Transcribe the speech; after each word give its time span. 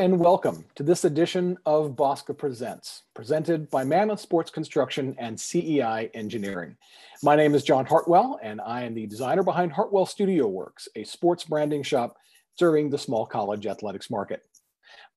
And 0.00 0.18
welcome 0.18 0.64
to 0.76 0.82
this 0.82 1.04
edition 1.04 1.58
of 1.66 1.94
Bosca 1.94 2.32
Presents, 2.32 3.02
presented 3.14 3.68
by 3.68 3.84
Mammoth 3.84 4.18
Sports 4.18 4.50
Construction 4.50 5.14
and 5.18 5.38
CEI 5.38 6.08
Engineering. 6.14 6.74
My 7.22 7.36
name 7.36 7.54
is 7.54 7.64
John 7.64 7.84
Hartwell, 7.84 8.40
and 8.42 8.62
I 8.62 8.84
am 8.84 8.94
the 8.94 9.06
designer 9.06 9.42
behind 9.42 9.72
Hartwell 9.72 10.06
Studio 10.06 10.48
Works, 10.48 10.88
a 10.96 11.04
sports 11.04 11.44
branding 11.44 11.82
shop 11.82 12.16
serving 12.58 12.88
the 12.88 12.96
small 12.96 13.26
college 13.26 13.66
athletics 13.66 14.08
market. 14.08 14.40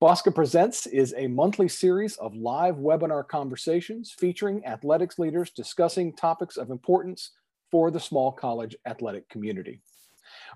Bosca 0.01 0.35
Presents 0.35 0.85
is 0.85 1.13
a 1.15 1.27
monthly 1.27 1.69
series 1.69 2.17
of 2.17 2.35
live 2.35 2.75
webinar 2.75 3.25
conversations 3.25 4.11
featuring 4.11 4.65
athletics 4.65 5.17
leaders 5.17 5.51
discussing 5.51 6.13
topics 6.13 6.57
of 6.57 6.71
importance 6.71 7.31
for 7.71 7.89
the 7.89 8.01
small 8.01 8.33
college 8.33 8.75
athletic 8.85 9.29
community. 9.29 9.79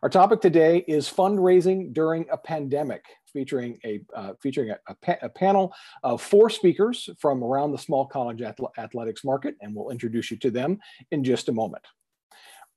Our 0.03 0.09
topic 0.09 0.41
today 0.41 0.85
is 0.87 1.11
fundraising 1.11 1.91
during 1.91 2.27
a 2.31 2.37
pandemic, 2.37 3.03
featuring 3.33 3.79
a 3.83 4.01
uh, 4.15 4.33
featuring 4.39 4.69
a, 4.69 4.77
a, 4.87 4.93
pa 4.93 5.15
a, 5.23 5.29
panel 5.29 5.73
of 6.03 6.21
four 6.21 6.51
speakers 6.51 7.09
from 7.17 7.43
around 7.43 7.71
the 7.71 7.79
small 7.79 8.05
college 8.05 8.43
athletics 8.43 9.23
market, 9.23 9.55
and 9.59 9.73
we'll 9.73 9.89
introduce 9.89 10.29
you 10.29 10.37
to 10.37 10.51
them 10.51 10.77
in 11.09 11.23
just 11.23 11.49
a 11.49 11.51
moment. 11.51 11.83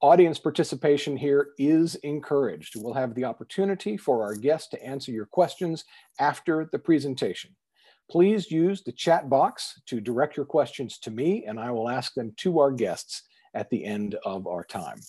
Audience 0.00 0.38
participation 0.38 1.14
here 1.14 1.48
is 1.58 1.94
encouraged. 1.96 2.74
We'll 2.76 2.94
have 2.94 3.14
the 3.14 3.24
opportunity 3.24 3.98
for 3.98 4.22
our 4.22 4.34
guests 4.34 4.70
to 4.70 4.82
answer 4.82 5.12
your 5.12 5.26
questions 5.26 5.84
after 6.18 6.70
the 6.72 6.78
presentation. 6.78 7.54
Please 8.10 8.50
use 8.50 8.82
the 8.82 8.92
chat 8.92 9.28
box 9.28 9.78
to 9.86 10.00
direct 10.00 10.38
your 10.38 10.46
questions 10.46 10.98
to 11.00 11.10
me, 11.10 11.44
and 11.44 11.60
I 11.60 11.70
will 11.70 11.90
ask 11.90 12.14
them 12.14 12.32
to 12.38 12.60
our 12.60 12.72
guests 12.72 13.24
at 13.52 13.68
the 13.68 13.84
end 13.84 14.14
of 14.24 14.46
our 14.46 14.64
time. 14.64 15.00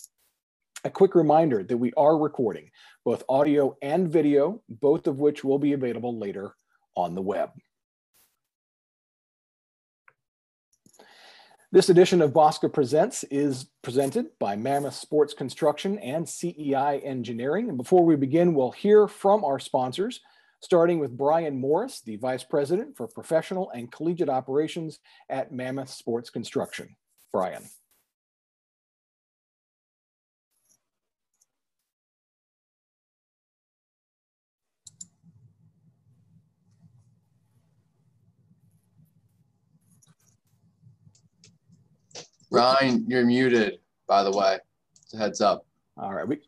A 0.83 0.89
quick 0.89 1.13
reminder 1.13 1.63
that 1.63 1.77
we 1.77 1.93
are 1.95 2.17
recording 2.17 2.71
both 3.05 3.23
audio 3.29 3.77
and 3.83 4.11
video, 4.11 4.63
both 4.67 5.05
of 5.05 5.19
which 5.19 5.43
will 5.43 5.59
be 5.59 5.73
available 5.73 6.17
later 6.17 6.55
on 6.95 7.13
the 7.13 7.21
web. 7.21 7.51
This 11.71 11.89
edition 11.89 12.21
of 12.21 12.33
Bosca 12.33 12.73
Presents 12.73 13.23
is 13.25 13.67
presented 13.83 14.27
by 14.39 14.55
Mammoth 14.55 14.95
Sports 14.95 15.35
Construction 15.35 15.99
and 15.99 16.27
CEI 16.27 16.99
Engineering. 17.03 17.69
And 17.69 17.77
before 17.77 18.03
we 18.03 18.15
begin, 18.15 18.55
we'll 18.55 18.71
hear 18.71 19.07
from 19.07 19.45
our 19.45 19.59
sponsors, 19.59 20.19
starting 20.61 20.97
with 20.97 21.15
Brian 21.15 21.61
Morris, 21.61 22.01
the 22.01 22.17
Vice 22.17 22.43
President 22.43 22.97
for 22.97 23.07
Professional 23.07 23.69
and 23.69 23.91
Collegiate 23.91 24.29
Operations 24.29 24.99
at 25.29 25.51
Mammoth 25.51 25.89
Sports 25.89 26.31
Construction. 26.31 26.95
Brian. 27.31 27.69
Ryan, 42.51 43.05
you're 43.07 43.25
muted, 43.25 43.79
by 44.07 44.23
the 44.23 44.31
way. 44.31 44.59
heads 45.17 45.41
up. 45.41 45.65
All 45.97 46.13
right. 46.13 46.27
We, 46.27 46.39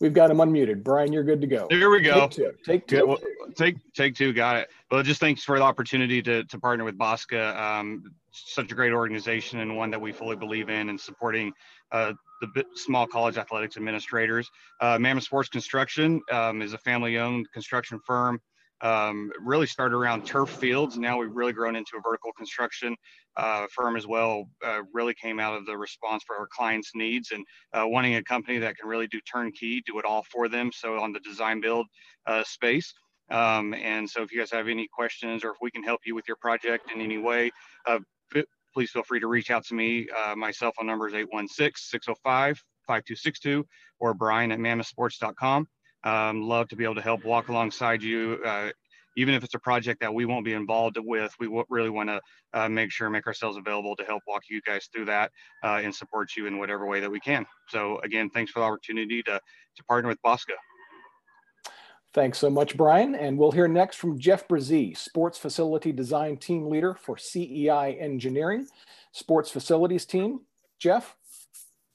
we've 0.00 0.14
got 0.14 0.30
him 0.30 0.38
unmuted. 0.38 0.82
Brian, 0.84 1.12
you're 1.12 1.24
good 1.24 1.40
to 1.40 1.46
go. 1.46 1.66
There 1.68 1.90
we 1.90 2.00
go. 2.00 2.28
Take 2.28 2.30
two. 2.30 2.52
Take 2.64 2.86
two. 2.86 3.06
Well, 3.06 3.18
take, 3.56 3.76
take 3.92 4.14
two. 4.14 4.32
Got 4.32 4.56
it. 4.56 4.68
Well, 4.90 5.02
just 5.02 5.20
thanks 5.20 5.42
for 5.42 5.58
the 5.58 5.64
opportunity 5.64 6.22
to, 6.22 6.44
to 6.44 6.58
partner 6.58 6.84
with 6.84 6.96
Bosca. 6.96 7.56
Um, 7.56 8.04
such 8.30 8.70
a 8.70 8.74
great 8.74 8.92
organization 8.92 9.60
and 9.60 9.76
one 9.76 9.90
that 9.90 10.00
we 10.00 10.12
fully 10.12 10.36
believe 10.36 10.68
in 10.68 10.90
and 10.90 11.00
supporting 11.00 11.52
uh, 11.90 12.12
the 12.54 12.64
small 12.74 13.06
college 13.06 13.38
athletics 13.38 13.76
administrators. 13.76 14.48
Uh, 14.80 14.98
Mammoth 14.98 15.24
Sports 15.24 15.48
Construction 15.48 16.20
um, 16.30 16.62
is 16.62 16.72
a 16.72 16.78
family 16.78 17.18
owned 17.18 17.50
construction 17.52 17.98
firm 18.06 18.40
um, 18.82 19.32
really 19.40 19.66
started 19.66 19.96
around 19.96 20.26
turf 20.26 20.50
fields. 20.50 20.98
Now 20.98 21.18
we've 21.18 21.34
really 21.34 21.52
grown 21.52 21.76
into 21.76 21.96
a 21.96 22.00
vertical 22.00 22.32
construction 22.32 22.96
uh, 23.36 23.66
firm 23.74 23.96
as 23.96 24.06
well. 24.06 24.48
Uh, 24.64 24.82
really 24.92 25.14
came 25.14 25.40
out 25.40 25.56
of 25.56 25.66
the 25.66 25.76
response 25.76 26.22
for 26.26 26.36
our 26.36 26.48
clients' 26.50 26.92
needs 26.94 27.32
and 27.32 27.44
uh, 27.72 27.84
wanting 27.86 28.16
a 28.16 28.22
company 28.22 28.58
that 28.58 28.76
can 28.76 28.88
really 28.88 29.06
do 29.06 29.20
turnkey, 29.20 29.82
do 29.86 29.98
it 29.98 30.04
all 30.04 30.24
for 30.30 30.48
them. 30.48 30.70
So 30.72 30.98
on 30.98 31.12
the 31.12 31.20
design 31.20 31.60
build 31.60 31.86
uh, 32.26 32.44
space. 32.44 32.92
Um, 33.30 33.74
and 33.74 34.08
so 34.08 34.22
if 34.22 34.32
you 34.32 34.38
guys 34.38 34.52
have 34.52 34.68
any 34.68 34.88
questions 34.92 35.42
or 35.42 35.50
if 35.50 35.56
we 35.60 35.70
can 35.70 35.82
help 35.82 36.00
you 36.04 36.14
with 36.14 36.28
your 36.28 36.36
project 36.36 36.90
in 36.94 37.00
any 37.00 37.18
way, 37.18 37.50
uh, 37.86 37.98
please 38.72 38.90
feel 38.90 39.02
free 39.02 39.20
to 39.20 39.26
reach 39.26 39.50
out 39.50 39.64
to 39.64 39.74
me. 39.74 40.06
Uh, 40.16 40.36
my 40.36 40.50
cell 40.50 40.72
phone 40.76 40.86
number 40.86 41.08
is 41.08 41.14
816-605-5262 41.14 43.64
or 43.98 44.14
brian 44.14 44.52
at 44.52 44.58
mammothsports.com. 44.58 45.66
Um, 46.06 46.42
love 46.42 46.68
to 46.68 46.76
be 46.76 46.84
able 46.84 46.94
to 46.94 47.02
help 47.02 47.24
walk 47.24 47.48
alongside 47.48 48.00
you. 48.00 48.38
Uh, 48.44 48.70
even 49.16 49.34
if 49.34 49.42
it's 49.42 49.54
a 49.54 49.58
project 49.58 50.00
that 50.00 50.14
we 50.14 50.24
won't 50.24 50.44
be 50.44 50.52
involved 50.52 50.98
with, 51.02 51.34
we 51.40 51.48
really 51.68 51.90
want 51.90 52.08
to 52.08 52.20
uh, 52.52 52.68
make 52.68 52.92
sure, 52.92 53.10
make 53.10 53.26
ourselves 53.26 53.56
available 53.56 53.96
to 53.96 54.04
help 54.04 54.22
walk 54.28 54.42
you 54.48 54.60
guys 54.62 54.88
through 54.94 55.06
that 55.06 55.32
uh, 55.64 55.80
and 55.82 55.92
support 55.92 56.36
you 56.36 56.46
in 56.46 56.58
whatever 56.58 56.86
way 56.86 57.00
that 57.00 57.10
we 57.10 57.18
can. 57.18 57.44
So 57.68 57.98
again, 58.04 58.30
thanks 58.30 58.52
for 58.52 58.60
the 58.60 58.66
opportunity 58.66 59.22
to, 59.24 59.40
to 59.76 59.84
partner 59.84 60.08
with 60.08 60.22
Bosca. 60.22 60.54
Thanks 62.12 62.38
so 62.38 62.48
much, 62.48 62.76
Brian. 62.76 63.14
And 63.14 63.36
we'll 63.36 63.50
hear 63.50 63.68
next 63.68 63.96
from 63.96 64.18
Jeff 64.18 64.46
Brzee, 64.46 64.96
Sports 64.96 65.38
Facility 65.38 65.92
Design 65.92 66.36
Team 66.36 66.68
Leader 66.68 66.94
for 66.94 67.18
CEI 67.18 67.98
Engineering, 67.98 68.68
Sports 69.12 69.50
Facilities 69.50 70.06
Team. 70.06 70.40
Jeff, 70.78 71.16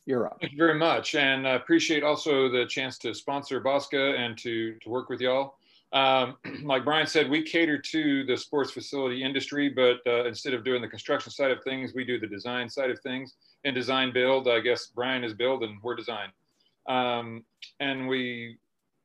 you're 0.05 0.25
up. 0.25 0.37
Thank 0.41 0.53
you 0.53 0.57
very 0.57 0.77
much, 0.77 1.15
and 1.15 1.47
I 1.47 1.51
appreciate 1.51 2.03
also 2.03 2.49
the 2.49 2.65
chance 2.65 2.97
to 2.99 3.13
sponsor 3.13 3.61
Bosca 3.61 4.17
and 4.17 4.37
to 4.39 4.75
to 4.81 4.89
work 4.89 5.09
with 5.09 5.21
y'all. 5.21 5.55
Um, 5.93 6.37
like 6.63 6.85
Brian 6.85 7.07
said, 7.07 7.29
we 7.29 7.43
cater 7.43 7.77
to 7.77 8.25
the 8.25 8.37
sports 8.37 8.71
facility 8.71 9.23
industry, 9.23 9.69
but 9.69 9.97
uh, 10.07 10.25
instead 10.25 10.53
of 10.53 10.63
doing 10.63 10.81
the 10.81 10.87
construction 10.87 11.31
side 11.31 11.51
of 11.51 11.63
things, 11.63 11.93
we 11.93 12.03
do 12.03 12.19
the 12.19 12.27
design 12.27 12.69
side 12.69 12.89
of 12.89 12.99
things. 13.01 13.35
and 13.63 13.75
design 13.75 14.11
build, 14.11 14.47
I 14.47 14.59
guess 14.59 14.87
Brian 14.87 15.23
is 15.23 15.33
build 15.33 15.63
and 15.63 15.77
we're 15.83 15.95
design. 15.95 16.29
Um, 16.87 17.43
and 17.79 18.07
we 18.07 18.57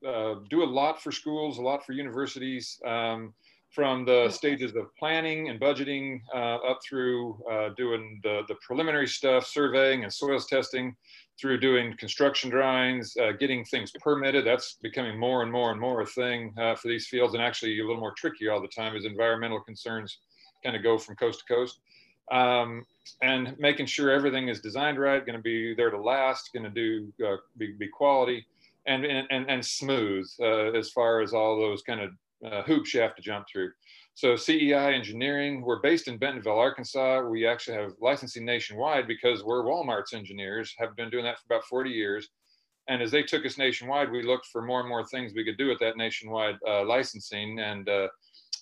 uh, 0.06 0.36
do 0.48 0.62
a 0.62 0.64
lot 0.64 1.02
for 1.02 1.12
schools, 1.12 1.58
a 1.58 1.62
lot 1.62 1.84
for 1.84 1.92
universities. 1.92 2.80
Um, 2.86 3.34
from 3.76 4.06
the 4.06 4.30
stages 4.30 4.74
of 4.74 4.86
planning 4.96 5.50
and 5.50 5.60
budgeting 5.60 6.22
uh, 6.34 6.56
up 6.70 6.78
through 6.82 7.38
uh, 7.52 7.68
doing 7.76 8.18
the, 8.22 8.40
the 8.48 8.54
preliminary 8.66 9.06
stuff, 9.06 9.46
surveying 9.46 10.02
and 10.02 10.10
soils 10.10 10.46
testing, 10.46 10.96
through 11.38 11.60
doing 11.60 11.94
construction 11.98 12.48
drawings, 12.48 13.14
uh, 13.22 13.32
getting 13.32 13.62
things 13.66 13.92
permitted. 14.00 14.46
That's 14.46 14.78
becoming 14.80 15.18
more 15.18 15.42
and 15.42 15.52
more 15.52 15.72
and 15.72 15.78
more 15.78 16.00
a 16.00 16.06
thing 16.06 16.54
uh, 16.58 16.74
for 16.74 16.88
these 16.88 17.06
fields, 17.06 17.34
and 17.34 17.42
actually 17.42 17.78
a 17.78 17.82
little 17.86 18.00
more 18.00 18.14
tricky 18.16 18.48
all 18.48 18.62
the 18.62 18.68
time 18.68 18.96
as 18.96 19.04
environmental 19.04 19.60
concerns 19.60 20.20
kind 20.64 20.74
of 20.74 20.82
go 20.82 20.96
from 20.96 21.14
coast 21.16 21.44
to 21.46 21.54
coast. 21.54 21.80
Um, 22.32 22.86
and 23.20 23.54
making 23.58 23.84
sure 23.84 24.10
everything 24.10 24.48
is 24.48 24.62
designed 24.62 24.98
right, 24.98 25.24
going 25.24 25.36
to 25.36 25.42
be 25.42 25.74
there 25.74 25.90
to 25.90 26.00
last, 26.00 26.50
going 26.54 26.64
to 26.64 26.70
do 26.70 27.12
uh, 27.22 27.36
be, 27.58 27.72
be, 27.72 27.88
quality, 27.88 28.46
and 28.86 29.04
and 29.04 29.50
and 29.50 29.62
smooth 29.62 30.26
uh, 30.40 30.72
as 30.72 30.90
far 30.92 31.20
as 31.20 31.34
all 31.34 31.60
those 31.60 31.82
kind 31.82 32.00
of 32.00 32.10
uh, 32.44 32.62
hoops 32.62 32.92
you 32.94 33.00
have 33.00 33.14
to 33.16 33.22
jump 33.22 33.46
through. 33.50 33.70
So 34.14 34.34
CEI 34.34 34.94
Engineering, 34.94 35.60
we're 35.60 35.80
based 35.80 36.08
in 36.08 36.16
Bentonville, 36.16 36.58
Arkansas. 36.58 37.20
We 37.22 37.46
actually 37.46 37.76
have 37.76 37.92
licensing 38.00 38.44
nationwide 38.44 39.06
because 39.06 39.44
we're 39.44 39.62
Walmart's 39.64 40.14
engineers, 40.14 40.74
have 40.78 40.96
been 40.96 41.10
doing 41.10 41.24
that 41.24 41.38
for 41.38 41.54
about 41.54 41.64
40 41.64 41.90
years. 41.90 42.28
And 42.88 43.02
as 43.02 43.10
they 43.10 43.22
took 43.22 43.44
us 43.44 43.58
nationwide, 43.58 44.10
we 44.10 44.22
looked 44.22 44.46
for 44.46 44.62
more 44.62 44.80
and 44.80 44.88
more 44.88 45.04
things 45.04 45.32
we 45.34 45.44
could 45.44 45.58
do 45.58 45.68
with 45.68 45.80
that 45.80 45.96
nationwide 45.96 46.56
uh, 46.66 46.84
licensing. 46.84 47.58
And 47.58 47.88
uh, 47.88 48.08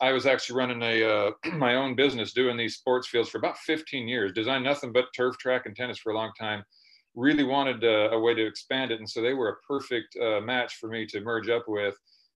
I 0.01 0.13
was 0.13 0.27
actually 0.27 0.57
running 0.57 0.83
a 0.83 1.05
uh, 1.05 1.31
my 1.53 1.77
own 1.77 1.95
business 1.95 2.33
doing 2.33 2.57
these 2.57 2.77
sports 2.77 3.07
fields 3.07 3.29
for 3.29 3.39
about 3.39 3.59
15 3.59 4.09
years, 4.09 4.33
designed 4.33 4.65
nothing 4.65 4.93
but 4.93 5.07
turf, 5.15 5.39
track, 5.39 5.67
and 5.67 5.77
tennis 5.77 5.99
for 5.99 6.13
a 6.13 6.17
long 6.17 6.33
time. 6.39 6.65
Really 7.15 7.45
wanted 7.45 7.85
uh, 7.85 8.11
a 8.11 8.19
way 8.19 8.35
to 8.35 8.45
expand 8.45 8.91
it. 8.91 8.99
And 8.99 9.09
so 9.09 9.23
they 9.23 9.35
were 9.35 9.51
a 9.51 9.57
perfect 9.69 10.17
uh, 10.17 10.41
match 10.41 10.77
for 10.81 10.89
me 10.89 11.07
to 11.07 11.21
merge 11.21 11.49
up 11.49 11.65
with 11.69 11.95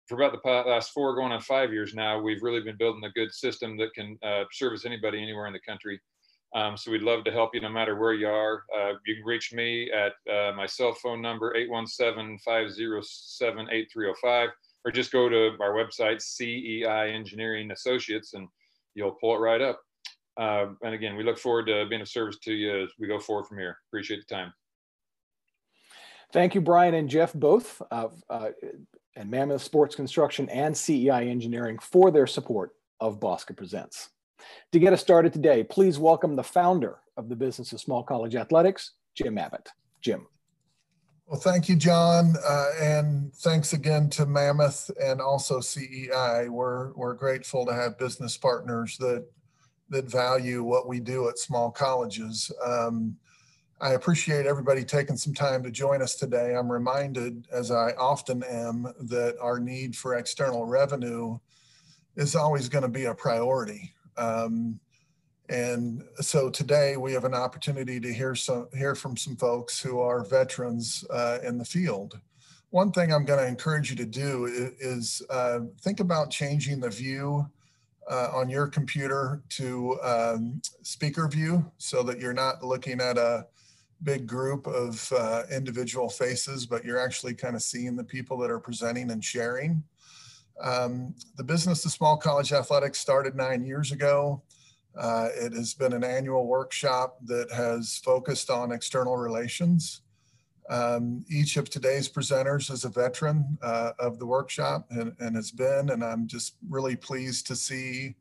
for 0.09 0.15
about 0.15 0.41
the 0.43 0.51
last 0.69 0.93
four 0.93 1.15
going 1.15 1.33
on 1.33 1.43
five 1.43 1.71
years 1.73 1.95
now, 1.95 2.19
we've 2.19 2.43
really 2.43 2.63
been 2.63 2.79
building 2.79 3.05
a 3.05 3.11
good 3.11 3.31
system 3.33 3.77
that 3.77 3.93
can 3.95 4.19
uh, 4.23 4.45
service 4.51 4.87
anybody 4.87 5.23
anywhere 5.23 5.47
in 5.47 5.53
the 5.53 5.61
country. 5.61 6.01
Um, 6.55 6.79
so 6.79 6.91
we'd 6.91 7.03
love 7.03 7.25
to 7.25 7.31
help 7.31 7.55
you 7.55 7.61
no 7.61 7.69
matter 7.69 7.95
where 7.95 8.15
you 8.15 8.27
are. 8.27 8.65
Uh, 8.75 8.95
you 9.05 9.17
can 9.17 9.25
reach 9.25 9.53
me 9.53 9.93
at 9.93 10.15
uh, 10.33 10.53
my 10.57 10.65
cell 10.65 10.95
phone 10.95 11.21
number, 11.21 11.55
817-507-8305, 11.55 14.49
or 14.85 14.91
just 14.91 15.13
go 15.13 15.29
to 15.29 15.51
our 15.61 15.75
website, 15.75 16.23
CEI 16.23 17.13
Engineering 17.13 17.71
Associates, 17.71 18.33
and 18.33 18.49
you'll 18.95 19.19
pull 19.21 19.37
it 19.37 19.41
right 19.41 19.61
up. 19.61 19.79
Uh, 20.41 20.69
and 20.83 20.95
again, 20.95 21.17
we 21.17 21.25
look 21.25 21.39
forward 21.39 21.67
to 21.67 21.85
being 21.91 22.01
of 22.01 22.09
service 22.09 22.39
to 22.45 22.55
you 22.55 22.85
as 22.85 22.89
we 22.99 23.07
go 23.07 23.19
forward 23.19 23.45
from 23.45 23.59
here. 23.59 23.77
Appreciate 23.91 24.27
the 24.27 24.35
time. 24.35 24.55
Thank 26.33 26.55
you, 26.55 26.63
Brian 26.63 26.95
and 26.95 27.11
Jeff, 27.11 27.35
both. 27.35 27.83
And 29.19 29.29
Mammoth 29.29 29.63
Sports 29.63 29.97
Construction 29.97 30.49
and 30.49 30.77
CEI 30.77 31.29
Engineering 31.29 31.77
for 31.81 32.13
their 32.13 32.29
support 32.29 32.77
of 33.01 33.19
Bosca 33.19 33.57
Presents. 33.57 34.11
To 34.71 34.79
get 34.79 34.93
us 34.93 35.01
started 35.01 35.33
today, 35.33 35.65
please 35.65 35.99
welcome 35.99 36.37
the 36.37 36.45
founder 36.45 36.99
of 37.17 37.29
the 37.29 37.35
Business 37.35 37.73
of 37.73 37.81
Small 37.81 38.05
College 38.05 38.37
Athletics, 38.37 38.93
Jim 39.17 39.37
Abbott. 39.37 39.71
Jim. 40.01 40.29
Well, 41.27 41.41
thank 41.41 41.69
you, 41.69 41.75
John, 41.75 42.37
uh, 42.49 42.71
and 42.81 43.35
thanks 43.35 43.73
again 43.73 44.09
to 44.11 44.25
Mammoth 44.25 44.89
and 45.03 45.21
also 45.21 45.59
CEI. 45.59 46.49
We're 46.49 46.93
we're 46.93 47.15
grateful 47.15 47.67
to 47.67 47.75
have 47.75 47.99
business 47.99 48.37
partners 48.37 48.97
that 48.99 49.27
that 49.91 50.09
value 50.09 50.63
what 50.63 50.87
we 50.87 51.01
do 51.01 51.29
at 51.29 51.41
small 51.41 51.73
colleges. 51.73 52.53
Um, 52.65 53.17
I 53.81 53.93
appreciate 53.93 54.45
everybody 54.45 54.83
taking 54.83 55.17
some 55.17 55.35
time 55.35 55.63
to 55.63 55.71
join 55.71 56.03
us 56.03 56.17
today. 56.17 56.57
I'm 56.57 56.71
reminded, 56.71 57.47
as 57.53 57.71
I 57.71 57.93
often 57.93 58.43
am, 58.43 58.93
that 59.03 59.37
our 59.41 59.61
need 59.61 59.95
for 59.95 60.17
external 60.17 60.67
revenue 60.67 61.39
is 62.17 62.35
always 62.35 62.69
going 62.69 62.83
to 62.83 62.89
be 62.89 63.05
a 63.05 63.15
priority. 63.15 63.93
Um, 64.17 64.81
and 65.49 66.03
so 66.21 66.51
today 66.51 66.97
we 66.97 67.13
have 67.13 67.25
an 67.25 67.35
opportunity 67.35 68.01
to 68.01 68.13
hear 68.13 68.35
some 68.35 68.67
hear 68.77 68.97
from 68.97 69.17
some 69.17 69.37
folks 69.37 69.81
who 69.81 70.01
are 70.01 70.25
veterans 70.25 71.05
uh, 71.11 71.39
in 71.45 71.57
the 71.57 71.65
field. 71.65 72.19
One 72.71 72.91
thing 72.91 73.13
I'm 73.13 73.25
going 73.25 73.39
to 73.39 73.47
encourage 73.47 73.91
you 73.91 73.97
to 73.97 74.05
do 74.05 74.47
is, 74.81 75.23
uh, 75.31 75.61
think 75.81 76.01
about 76.01 76.31
changing 76.31 76.81
the 76.81 76.91
view 76.91 77.49
uh, 78.11 78.31
on 78.35 78.51
your 78.51 78.67
computer 78.67 79.41
to 79.51 79.99
um, 80.03 80.61
speaker 80.83 81.29
view 81.29 81.71
so 81.79 82.03
that 82.03 82.19
you're 82.19 82.35
not 82.35 82.65
looking 82.65 83.01
at 83.01 83.17
a 83.17 83.47
big 84.03 84.27
group 84.27 84.67
of 84.67 85.13
uh, 85.17 85.43
individual 85.51 86.09
faces, 86.09 86.67
but 86.67 86.85
you're 86.85 87.01
actually 87.01 87.35
kind 87.35 87.57
of 87.57 87.63
seeing 87.63 87.97
the 87.97 88.05
people 88.05 88.39
that 88.39 88.51
are 88.51 88.61
presenting 88.61 89.11
and 89.11 89.25
sharing. 89.25 89.83
Um, 90.61 91.15
the 91.37 91.45
Business 91.45 91.85
of 91.85 91.93
Small 91.93 92.17
College 92.17 92.53
Athletics 92.53 92.99
started 92.99 93.35
nine 93.35 93.65
years 93.65 93.93
ago. 93.93 94.43
Uh, 94.97 95.29
it 95.35 95.53
has 95.53 95.75
been 95.75 95.93
an 95.93 96.03
annual 96.03 96.47
workshop 96.47 97.19
that 97.27 97.51
has 97.53 97.99
focused 97.99 98.51
on 98.51 98.73
external 98.73 99.17
relations. 99.17 100.03
Um, 100.69 101.25
each 101.31 101.57
of 101.57 101.71
today's 101.71 102.09
presenters 102.09 102.71
is 102.71 102.85
a 102.85 102.89
veteran 102.89 103.57
uh, 103.63 103.93
of 103.99 104.19
the 104.19 104.27
workshop 104.27 104.87
and, 104.91 105.15
and 105.21 105.37
has 105.37 105.51
been, 105.51 105.91
and 105.91 106.05
I'm 106.05 106.27
just 106.27 106.57
really 106.69 106.97
pleased 106.97 107.47
to 107.47 107.57
see 107.57 108.17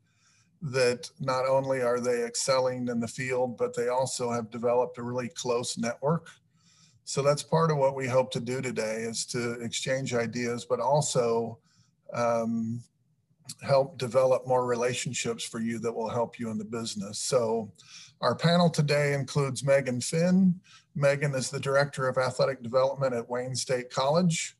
that 0.60 1.10
not 1.20 1.46
only 1.46 1.82
are 1.82 2.00
they 2.00 2.24
excelling 2.24 2.88
in 2.88 3.00
the 3.00 3.08
field, 3.08 3.56
but 3.56 3.74
they 3.76 3.88
also 3.88 4.30
have 4.30 4.50
developed 4.50 4.98
a 4.98 5.02
really 5.02 5.28
close 5.28 5.78
network. 5.78 6.28
So 7.04 7.22
that's 7.22 7.42
part 7.42 7.70
of 7.70 7.78
what 7.78 7.94
we 7.94 8.06
hope 8.06 8.30
to 8.32 8.40
do 8.40 8.60
today 8.60 8.96
is 9.02 9.24
to 9.26 9.52
exchange 9.62 10.12
ideas, 10.14 10.66
but 10.68 10.80
also 10.80 11.58
um, 12.12 12.82
help 13.62 13.98
develop 13.98 14.46
more 14.46 14.66
relationships 14.66 15.44
for 15.44 15.60
you 15.60 15.78
that 15.78 15.92
will 15.92 16.10
help 16.10 16.38
you 16.38 16.50
in 16.50 16.58
the 16.58 16.64
business. 16.64 17.18
So 17.18 17.72
our 18.20 18.34
panel 18.34 18.68
today 18.68 19.14
includes 19.14 19.64
Megan 19.64 20.00
Finn. 20.00 20.60
Megan 20.94 21.34
is 21.34 21.50
the 21.50 21.60
Director 21.60 22.08
of 22.08 22.18
Athletic 22.18 22.62
Development 22.62 23.14
at 23.14 23.28
Wayne 23.30 23.54
State 23.54 23.90
College. 23.90 24.57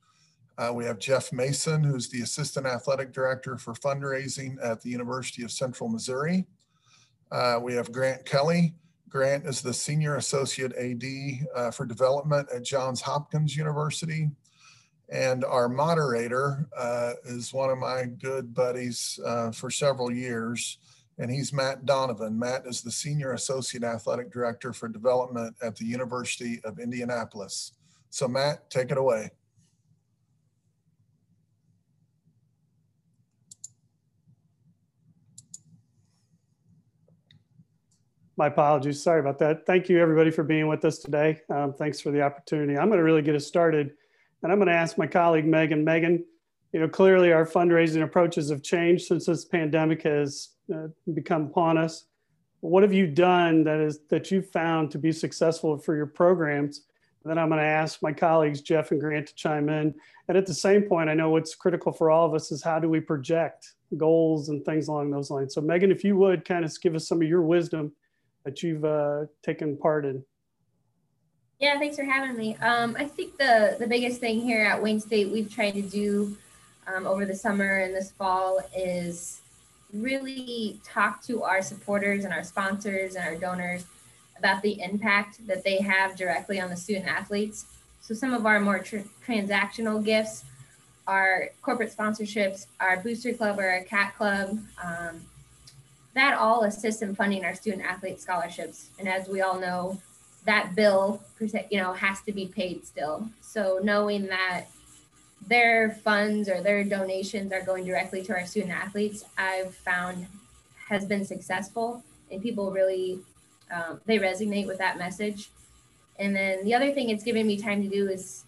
Uh, 0.58 0.72
we 0.72 0.84
have 0.84 0.99
Jeff 0.99 1.32
Mason, 1.32 1.84
who's 1.84 2.08
the 2.08 2.22
Assistant 2.22 2.66
Athletic 2.66 3.12
Director 3.12 3.56
for 3.56 3.75
Fundraising 3.75 4.56
at 4.60 4.81
the 4.82 4.90
University 4.90 5.44
of 5.44 5.52
Central 5.52 5.88
Missouri. 5.88 6.46
Uh, 7.31 7.60
we 7.62 7.75
have 7.75 7.93
Grant 7.93 8.26
Kelly. 8.26 8.75
Grant 9.08 9.46
is 9.46 9.62
the 9.62 9.72
Senior 9.72 10.16
Associate 10.16 10.72
AD 10.76 11.46
uh, 11.55 11.70
for 11.70 11.87
Development 11.87 12.49
at 12.52 12.64
Johns 12.64 13.00
Hopkins 13.00 13.56
University. 13.56 14.31
And 15.10 15.44
our 15.44 15.69
moderator 15.69 16.69
uh, 16.76 17.12
is 17.25 17.52
one 17.52 17.70
of 17.70 17.78
my 17.78 18.06
good 18.20 18.52
buddies 18.52 19.19
uh, 19.25 19.52
for 19.52 19.70
several 19.70 20.12
years, 20.12 20.78
and 21.19 21.31
he's 21.31 21.52
Matt 21.52 21.87
Donovan. 21.87 22.38
Matt 22.38 22.66
is 22.66 22.82
the 22.82 22.90
Senior 22.90 23.32
Associate 23.32 23.84
Athletic 23.84 24.31
Director 24.31 24.72
for 24.72 24.88
Development 24.88 25.54
at 25.62 25.76
the 25.76 25.87
University 25.87 26.61
of 26.64 26.78
Indianapolis. 26.78 27.72
So, 28.11 28.26
Matt, 28.28 28.69
take 28.70 28.90
it 28.90 28.99
away. 28.99 29.31
My 38.38 38.46
apologies. 38.46 39.02
Sorry 39.02 39.19
about 39.19 39.40
that. 39.40 39.67
Thank 39.67 39.88
you, 39.88 40.00
everybody, 40.00 40.31
for 40.31 40.44
being 40.44 40.69
with 40.69 40.85
us 40.85 40.99
today. 40.99 41.40
Um, 41.50 41.75
thanks 41.75 42.00
for 42.00 42.12
the 42.12 42.23
opportunity. 42.23 42.79
I'm 42.79 42.87
going 42.87 42.99
to 42.99 43.05
really 43.05 43.20
get 43.20 43.35
us 43.35 43.44
started, 43.44 43.94
and 44.44 44.52
I'm 44.52 44.58
going 44.58 44.69
to 44.69 44.75
ask 44.75 44.96
my 44.96 45.08
colleague 45.08 45.44
Megan. 45.44 45.85
Megan, 45.85 46.25
you 46.73 46.79
know, 46.79 46.87
clearly 46.87 47.32
our 47.32 47.44
fundraising 47.44 48.05
approaches 48.05 48.49
have 48.50 48.62
changed 48.62 49.06
since 49.06 49.26
this 49.26 49.44
pandemic 49.44 50.05
has 50.05 50.50
uh, 50.73 50.87
become 51.12 51.46
upon 51.46 51.79
us. 51.79 52.05
What 52.61 52.85
have 52.85 52.93
you 52.93 53.08
done 53.08 53.64
that 53.64 53.81
is 53.81 54.06
that 54.08 54.31
you 54.31 54.40
found 54.40 54.93
to 54.93 54.99
be 54.99 55.11
successful 55.11 55.76
for 55.76 55.96
your 55.96 56.06
programs? 56.06 56.82
And 57.25 57.32
then 57.32 57.38
I'm 57.38 57.49
going 57.49 57.61
to 57.61 57.67
ask 57.67 58.05
my 58.05 58.12
colleagues 58.12 58.61
Jeff 58.61 58.93
and 58.93 59.00
Grant 59.00 59.26
to 59.26 59.35
chime 59.35 59.69
in. 59.69 59.93
And 60.29 60.38
at 60.38 60.46
the 60.46 60.55
same 60.55 60.82
point, 60.82 61.11
I 61.11 61.14
know 61.14 61.31
what's 61.31 61.56
critical 61.56 61.90
for 61.90 62.08
all 62.08 62.25
of 62.25 62.35
us 62.35 62.52
is 62.52 62.62
how 62.62 62.79
do 62.79 62.88
we 62.88 63.00
project 63.00 63.75
goals 63.96 64.49
and 64.49 64.64
things 64.64 64.87
along 64.87 65.11
those 65.11 65.29
lines. 65.29 65.55
So 65.55 65.61
Megan, 65.61 65.90
if 65.90 66.05
you 66.05 66.17
would 66.19 66.44
kind 66.44 66.64
of 66.64 66.81
give 66.81 66.94
us 66.94 67.08
some 67.08 67.20
of 67.20 67.26
your 67.26 67.43
wisdom 67.43 67.90
that 68.49 68.62
you've 68.62 68.85
uh, 68.87 69.27
taken 69.43 69.77
part 69.77 70.06
in. 70.06 70.25
Yeah, 71.61 71.79
thanks 71.79 71.97
for 71.97 72.05
having 72.05 72.35
me. 72.35 72.56
Um, 72.56 72.97
I 72.99 73.05
think 73.05 73.37
the 73.37 73.77
the 73.79 73.87
biggest 73.87 74.21
thing 74.21 74.41
here 74.41 74.65
at 74.65 74.83
Wayne 74.83 75.00
State 75.00 75.29
we've 75.31 75.53
tried 75.53 75.73
to 75.73 75.83
do 75.83 76.35
um, 76.87 77.06
over 77.06 77.27
the 77.27 77.35
summer 77.35 77.81
and 77.81 77.95
this 77.95 78.11
fall 78.12 78.61
is 78.75 79.43
really 79.93 80.81
talk 80.83 81.23
to 81.25 81.43
our 81.43 81.61
supporters 81.61 82.25
and 82.25 82.33
our 82.33 82.43
sponsors 82.43 83.17
and 83.17 83.25
our 83.27 83.35
donors 83.35 83.85
about 84.39 84.62
the 84.62 84.81
impact 84.81 85.47
that 85.47 85.62
they 85.62 85.79
have 85.83 86.17
directly 86.17 86.59
on 86.59 86.71
the 86.71 86.77
student 86.77 87.06
athletes. 87.06 87.67
So 88.00 88.15
some 88.15 88.33
of 88.33 88.47
our 88.47 88.61
more 88.61 88.79
tr- 88.79 89.09
transactional 89.27 90.03
gifts 90.03 90.45
are 91.06 91.50
corporate 91.61 91.95
sponsorships, 91.95 92.67
our 92.81 92.97
booster 92.99 93.35
club 93.35 93.59
or 93.59 93.69
our 93.69 93.83
cat 93.83 94.17
club, 94.17 94.59
um, 94.83 95.21
that 96.14 96.37
all 96.37 96.64
assists 96.64 97.02
in 97.02 97.14
funding 97.14 97.44
our 97.44 97.55
student 97.55 97.82
athlete 97.82 98.20
scholarships. 98.20 98.88
And 98.99 99.08
as 99.08 99.28
we 99.28 99.40
all 99.40 99.58
know, 99.60 100.00
that 100.46 100.75
bill, 100.75 101.22
you 101.40 101.78
know, 101.78 101.93
has 101.93 102.22
to 102.22 102.32
be 102.32 102.46
paid 102.46 102.87
still. 102.87 103.28
So 103.40 103.81
knowing 103.82 104.26
that 104.26 104.64
their 105.46 105.90
funds 105.90 106.49
or 106.49 106.60
their 106.62 106.84
donations 106.84 107.52
are 107.52 107.62
going 107.62 107.84
directly 107.84 108.22
to 108.25 108.32
our 108.32 108.46
student 108.46 108.72
athletes, 108.72 109.25
I've 109.37 109.75
found 109.75 110.26
has 110.88 111.04
been 111.04 111.25
successful, 111.25 112.02
and 112.30 112.42
people 112.42 112.71
really 112.71 113.21
um, 113.71 114.00
they 114.06 114.18
resonate 114.18 114.66
with 114.66 114.78
that 114.78 114.99
message. 114.99 115.50
And 116.18 116.35
then 116.35 116.64
the 116.64 116.75
other 116.75 116.92
thing 116.92 117.11
it's 117.11 117.23
given 117.23 117.47
me 117.47 117.59
time 117.59 117.83
to 117.83 117.88
do 117.88 118.09
is, 118.09 118.44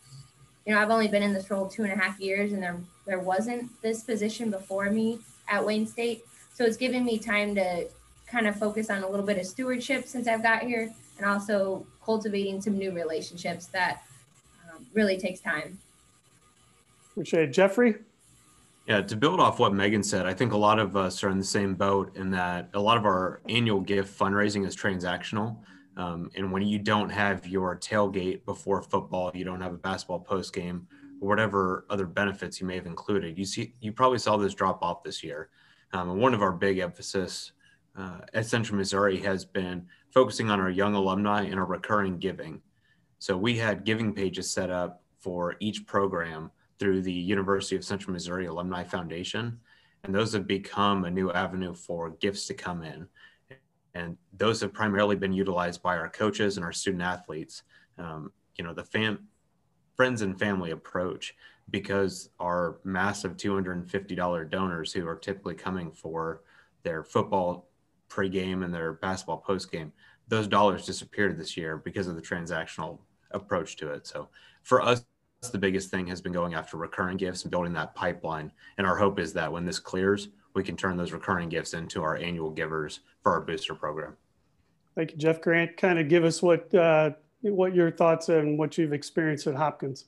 you 0.66 0.74
know, 0.74 0.80
I've 0.80 0.90
only 0.90 1.08
been 1.08 1.22
in 1.22 1.34
this 1.34 1.50
role 1.50 1.68
two 1.68 1.84
and 1.84 1.92
a 1.92 1.96
half 1.96 2.18
years, 2.18 2.52
and 2.52 2.62
there 2.62 2.78
there 3.06 3.20
wasn't 3.20 3.70
this 3.82 4.02
position 4.02 4.50
before 4.50 4.90
me 4.90 5.18
at 5.48 5.64
Wayne 5.64 5.86
State. 5.86 6.24
So 6.60 6.66
it's 6.66 6.76
given 6.76 7.06
me 7.06 7.18
time 7.18 7.54
to 7.54 7.88
kind 8.26 8.46
of 8.46 8.54
focus 8.54 8.90
on 8.90 9.02
a 9.02 9.08
little 9.08 9.24
bit 9.24 9.38
of 9.38 9.46
stewardship 9.46 10.04
since 10.04 10.28
I've 10.28 10.42
got 10.42 10.60
here 10.60 10.92
and 11.16 11.26
also 11.26 11.86
cultivating 12.04 12.60
some 12.60 12.76
new 12.76 12.92
relationships 12.92 13.64
that 13.68 14.02
um, 14.68 14.84
really 14.92 15.16
takes 15.16 15.40
time. 15.40 15.78
Appreciate 17.12 17.48
it. 17.48 17.52
Jeffrey? 17.54 17.94
Yeah, 18.86 19.00
to 19.00 19.16
build 19.16 19.40
off 19.40 19.58
what 19.58 19.72
Megan 19.72 20.02
said, 20.02 20.26
I 20.26 20.34
think 20.34 20.52
a 20.52 20.56
lot 20.58 20.78
of 20.78 20.98
us 20.98 21.24
are 21.24 21.30
in 21.30 21.38
the 21.38 21.44
same 21.44 21.74
boat 21.76 22.14
in 22.14 22.30
that 22.32 22.68
a 22.74 22.78
lot 22.78 22.98
of 22.98 23.06
our 23.06 23.40
annual 23.48 23.80
gift 23.80 24.18
fundraising 24.18 24.66
is 24.66 24.76
transactional. 24.76 25.56
Um, 25.96 26.30
and 26.36 26.52
when 26.52 26.60
you 26.60 26.78
don't 26.78 27.08
have 27.08 27.46
your 27.46 27.74
tailgate 27.74 28.44
before 28.44 28.82
football, 28.82 29.30
you 29.32 29.46
don't 29.46 29.62
have 29.62 29.72
a 29.72 29.78
basketball 29.78 30.20
post 30.20 30.52
game, 30.52 30.86
or 31.22 31.28
whatever 31.28 31.86
other 31.88 32.04
benefits 32.04 32.60
you 32.60 32.66
may 32.66 32.74
have 32.74 32.84
included, 32.84 33.38
you 33.38 33.46
see, 33.46 33.72
you 33.80 33.92
probably 33.92 34.18
saw 34.18 34.36
this 34.36 34.52
drop 34.52 34.82
off 34.82 35.02
this 35.02 35.24
year. 35.24 35.48
Um, 35.92 36.10
and 36.10 36.20
one 36.20 36.34
of 36.34 36.42
our 36.42 36.52
big 36.52 36.78
emphasis 36.78 37.52
uh, 37.96 38.18
at 38.32 38.46
Central 38.46 38.78
Missouri 38.78 39.18
has 39.18 39.44
been 39.44 39.86
focusing 40.10 40.50
on 40.50 40.60
our 40.60 40.70
young 40.70 40.94
alumni 40.94 41.42
and 41.42 41.58
our 41.58 41.66
recurring 41.66 42.18
giving. 42.18 42.60
So 43.18 43.36
we 43.36 43.58
had 43.58 43.84
giving 43.84 44.14
pages 44.14 44.50
set 44.50 44.70
up 44.70 45.02
for 45.18 45.56
each 45.60 45.86
program 45.86 46.50
through 46.78 47.02
the 47.02 47.12
University 47.12 47.76
of 47.76 47.84
Central 47.84 48.12
Missouri 48.12 48.46
Alumni 48.46 48.84
Foundation. 48.84 49.58
And 50.04 50.14
those 50.14 50.32
have 50.32 50.46
become 50.46 51.04
a 51.04 51.10
new 51.10 51.30
avenue 51.30 51.74
for 51.74 52.10
gifts 52.10 52.46
to 52.46 52.54
come 52.54 52.82
in. 52.82 53.06
And 53.94 54.16
those 54.32 54.60
have 54.62 54.72
primarily 54.72 55.16
been 55.16 55.32
utilized 55.32 55.82
by 55.82 55.96
our 55.96 56.08
coaches 56.08 56.56
and 56.56 56.64
our 56.64 56.72
student 56.72 57.02
athletes. 57.02 57.64
Um, 57.98 58.32
you 58.56 58.64
know, 58.64 58.72
the 58.72 58.84
fam- 58.84 59.28
friends 59.94 60.22
and 60.22 60.38
family 60.38 60.70
approach 60.70 61.34
because 61.70 62.30
our 62.38 62.78
massive 62.84 63.36
$250 63.36 64.50
donors 64.50 64.92
who 64.92 65.06
are 65.06 65.16
typically 65.16 65.54
coming 65.54 65.90
for 65.90 66.42
their 66.82 67.04
football 67.04 67.68
pregame 68.08 68.64
and 68.64 68.74
their 68.74 68.94
basketball 68.94 69.44
postgame, 69.46 69.90
those 70.28 70.46
dollars 70.46 70.86
disappeared 70.86 71.38
this 71.38 71.56
year 71.56 71.76
because 71.76 72.06
of 72.06 72.16
the 72.16 72.22
transactional 72.22 72.98
approach 73.32 73.76
to 73.76 73.92
it. 73.92 74.06
So 74.06 74.28
for 74.62 74.82
us, 74.82 75.04
the 75.52 75.58
biggest 75.58 75.90
thing 75.90 76.06
has 76.06 76.20
been 76.20 76.32
going 76.32 76.54
after 76.54 76.76
recurring 76.76 77.16
gifts 77.16 77.42
and 77.42 77.50
building 77.50 77.72
that 77.72 77.94
pipeline. 77.94 78.52
And 78.76 78.86
our 78.86 78.96
hope 78.96 79.18
is 79.18 79.32
that 79.32 79.50
when 79.50 79.64
this 79.64 79.78
clears, 79.78 80.28
we 80.54 80.62
can 80.62 80.76
turn 80.76 80.96
those 80.96 81.12
recurring 81.12 81.48
gifts 81.48 81.74
into 81.74 82.02
our 82.02 82.16
annual 82.16 82.50
givers 82.50 83.00
for 83.22 83.32
our 83.32 83.40
booster 83.40 83.74
program. 83.74 84.16
Thank 84.94 85.12
you, 85.12 85.16
Jeff 85.16 85.40
Grant. 85.40 85.76
Kind 85.76 85.98
of 85.98 86.08
give 86.08 86.24
us 86.24 86.42
what 86.42 86.74
uh, 86.74 87.12
what 87.42 87.74
your 87.74 87.90
thoughts 87.90 88.28
and 88.28 88.58
what 88.58 88.76
you've 88.76 88.92
experienced 88.92 89.46
at 89.46 89.54
Hopkins. 89.54 90.06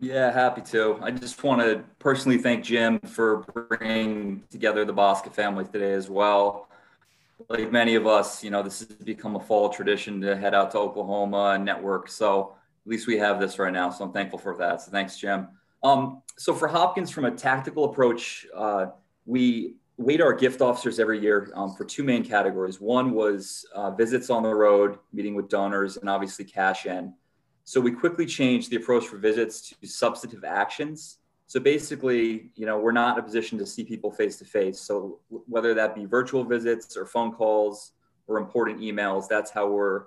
Yeah, 0.00 0.30
happy 0.30 0.60
to. 0.62 1.00
I 1.02 1.10
just 1.10 1.42
want 1.42 1.60
to 1.60 1.82
personally 1.98 2.38
thank 2.38 2.64
Jim 2.64 3.00
for 3.00 3.38
bringing 3.38 4.44
together 4.48 4.84
the 4.84 4.94
Bosca 4.94 5.32
family 5.32 5.64
today 5.64 5.92
as 5.92 6.08
well. 6.08 6.68
Like 7.48 7.72
many 7.72 7.96
of 7.96 8.06
us, 8.06 8.44
you 8.44 8.50
know, 8.50 8.62
this 8.62 8.78
has 8.78 8.88
become 8.88 9.34
a 9.34 9.40
fall 9.40 9.70
tradition 9.70 10.20
to 10.20 10.36
head 10.36 10.54
out 10.54 10.70
to 10.72 10.78
Oklahoma 10.78 11.54
and 11.56 11.64
network. 11.64 12.08
So 12.08 12.54
at 12.86 12.90
least 12.90 13.08
we 13.08 13.18
have 13.18 13.40
this 13.40 13.58
right 13.58 13.72
now. 13.72 13.90
So 13.90 14.04
I'm 14.04 14.12
thankful 14.12 14.38
for 14.38 14.56
that. 14.58 14.82
So 14.82 14.92
thanks, 14.92 15.18
Jim. 15.18 15.48
Um, 15.82 16.22
so 16.36 16.54
for 16.54 16.68
Hopkins, 16.68 17.10
from 17.10 17.24
a 17.24 17.32
tactical 17.32 17.84
approach, 17.86 18.46
uh, 18.54 18.86
we 19.26 19.74
weight 19.96 20.20
our 20.20 20.32
gift 20.32 20.60
officers 20.60 21.00
every 21.00 21.20
year 21.20 21.50
um, 21.56 21.74
for 21.74 21.84
two 21.84 22.04
main 22.04 22.24
categories. 22.24 22.80
One 22.80 23.12
was 23.12 23.66
uh, 23.74 23.90
visits 23.90 24.30
on 24.30 24.44
the 24.44 24.54
road, 24.54 25.00
meeting 25.12 25.34
with 25.34 25.48
donors, 25.48 25.96
and 25.96 26.08
obviously 26.08 26.44
cash 26.44 26.86
in. 26.86 27.14
So 27.68 27.82
we 27.82 27.92
quickly 27.92 28.24
changed 28.24 28.70
the 28.70 28.76
approach 28.76 29.08
for 29.08 29.18
visits 29.18 29.60
to 29.68 29.86
substantive 29.86 30.42
actions. 30.42 31.18
So 31.48 31.60
basically, 31.60 32.50
you 32.54 32.64
know, 32.64 32.78
we're 32.78 32.92
not 32.92 33.18
in 33.18 33.22
a 33.22 33.22
position 33.22 33.58
to 33.58 33.66
see 33.66 33.84
people 33.84 34.10
face 34.10 34.38
to 34.38 34.46
face. 34.46 34.80
So 34.80 35.20
whether 35.28 35.74
that 35.74 35.94
be 35.94 36.06
virtual 36.06 36.44
visits 36.44 36.96
or 36.96 37.04
phone 37.04 37.30
calls 37.30 37.92
or 38.26 38.38
important 38.38 38.80
emails, 38.80 39.28
that's 39.28 39.50
how 39.50 39.68
we're 39.68 40.04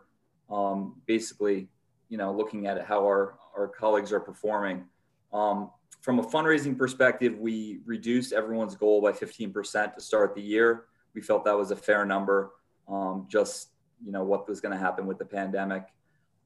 um, 0.49 0.95
basically, 1.05 1.67
you 2.09 2.17
know, 2.17 2.33
looking 2.33 2.65
at 2.65 2.83
how 2.83 3.01
our, 3.01 3.35
our 3.55 3.67
colleagues 3.67 4.11
are 4.11 4.19
performing. 4.19 4.85
Um, 5.31 5.69
from 5.99 6.17
a 6.17 6.23
fundraising 6.23 6.75
perspective, 6.75 7.37
we 7.37 7.81
reduced 7.85 8.33
everyone's 8.33 8.75
goal 8.75 9.03
by 9.03 9.11
15% 9.11 9.93
to 9.93 10.01
start 10.01 10.33
the 10.33 10.41
year. 10.41 10.85
We 11.13 11.21
felt 11.21 11.45
that 11.45 11.55
was 11.55 11.69
a 11.69 11.75
fair 11.75 12.07
number, 12.07 12.53
um, 12.87 13.27
just, 13.29 13.69
you 14.03 14.11
know, 14.11 14.23
what 14.23 14.49
was 14.49 14.61
going 14.61 14.73
to 14.73 14.79
happen 14.79 15.05
with 15.05 15.19
the 15.19 15.25
pandemic. 15.25 15.83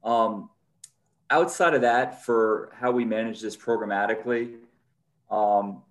Um, 0.04 0.50
outside 1.30 1.74
of 1.74 1.80
that, 1.82 2.24
for 2.24 2.72
how 2.78 2.90
we 2.90 3.04
manage 3.04 3.40
this 3.40 3.56
programmatically, 3.56 4.56
um, 5.30 5.82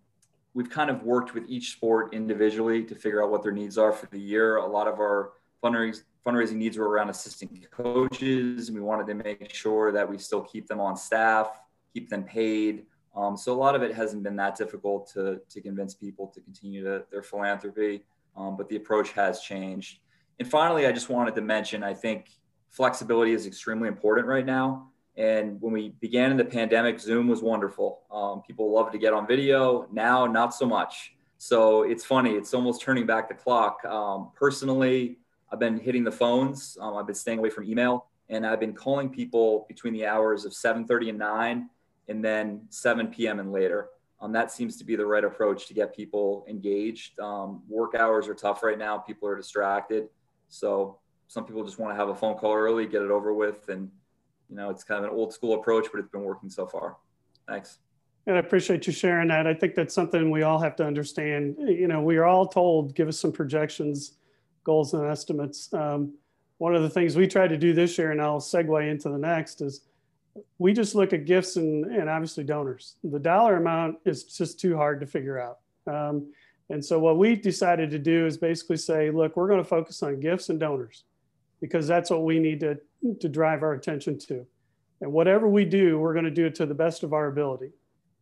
we've 0.53 0.69
kind 0.69 0.89
of 0.89 1.03
worked 1.03 1.33
with 1.33 1.43
each 1.47 1.71
sport 1.71 2.13
individually 2.13 2.83
to 2.83 2.95
figure 2.95 3.23
out 3.23 3.29
what 3.29 3.43
their 3.43 3.51
needs 3.51 3.77
are 3.77 3.91
for 3.91 4.07
the 4.07 4.19
year. 4.19 4.57
A 4.57 4.65
lot 4.65 4.87
of 4.87 4.95
our 4.99 5.33
fundraising 5.63 6.03
fundraising 6.25 6.55
needs 6.55 6.77
were 6.77 6.89
around 6.89 7.09
assistant 7.09 7.51
coaches. 7.71 8.67
And 8.67 8.75
we 8.75 8.83
wanted 8.83 9.07
to 9.07 9.13
make 9.13 9.53
sure 9.53 9.91
that 9.91 10.09
we 10.09 10.17
still 10.17 10.41
keep 10.41 10.67
them 10.67 10.79
on 10.79 10.97
staff, 10.97 11.61
keep 11.93 12.09
them 12.09 12.23
paid. 12.23 12.85
Um, 13.15 13.37
so 13.37 13.53
a 13.53 13.55
lot 13.55 13.75
of 13.75 13.83
it 13.83 13.93
hasn't 13.93 14.23
been 14.23 14.35
that 14.37 14.55
difficult 14.55 15.09
to, 15.13 15.39
to 15.49 15.61
convince 15.61 15.93
people 15.93 16.27
to 16.27 16.41
continue 16.41 16.83
to, 16.83 17.05
their 17.11 17.23
philanthropy, 17.23 18.03
um, 18.35 18.57
but 18.57 18.67
the 18.67 18.75
approach 18.75 19.11
has 19.11 19.41
changed. 19.41 19.99
And 20.39 20.47
finally, 20.47 20.85
I 20.85 20.91
just 20.91 21.09
wanted 21.09 21.35
to 21.35 21.41
mention, 21.41 21.81
I 21.83 21.93
think 21.93 22.29
flexibility 22.69 23.31
is 23.31 23.45
extremely 23.45 23.87
important 23.87 24.27
right 24.27 24.45
now. 24.45 24.89
And 25.17 25.61
when 25.61 25.71
we 25.71 25.89
began 26.01 26.31
in 26.31 26.37
the 26.37 26.45
pandemic, 26.45 26.99
Zoom 26.99 27.27
was 27.27 27.41
wonderful. 27.41 28.01
Um, 28.11 28.41
people 28.41 28.71
love 28.73 28.91
to 28.91 28.97
get 28.97 29.13
on 29.13 29.25
video. 29.25 29.87
Now, 29.91 30.25
not 30.25 30.53
so 30.53 30.65
much. 30.65 31.13
So 31.37 31.83
it's 31.83 32.03
funny. 32.03 32.31
It's 32.31 32.53
almost 32.53 32.81
turning 32.81 33.05
back 33.05 33.29
the 33.29 33.35
clock. 33.35 33.83
Um, 33.85 34.31
personally, 34.35 35.19
I've 35.51 35.59
been 35.59 35.79
hitting 35.79 36.03
the 36.03 36.11
phones. 36.11 36.77
Um, 36.81 36.97
I've 36.97 37.05
been 37.05 37.15
staying 37.15 37.39
away 37.39 37.49
from 37.49 37.63
email, 37.65 38.07
and 38.29 38.45
I've 38.45 38.59
been 38.59 38.73
calling 38.73 39.09
people 39.09 39.65
between 39.67 39.93
the 39.93 40.05
hours 40.05 40.43
of 40.43 40.53
7:30 40.53 41.09
and 41.09 41.19
9, 41.19 41.69
and 42.09 42.23
then 42.23 42.61
7 42.69 43.07
p.m. 43.07 43.39
and 43.39 43.51
later. 43.51 43.89
Um, 44.21 44.31
that 44.31 44.51
seems 44.51 44.77
to 44.77 44.83
be 44.83 44.95
the 44.95 45.05
right 45.05 45.23
approach 45.23 45.67
to 45.67 45.73
get 45.73 45.95
people 45.95 46.45
engaged. 46.49 47.19
Um, 47.19 47.61
work 47.67 47.95
hours 47.95 48.27
are 48.27 48.33
tough 48.33 48.63
right 48.63 48.77
now. 48.77 48.97
People 48.97 49.27
are 49.27 49.35
distracted. 49.35 50.07
So 50.47 50.99
some 51.27 51.45
people 51.45 51.63
just 51.63 51.79
want 51.79 51.93
to 51.93 51.97
have 51.97 52.09
a 52.09 52.15
phone 52.15 52.37
call 52.37 52.53
early, 52.53 52.85
get 52.85 53.01
it 53.01 53.11
over 53.11 53.33
with, 53.33 53.67
and 53.69 53.91
you 54.49 54.55
know, 54.55 54.69
it's 54.69 54.83
kind 54.83 55.03
of 55.03 55.11
an 55.11 55.17
old 55.17 55.33
school 55.33 55.53
approach, 55.53 55.87
but 55.91 55.99
it's 55.99 56.09
been 56.09 56.23
working 56.23 56.49
so 56.49 56.65
far. 56.65 56.97
Thanks. 57.47 57.79
And 58.27 58.35
I 58.35 58.39
appreciate 58.39 58.87
you 58.87 58.93
sharing 58.93 59.27
that. 59.27 59.45
I 59.45 59.53
think 59.53 59.75
that's 59.75 59.93
something 59.93 60.31
we 60.31 60.43
all 60.43 60.59
have 60.59 60.75
to 60.77 60.85
understand. 60.85 61.55
You 61.59 61.87
know, 61.87 62.01
we 62.01 62.17
are 62.17 62.25
all 62.25 62.47
told, 62.47 62.95
give 62.95 63.07
us 63.07 63.19
some 63.19 63.31
projections, 63.31 64.13
goals, 64.63 64.93
and 64.93 65.05
estimates. 65.05 65.71
Um, 65.73 66.13
one 66.57 66.73
of 66.73 66.81
the 66.81 66.89
things 66.89 67.15
we 67.15 67.27
try 67.27 67.47
to 67.47 67.57
do 67.57 67.73
this 67.73 67.97
year, 67.97 68.11
and 68.11 68.21
I'll 68.21 68.39
segue 68.39 68.89
into 68.89 69.09
the 69.09 69.17
next, 69.17 69.61
is 69.61 69.81
we 70.57 70.73
just 70.73 70.95
look 70.95 71.13
at 71.13 71.25
gifts 71.25 71.55
and, 71.55 71.85
and 71.85 72.09
obviously 72.09 72.43
donors. 72.43 72.95
The 73.03 73.19
dollar 73.19 73.57
amount 73.57 73.97
is 74.05 74.23
just 74.23 74.59
too 74.59 74.75
hard 74.75 74.99
to 75.01 75.05
figure 75.05 75.39
out. 75.39 75.59
Um, 75.85 76.31
and 76.69 76.83
so 76.83 76.97
what 76.97 77.17
we 77.19 77.35
decided 77.35 77.91
to 77.91 77.99
do 77.99 78.25
is 78.25 78.37
basically 78.37 78.77
say, 78.77 79.11
look, 79.11 79.37
we're 79.37 79.47
going 79.47 79.61
to 79.61 79.69
focus 79.69 80.01
on 80.01 80.19
gifts 80.19 80.49
and 80.49 80.59
donors 80.59 81.03
because 81.61 81.87
that's 81.87 82.09
what 82.09 82.23
we 82.23 82.39
need 82.39 82.59
to, 82.59 82.77
to 83.19 83.29
drive 83.29 83.63
our 83.63 83.73
attention 83.73 84.17
to. 84.19 84.45
And 85.01 85.11
whatever 85.11 85.47
we 85.47 85.65
do, 85.65 85.99
we're 85.99 86.13
going 86.13 86.25
to 86.25 86.31
do 86.31 86.45
it 86.45 86.55
to 86.55 86.65
the 86.65 86.73
best 86.73 87.03
of 87.03 87.13
our 87.13 87.27
ability. 87.27 87.71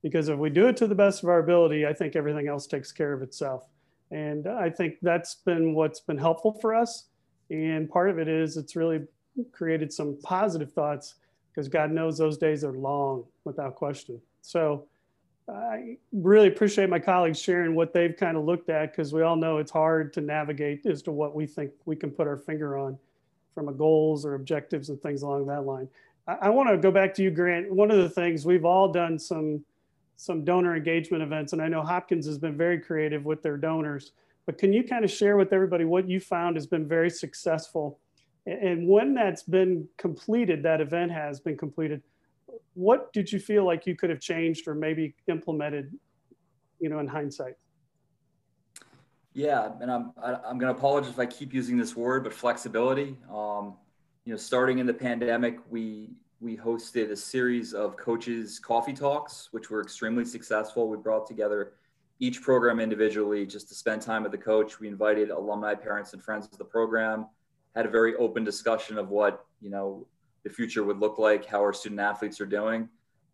Because 0.02 0.28
if 0.28 0.38
we 0.38 0.50
do 0.50 0.68
it 0.68 0.78
to 0.78 0.88
the 0.88 0.96
best 0.96 1.24
of 1.24 1.30
our 1.30 1.40
ability, 1.40 1.86
I 1.86 1.94
think 1.94 2.16
everything 2.16 2.48
else 2.48 2.68
takes 2.68 2.92
care 2.92 3.14
of 3.14 3.22
itself. 3.22 3.68
And 4.12 4.48
I 4.48 4.70
think 4.70 4.96
that's 5.02 5.36
been 5.36 5.74
what's 5.74 6.00
been 6.00 6.18
helpful 6.18 6.54
for 6.60 6.76
us. 6.76 7.06
And 7.50 7.90
part 7.90 8.10
of 8.10 8.20
it 8.20 8.28
is 8.28 8.58
it's 8.58 8.76
really 8.76 9.02
created 9.52 9.92
some 9.92 10.18
positive 10.24 10.72
thoughts 10.72 11.16
because 11.52 11.68
God 11.68 11.92
knows 11.92 12.18
those 12.18 12.38
days 12.38 12.64
are 12.64 12.74
long 12.74 13.24
without 13.44 13.76
question. 13.76 14.20
So 14.42 14.86
I 15.50 15.98
really 16.12 16.48
appreciate 16.48 16.90
my 16.90 17.00
colleagues 17.00 17.40
sharing 17.40 17.76
what 17.76 17.94
they've 17.94 18.16
kind 18.16 18.38
of 18.38 18.46
looked 18.46 18.70
at 18.70 18.92
because 18.92 19.14
we 19.14 19.22
all 19.22 19.36
know 19.36 19.58
it's 19.58 19.72
hard 19.72 20.14
to 20.14 20.22
navigate 20.22 20.86
as 20.86 21.02
to 21.04 21.12
what 21.12 21.36
we 21.36 21.46
think 21.46 21.72
we 21.86 21.96
can 21.96 22.12
put 22.12 22.28
our 22.28 22.38
finger 22.38 22.78
on 22.78 22.98
from 23.54 23.70
a 23.70 23.74
goals 23.74 24.26
or 24.26 24.36
objectives 24.36 24.90
and 24.90 25.02
things 25.02 25.22
along 25.22 25.46
that 25.48 25.66
line. 25.66 25.88
I, 26.28 26.34
I 26.44 26.50
want 26.50 26.70
to 26.70 26.78
go 26.78 26.92
back 26.92 27.14
to 27.16 27.24
you, 27.24 27.32
Grant. 27.32 27.72
One 27.72 27.92
of 27.92 27.98
the 27.98 28.10
things 28.10 28.46
we've 28.46 28.66
all 28.66 28.92
done 28.92 29.18
some 29.20 29.64
some 30.16 30.46
donor 30.46 30.76
engagement 30.76 31.24
events, 31.24 31.54
and 31.54 31.62
I 31.62 31.68
know 31.68 31.82
Hopkins 31.82 32.26
has 32.28 32.38
been 32.38 32.56
very 32.56 32.80
creative 32.80 33.26
with 33.26 33.42
their 33.42 33.58
donors. 33.58 34.12
But 34.46 34.58
can 34.58 34.72
you 34.72 34.84
kind 34.84 35.04
of 35.04 35.12
share 35.12 35.38
with 35.38 35.52
everybody 35.52 35.86
what 35.86 36.08
you 36.08 36.20
found 36.20 36.56
has 36.56 36.68
been 36.68 36.88
very 36.88 37.10
successful, 37.10 38.00
and 38.46 38.88
when 38.88 39.14
that's 39.14 39.44
been 39.44 39.88
completed, 39.98 40.64
that 40.64 40.82
event 40.82 41.12
has 41.12 41.40
been 41.40 41.58
completed. 41.58 42.02
What 42.74 43.12
did 43.14 43.32
you 43.32 43.40
feel 43.40 43.66
like 43.66 43.88
you 43.88 43.96
could 43.96 44.10
have 44.10 44.20
changed 44.20 44.68
or 44.68 44.76
maybe 44.76 45.16
implemented, 45.28 45.98
you 46.80 46.90
know, 46.90 47.00
in 47.00 47.08
hindsight? 47.08 47.56
Yeah, 49.34 49.72
and 49.82 49.92
I'm 49.92 50.12
I'm 50.24 50.60
going 50.60 50.74
to 50.74 50.78
apologize 50.80 51.12
if 51.12 51.20
I 51.20 51.26
keep 51.26 51.54
using 51.54 51.78
this 51.78 51.96
word, 51.96 52.24
but 52.24 52.34
flexibility. 52.34 53.18
Um, 53.32 53.76
you 54.26 54.32
know, 54.32 54.38
starting 54.38 54.80
in 54.80 54.86
the 54.86 54.94
pandemic, 54.94 55.60
we 55.70 56.12
we 56.40 56.56
hosted 56.56 57.10
a 57.10 57.16
series 57.16 57.74
of 57.74 57.98
coaches 57.98 58.60
coffee 58.60 58.94
talks, 58.94 59.50
which 59.52 59.70
were 59.70 59.82
extremely 59.82 60.26
successful. 60.26 60.88
We 60.88 60.98
brought 60.98 61.26
together 61.26 61.74
each 62.20 62.42
program 62.42 62.80
individually 62.80 63.46
just 63.46 63.68
to 63.70 63.76
spend 63.76 64.02
time 64.02 64.24
with 64.24 64.32
the 64.32 64.38
coach. 64.38 64.80
We 64.80 64.88
invited 64.88 65.32
alumni, 65.32 65.74
parents, 65.74 66.14
and 66.14 66.24
friends 66.24 66.48
of 66.52 66.58
the 66.58 66.66
program. 66.66 67.28
Had 67.76 67.88
a 67.88 67.90
very 67.90 68.16
open 68.16 68.44
discussion 68.44 69.00
of 69.00 69.10
what 69.10 69.46
you 69.62 69.72
know 69.72 70.06
the 70.44 70.50
future 70.50 70.84
would 70.84 71.00
look 71.00 71.18
like, 71.18 71.44
how 71.46 71.60
our 71.60 71.74
student 71.74 72.02
athletes 72.02 72.40
are 72.40 72.46
doing 72.46 72.88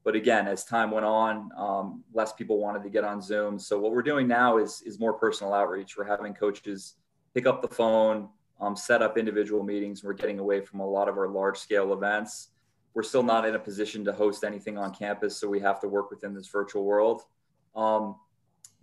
but 0.04 0.16
again, 0.16 0.48
as 0.48 0.64
time 0.64 0.92
went 0.92 1.06
on, 1.06 1.50
um, 1.58 2.04
less 2.14 2.34
people 2.34 2.60
wanted 2.60 2.84
to 2.84 2.90
get 2.90 3.04
on 3.04 3.22
Zoom. 3.22 3.60
So 3.60 3.78
what 3.80 3.92
we're 3.92 4.02
doing 4.02 4.28
now 4.28 4.58
is 4.58 4.82
is 4.86 5.00
more 5.00 5.14
personal 5.14 5.54
outreach. 5.54 5.98
We're 5.98 6.06
having 6.06 6.34
coaches 6.34 6.96
pick 7.34 7.46
up 7.46 7.62
the 7.62 7.68
phone, 7.68 8.30
um, 8.60 8.76
set 8.76 9.02
up 9.02 9.18
individual 9.18 9.64
meetings. 9.64 10.04
We're 10.04 10.14
getting 10.14 10.40
away 10.40 10.62
from 10.62 10.80
a 10.80 10.88
lot 10.88 11.08
of 11.10 11.18
our 11.18 11.28
large 11.28 11.58
scale 11.58 11.94
events. 11.94 12.50
We're 12.94 13.04
still 13.04 13.24
not 13.24 13.46
in 13.46 13.56
a 13.56 13.60
position 13.60 14.04
to 14.06 14.14
host 14.14 14.44
anything 14.44 14.78
on 14.78 14.94
campus, 14.94 15.38
so 15.38 15.48
we 15.48 15.60
have 15.60 15.80
to 15.82 15.88
work 15.88 16.10
within 16.10 16.34
this 16.34 16.48
virtual 16.48 16.86
world. 16.86 17.22
Um, 17.76 18.16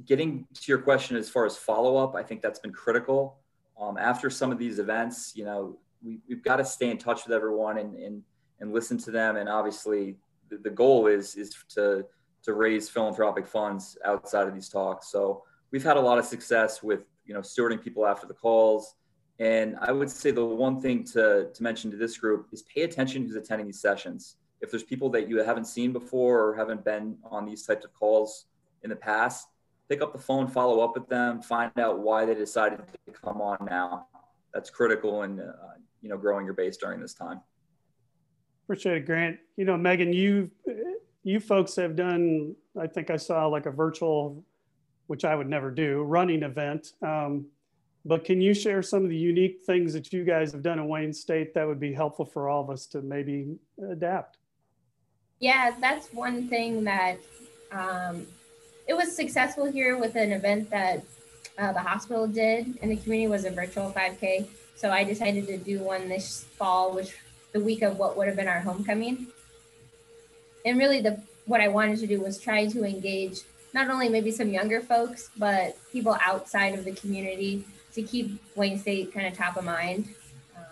getting 0.05 0.47
to 0.55 0.63
your 0.69 0.79
question 0.79 1.17
as 1.17 1.29
far 1.29 1.45
as 1.45 1.57
follow 1.57 1.97
up, 1.97 2.15
I 2.15 2.23
think 2.23 2.41
that's 2.41 2.61
been 2.61 2.73
critical. 2.73 3.39
Um, 3.81 3.99
after 3.99 4.31
some 4.31 4.53
of 4.53 4.59
these 4.59 4.79
events, 4.79 5.33
you 5.35 5.45
know, 5.45 5.79
we, 6.03 6.21
have 6.31 6.43
got 6.43 6.57
to 6.57 6.65
stay 6.65 6.91
in 6.91 6.99
touch 6.99 7.27
with 7.27 7.35
everyone 7.35 7.79
and, 7.79 7.97
and 7.97 8.23
and 8.61 8.73
listen 8.73 8.97
to 8.97 9.11
them, 9.11 9.37
and 9.37 9.49
obviously 9.49 10.17
the, 10.51 10.71
goal 10.71 11.07
is 11.07 11.37
is 11.37 11.55
to 11.71 12.05
to 12.43 12.55
raise 12.55 12.89
philanthropic 12.89 13.47
funds 13.47 13.99
outside 14.05 14.47
of 14.47 14.55
these 14.55 14.69
talks. 14.69 15.09
So 15.09 15.43
we've 15.73 15.83
had 15.83 15.97
a 15.97 16.01
lot 16.01 16.19
of 16.19 16.25
success 16.25 16.83
with 16.83 17.01
you 17.25 17.35
know 17.35 17.41
stewarding 17.41 17.83
people 17.83 18.07
after 18.07 18.27
the 18.27 18.35
calls. 18.35 18.95
And 19.39 19.77
I 19.83 19.93
would 19.93 20.09
say 20.09 20.31
the 20.31 20.45
one 20.45 20.81
thing 20.81 21.05
to, 21.13 21.51
to 21.53 21.63
mention 21.63 21.91
to 21.91 21.97
this 21.99 22.17
group 22.17 22.47
is 22.53 22.63
pay 22.63 22.83
attention 22.83 23.23
who's 23.23 23.37
attending 23.37 23.67
these 23.67 23.81
sessions. 23.81 24.37
If 24.63 24.71
there's 24.71 24.83
people 24.83 25.11
that 25.11 25.29
you 25.29 25.43
haven't 25.43 25.67
seen 25.67 25.93
before 25.93 26.43
or 26.43 26.57
haven't 26.57 26.85
been 26.85 27.19
on 27.23 27.45
these 27.45 27.67
types 27.67 27.85
of 27.85 27.93
calls 27.93 28.47
in 28.83 28.89
the 28.89 28.97
past, 28.97 29.49
pick 29.89 30.01
up 30.01 30.13
the 30.13 30.19
phone, 30.19 30.49
follow 30.49 30.81
up 30.81 30.95
with 30.95 31.09
them, 31.09 31.43
find 31.43 31.71
out 31.79 32.01
why 32.01 32.25
they 32.25 32.35
decided 32.35 32.79
to 32.79 33.13
come 33.13 33.43
on 33.43 33.59
now. 33.69 34.07
That's 34.55 34.71
critical 34.71 35.23
in 35.25 35.41
uh, 35.41 35.53
you 36.01 36.09
know 36.09 36.17
growing 36.17 36.45
your 36.45 36.55
base 36.55 36.77
during 36.77 37.01
this 37.01 37.15
time. 37.15 37.41
Appreciate 38.67 38.97
it, 38.97 39.07
Grant. 39.07 39.39
You 39.57 39.65
know, 39.65 39.77
Megan, 39.77 40.13
you 40.13 40.51
you 41.23 41.39
folks 41.39 41.77
have 41.77 41.95
done. 41.95 42.57
I 42.79 42.89
think 42.89 43.11
I 43.11 43.17
saw 43.17 43.47
like 43.47 43.67
a 43.67 43.71
virtual, 43.71 44.45
which 45.07 45.25
I 45.25 45.37
would 45.37 45.49
never 45.49 45.71
do, 45.71 46.03
running 46.03 46.43
event. 46.43 46.93
Um, 47.01 47.47
But 48.05 48.25
can 48.25 48.41
you 48.41 48.55
share 48.55 48.83
some 48.83 49.03
of 49.03 49.11
the 49.11 49.17
unique 49.17 49.63
things 49.67 49.93
that 49.93 50.13
you 50.13 50.25
guys 50.25 50.53
have 50.53 50.63
done 50.63 50.79
in 50.79 50.87
Wayne 50.89 51.13
State 51.13 51.55
that 51.55 51.67
would 51.67 51.81
be 51.81 51.93
helpful 51.93 52.25
for 52.25 52.49
all 52.49 52.63
of 52.63 52.71
us 52.71 52.87
to 52.89 53.03
maybe 53.03 53.57
adapt? 53.91 54.39
Yeah, 55.41 55.75
that's 55.81 56.13
one 56.13 56.49
thing 56.49 56.85
that 56.85 57.19
um, 57.73 58.27
it 58.87 58.95
was 58.95 59.15
successful 59.15 59.71
here 59.71 59.99
with 59.99 60.15
an 60.15 60.31
event 60.33 60.71
that 60.71 61.05
uh, 61.59 61.73
the 61.73 61.81
hospital 61.81 62.27
did 62.29 62.77
in 62.83 62.89
the 62.89 62.97
community 62.97 63.29
was 63.29 63.45
a 63.45 63.51
virtual 63.51 63.91
5K. 63.91 64.47
So 64.77 64.91
I 64.91 65.03
decided 65.03 65.47
to 65.49 65.59
do 65.59 65.81
one 65.81 66.09
this 66.09 66.45
fall, 66.59 66.95
which 66.95 67.17
the 67.57 67.65
week 67.65 67.81
of 67.81 67.99
what 67.99 68.17
would 68.17 68.27
have 68.27 68.37
been 68.37 68.49
our 68.49 68.61
homecoming. 68.61 69.29
And 70.67 70.79
really, 70.79 71.01
the 71.01 71.23
what 71.47 71.61
I 71.63 71.69
wanted 71.69 71.99
to 72.01 72.07
do 72.07 72.21
was 72.21 72.39
try 72.39 72.67
to 72.67 72.85
engage 72.85 73.39
not 73.73 73.89
only 73.89 74.09
maybe 74.09 74.31
some 74.31 74.51
younger 74.51 74.81
folks, 74.81 75.31
but 75.37 75.77
people 75.93 76.17
outside 76.23 76.75
of 76.79 76.85
the 76.85 76.93
community 76.93 77.65
to 77.95 78.03
keep 78.03 78.39
Wayne 78.57 78.79
State 78.79 79.15
kind 79.15 79.27
of 79.27 79.35
top 79.35 79.57
of 79.57 79.65
mind. 79.65 80.09
Um, 80.57 80.65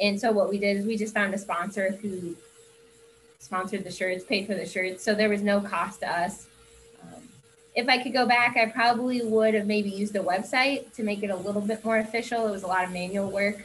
and 0.00 0.20
so 0.20 0.32
what 0.32 0.48
we 0.48 0.58
did 0.58 0.78
is 0.78 0.86
we 0.86 0.96
just 0.96 1.12
found 1.12 1.34
a 1.34 1.38
sponsor 1.38 1.98
who 2.00 2.36
sponsored 3.38 3.84
the 3.84 3.90
shirts, 3.90 4.24
paid 4.24 4.46
for 4.46 4.54
the 4.54 4.66
shirts, 4.66 5.04
so 5.04 5.14
there 5.14 5.28
was 5.28 5.42
no 5.42 5.60
cost 5.60 6.00
to 6.00 6.10
us. 6.10 6.46
Um, 7.02 7.22
if 7.74 7.88
I 7.88 8.02
could 8.02 8.14
go 8.14 8.26
back, 8.26 8.56
I 8.56 8.66
probably 8.66 9.20
would 9.22 9.52
have 9.54 9.66
maybe 9.66 9.90
used 9.90 10.16
a 10.16 10.20
website 10.20 10.94
to 10.94 11.02
make 11.02 11.22
it 11.22 11.30
a 11.30 11.36
little 11.36 11.62
bit 11.62 11.84
more 11.84 11.98
official. 11.98 12.46
It 12.46 12.50
was 12.50 12.62
a 12.62 12.66
lot 12.66 12.84
of 12.84 12.92
manual 12.92 13.30
work, 13.30 13.64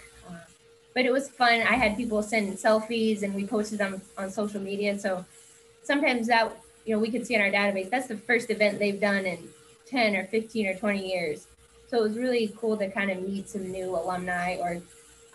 but 0.93 1.05
it 1.05 1.11
was 1.11 1.29
fun. 1.29 1.61
I 1.61 1.75
had 1.75 1.97
people 1.97 2.21
send 2.21 2.53
selfies, 2.57 3.23
and 3.23 3.33
we 3.33 3.45
posted 3.45 3.79
them 3.79 4.01
on 4.17 4.29
social 4.29 4.61
media. 4.61 4.97
So 4.99 5.25
sometimes 5.83 6.27
that 6.27 6.51
you 6.85 6.93
know 6.93 6.99
we 6.99 7.11
could 7.11 7.25
see 7.25 7.35
in 7.35 7.41
our 7.41 7.49
database 7.49 7.89
that's 7.89 8.07
the 8.07 8.17
first 8.17 8.49
event 8.49 8.79
they've 8.79 8.99
done 8.99 9.25
in 9.25 9.37
10 9.87 10.15
or 10.15 10.25
15 10.25 10.67
or 10.67 10.75
20 10.75 11.07
years 11.07 11.47
so 11.87 11.99
it 11.99 12.03
was 12.03 12.17
really 12.17 12.53
cool 12.57 12.77
to 12.77 12.89
kind 12.89 13.11
of 13.11 13.21
meet 13.21 13.47
some 13.49 13.71
new 13.71 13.95
alumni 13.95 14.55
or 14.57 14.81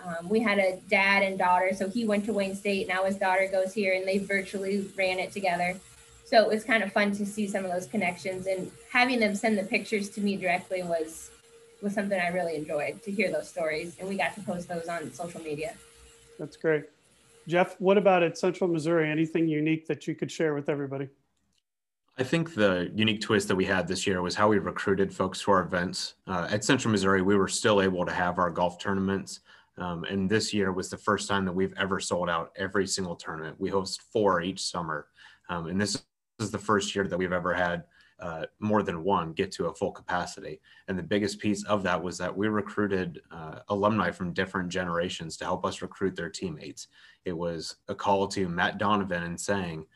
um, 0.05 0.29
we 0.29 0.41
had 0.41 0.59
a 0.59 0.79
dad 0.89 1.23
and 1.23 1.39
daughter 1.39 1.73
so 1.75 1.89
he 1.89 2.07
went 2.07 2.25
to 2.25 2.33
wayne 2.33 2.55
state 2.55 2.89
now 2.89 3.05
his 3.05 3.17
daughter 3.17 3.49
goes 3.51 3.73
here 3.73 3.95
and 3.95 4.07
they 4.07 4.19
virtually 4.19 4.87
ran 4.97 5.19
it 5.19 5.33
together 5.33 5.79
so 6.25 6.43
it 6.43 6.49
was 6.49 6.65
kind 6.65 6.83
of 6.83 6.93
fun 6.93 7.13
to 7.13 7.25
see 7.25 7.47
some 7.47 7.65
of 7.65 7.71
those 7.71 7.87
connections 7.87 8.47
and 8.47 8.71
having 8.91 9.21
them 9.21 9.35
send 9.35 9.57
the 9.57 9.65
pictures 9.65 10.09
to 10.11 10.21
me 10.21 10.37
directly 10.37 10.83
was 10.83 11.31
was 11.83 11.95
something 11.95 12.21
i 12.21 12.29
really 12.29 12.57
enjoyed 12.57 13.03
to 13.03 13.11
hear 13.11 13.31
those 13.31 13.49
stories 13.49 13.97
and 13.99 14.09
we 14.09 14.17
got 14.17 14.35
to 14.35 14.41
post 14.43 14.69
those 14.69 14.89
on 14.89 15.13
social 15.13 15.41
media 15.41 15.75
that's 16.39 16.57
great 16.57 16.85
jeff 17.47 17.77
what 17.81 17.99
about 17.99 18.23
at 18.23 18.37
central 18.37 18.69
missouri 18.69 19.11
anything 19.11 19.49
unique 19.49 19.87
that 19.87 20.07
you 20.07 20.15
could 20.15 20.31
share 20.31 20.55
with 20.55 20.69
everybody 20.69 21.09
I 22.21 22.25
think 22.25 22.53
the 22.53 22.91
unique 22.97 23.21
twist 23.21 23.47
that 23.47 23.55
we 23.55 23.65
had 23.65 23.87
this 23.87 24.05
year 24.05 24.23
was 24.23 24.35
how 24.35 24.49
we 24.49 24.59
recruited 24.59 25.15
folks 25.15 25.41
to 25.43 25.53
our 25.53 25.61
events. 25.61 26.15
Uh, 26.27 26.49
at 26.51 26.65
Central 26.65 26.91
Missouri, 26.91 27.23
we 27.23 27.37
were 27.37 27.47
still 27.47 27.81
able 27.81 28.05
to 28.05 28.11
have 28.11 28.39
our 28.39 28.51
golf 28.51 28.77
tournaments. 28.81 29.39
Um, 29.77 30.03
and 30.03 30.29
this 30.29 30.53
year 30.53 30.73
was 30.73 30.91
the 30.91 30.97
first 30.97 31.29
time 31.29 31.45
that 31.45 31.53
we've 31.53 31.75
ever 31.77 32.01
sold 32.01 32.29
out 32.29 32.51
every 32.57 32.89
single 32.89 33.15
tournament. 33.15 33.55
We 33.61 33.71
host 33.71 34.03
four 34.13 34.41
each 34.41 34.61
summer. 34.61 35.07
Um, 35.49 35.69
and 35.69 35.81
this 35.81 36.03
is 36.41 36.51
the 36.51 36.59
first 36.59 36.93
year 36.93 37.07
that 37.07 37.17
we've 37.17 37.33
ever 37.33 37.55
had 37.55 37.85
uh, 38.21 38.47
more 38.59 38.83
than 38.83 39.05
one 39.05 39.33
get 39.33 39.53
to 39.53 39.67
a 39.67 39.75
full 39.75 39.93
capacity. 39.93 40.61
And 40.89 40.99
the 40.99 41.03
biggest 41.03 41.39
piece 41.39 41.65
of 41.65 41.83
that 41.85 42.03
was 42.03 42.19
that 42.19 42.37
we 42.37 42.49
recruited 42.49 43.21
uh, 43.31 43.61
alumni 43.69 44.11
from 44.11 44.33
different 44.33 44.71
generations 44.71 45.37
to 45.37 45.45
help 45.45 45.65
us 45.65 45.83
recruit 45.83 46.17
their 46.17 46.31
teammates. 46.31 46.89
It 47.25 47.37
was 47.37 47.77
a 47.89 47.95
call 47.95 48.27
to 48.29 48.49
Matt 48.49 48.79
Donovan 48.79 49.23
and 49.23 49.41
saying, 49.41 49.87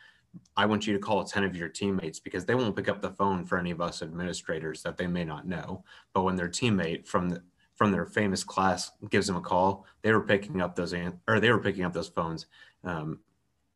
I 0.57 0.67
want 0.67 0.87
you 0.87 0.93
to 0.95 0.99
call 0.99 1.25
10 1.25 1.45
of 1.45 1.57
your 1.57 1.69
teammates 1.69 2.19
because 2.19 2.45
they 2.45 2.55
won't 2.55 2.77
pick 2.77 2.89
up 2.89 3.03
the 3.03 3.11
phone 3.11 3.45
for 3.45 3.59
any 3.59 3.71
of 3.71 3.81
us 3.81 4.03
administrators 4.03 4.83
that 4.83 4.97
they 4.97 5.07
may 5.07 5.25
not 5.25 5.47
know. 5.47 5.85
But 6.15 6.23
when 6.23 6.37
their 6.37 6.49
teammate 6.49 7.07
from 7.07 7.29
the, 7.29 7.43
from 7.75 7.91
their 7.91 8.07
famous 8.07 8.45
class 8.45 8.93
gives 9.11 9.27
them 9.27 9.37
a 9.37 9.41
call, 9.41 9.85
they 10.03 10.13
were 10.13 10.23
picking 10.23 10.61
up 10.61 10.75
those 10.75 10.95
or 10.95 11.41
they 11.41 11.51
were 11.51 11.59
picking 11.59 11.85
up 11.85 11.93
those 11.93 12.09
phones. 12.09 12.47
Um, 12.85 13.21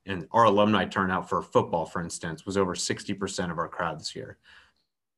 and 0.07 0.27
our 0.33 0.45
alumni 0.45 0.85
turnout 0.85 1.29
for 1.29 1.43
football, 1.43 1.85
for 1.85 2.01
instance, 2.01 2.47
was 2.47 2.57
over 2.57 2.75
60% 2.75 3.51
of 3.51 3.59
our 3.59 3.69
crowd 3.69 4.01
this 4.01 4.15
year. 4.15 4.39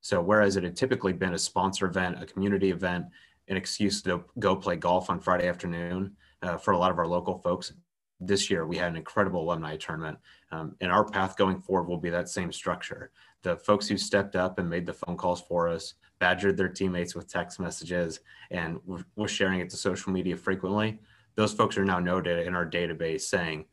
So 0.01 0.20
whereas 0.22 0.57
it 0.57 0.64
had 0.64 0.77
typically 0.77 1.12
been 1.12 1.35
a 1.35 1.38
sponsor 1.38 1.87
event, 1.87 2.22
a 2.22 2.27
community 2.27 2.70
event, 2.70 3.07
an 3.48 3.57
excuse 3.57 4.03
to 4.03 4.24
go 4.38 4.57
play 4.57 4.77
golf 4.77 5.11
on 5.11 5.20
Friday 5.20 5.48
afternoon 5.48 6.16
uh, 6.42 6.57
for 6.57 6.72
a 6.72 6.79
lot 6.79 6.90
of 6.90 6.98
our 6.98 7.07
local 7.07 7.38
folks, 7.38 7.72
this 8.20 8.51
year 8.51 8.66
we 8.66 8.77
had 8.77 8.90
an 8.90 8.96
incredible 8.96 9.42
alumni 9.42 9.77
tournament 9.77 10.18
um, 10.51 10.74
and 10.81 10.90
our 10.90 11.05
path 11.05 11.37
going 11.37 11.61
forward 11.61 11.88
will 11.88 11.98
be 11.98 12.11
that 12.11 12.29
same 12.29 12.53
structure 12.53 13.11
the 13.42 13.57
folks 13.57 13.87
who 13.87 13.96
stepped 13.96 14.35
up 14.35 14.59
and 14.59 14.68
made 14.68 14.85
the 14.85 14.92
phone 14.92 15.16
calls 15.16 15.40
for 15.42 15.68
us 15.68 15.94
badgered 16.18 16.57
their 16.57 16.68
teammates 16.68 17.14
with 17.14 17.29
text 17.29 17.61
messages 17.61 18.20
and 18.51 18.79
was 19.14 19.31
sharing 19.31 19.61
it 19.61 19.70
to 19.70 19.77
social 19.77 20.12
media 20.12 20.37
frequently 20.37 20.98
those 21.37 21.53
folks 21.53 21.79
are 21.79 21.85
now 21.85 22.01
noted 22.01 22.44
in 22.44 22.55
our 22.55 22.68
database 22.68 23.22
saying 23.22 23.64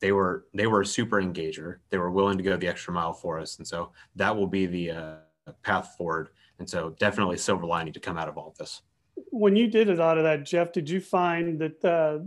they 0.00 0.12
were 0.12 0.46
they 0.54 0.66
were 0.66 0.80
a 0.80 0.86
super 0.86 1.20
engager 1.20 1.76
they 1.90 1.98
were 1.98 2.10
willing 2.10 2.36
to 2.36 2.44
go 2.44 2.56
the 2.56 2.68
extra 2.68 2.92
mile 2.92 3.12
for 3.12 3.38
us 3.38 3.58
and 3.58 3.66
so 3.66 3.92
that 4.16 4.34
will 4.34 4.46
be 4.46 4.66
the 4.66 4.90
uh, 4.90 5.14
path 5.62 5.94
forward 5.96 6.30
and 6.58 6.68
so 6.68 6.90
definitely 6.98 7.36
silver 7.36 7.66
lining 7.66 7.92
to 7.92 8.00
come 8.00 8.18
out 8.18 8.28
of 8.28 8.36
all 8.36 8.48
of 8.48 8.56
this 8.58 8.82
when 9.30 9.56
you 9.56 9.66
did 9.66 9.88
a 9.88 9.94
lot 9.94 10.18
of 10.18 10.24
that 10.24 10.44
jeff 10.44 10.72
did 10.72 10.88
you 10.88 11.00
find 11.00 11.58
that 11.58 11.84
uh, 11.84 12.18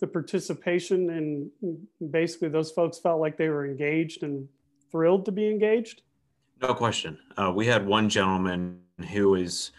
the 0.00 0.06
participation 0.06 1.10
and 1.10 2.10
basically 2.10 2.48
those 2.48 2.70
folks 2.70 2.98
felt 2.98 3.20
like 3.20 3.36
they 3.36 3.48
were 3.48 3.66
engaged 3.66 4.22
and 4.22 4.48
thrilled 4.90 5.24
to 5.24 5.32
be 5.32 5.48
engaged? 5.48 6.02
No 6.62 6.74
question. 6.74 7.18
Uh, 7.36 7.52
we 7.54 7.66
had 7.66 7.86
one 7.86 8.08
gentleman 8.08 8.80
who 9.10 9.34
is 9.34 9.72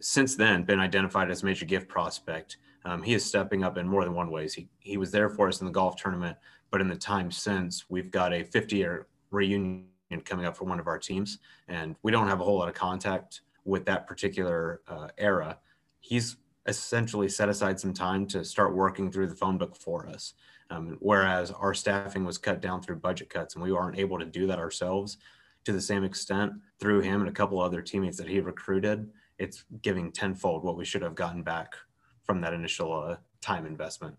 since 0.00 0.34
then 0.34 0.64
been 0.64 0.80
identified 0.80 1.30
as 1.30 1.42
a 1.42 1.46
major 1.46 1.66
gift 1.66 1.88
prospect. 1.88 2.56
Um, 2.84 3.02
he 3.02 3.14
is 3.14 3.24
stepping 3.24 3.62
up 3.62 3.78
in 3.78 3.86
more 3.86 4.04
than 4.04 4.14
one 4.14 4.30
ways. 4.30 4.54
He, 4.54 4.68
he 4.80 4.96
was 4.96 5.10
there 5.10 5.28
for 5.28 5.48
us 5.48 5.60
in 5.60 5.66
the 5.66 5.72
golf 5.72 5.96
tournament, 5.96 6.36
but 6.70 6.80
in 6.80 6.88
the 6.88 6.96
time 6.96 7.30
since, 7.30 7.84
we've 7.88 8.10
got 8.10 8.32
a 8.32 8.42
50 8.42 8.76
year 8.76 9.06
reunion 9.30 9.86
coming 10.24 10.46
up 10.46 10.56
for 10.56 10.64
one 10.64 10.80
of 10.80 10.86
our 10.86 10.98
teams, 10.98 11.38
and 11.68 11.96
we 12.02 12.12
don't 12.12 12.28
have 12.28 12.40
a 12.40 12.44
whole 12.44 12.58
lot 12.58 12.68
of 12.68 12.74
contact 12.74 13.42
with 13.64 13.84
that 13.86 14.06
particular 14.06 14.80
uh, 14.88 15.08
era. 15.16 15.58
He's 16.00 16.36
essentially 16.66 17.28
set 17.28 17.48
aside 17.48 17.78
some 17.80 17.92
time 17.92 18.26
to 18.26 18.44
start 18.44 18.74
working 18.74 19.10
through 19.10 19.28
the 19.28 19.34
phone 19.34 19.58
book 19.58 19.76
for 19.76 20.06
us. 20.06 20.34
Um, 20.70 20.96
whereas 21.00 21.50
our 21.50 21.74
staffing 21.74 22.24
was 22.24 22.38
cut 22.38 22.60
down 22.60 22.82
through 22.82 22.96
budget 22.96 23.28
cuts, 23.28 23.54
and 23.54 23.62
we 23.62 23.72
weren't 23.72 23.98
able 23.98 24.18
to 24.18 24.24
do 24.24 24.46
that 24.46 24.58
ourselves 24.58 25.18
to 25.64 25.72
the 25.72 25.80
same 25.80 26.02
extent 26.02 26.52
through 26.80 27.00
him 27.00 27.20
and 27.20 27.28
a 27.28 27.32
couple 27.32 27.60
other 27.60 27.82
teammates 27.82 28.16
that 28.16 28.28
he 28.28 28.40
recruited. 28.40 29.10
It's 29.38 29.64
giving 29.82 30.10
tenfold 30.12 30.64
what 30.64 30.76
we 30.76 30.84
should 30.84 31.02
have 31.02 31.14
gotten 31.14 31.42
back 31.42 31.74
from 32.24 32.40
that 32.40 32.52
initial 32.52 32.92
uh, 32.92 33.16
time 33.40 33.66
investment. 33.66 34.16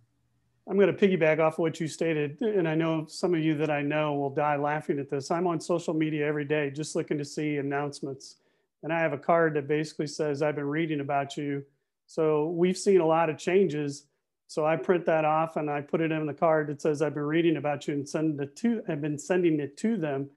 I'm 0.68 0.78
going 0.78 0.96
to 0.96 1.08
piggyback 1.08 1.40
off 1.40 1.56
of 1.56 1.60
what 1.60 1.80
you 1.80 1.88
stated, 1.88 2.40
and 2.42 2.68
I 2.70 2.76
know 2.76 3.06
some 3.08 3.34
of 3.34 3.42
you 3.42 3.56
that 3.56 3.70
I 3.70 3.82
know 3.82 4.14
will 4.14 4.30
die 4.30 4.56
laughing 4.56 4.98
at 4.98 5.10
this. 5.10 5.30
I'm 5.30 5.46
on 5.46 5.60
social 5.60 5.94
media 5.94 6.26
every 6.26 6.46
day 6.46 6.70
just 6.70 6.96
looking 6.96 7.18
to 7.18 7.26
see 7.26 7.58
announcements, 7.58 8.38
and 8.82 8.94
I 8.94 9.00
have 9.00 9.12
a 9.12 9.18
card 9.18 9.56
that 9.56 9.68
basically 9.68 10.08
says, 10.08 10.42
"I've 10.42 10.56
been 10.56 10.70
reading 10.70 11.02
about 11.02 11.36
you." 11.36 11.66
So 12.06 12.50
we've 12.50 12.78
seen 12.78 13.02
a 13.02 13.06
lot 13.06 13.30
of 13.30 13.38
changes. 13.38 14.06
So 14.48 14.66
I 14.66 14.76
print 14.76 15.06
that 15.08 15.26
off 15.26 15.56
and 15.56 15.70
I 15.70 15.82
put 15.82 16.02
it 16.02 16.12
in 16.12 16.26
the 16.28 16.34
card 16.34 16.68
that 16.68 16.82
says 16.82 17.02
I've 17.02 17.16
been 17.16 17.24
reading 17.24 17.58
about 17.58 17.88
you 17.88 17.96
and 17.96 18.08
send 18.08 18.40
it 18.40 18.56
to. 18.58 18.84
I've 18.88 19.02
been 19.02 19.18
sending 19.18 19.60
it 19.60 19.78
to 19.78 19.98
them. 19.98 20.30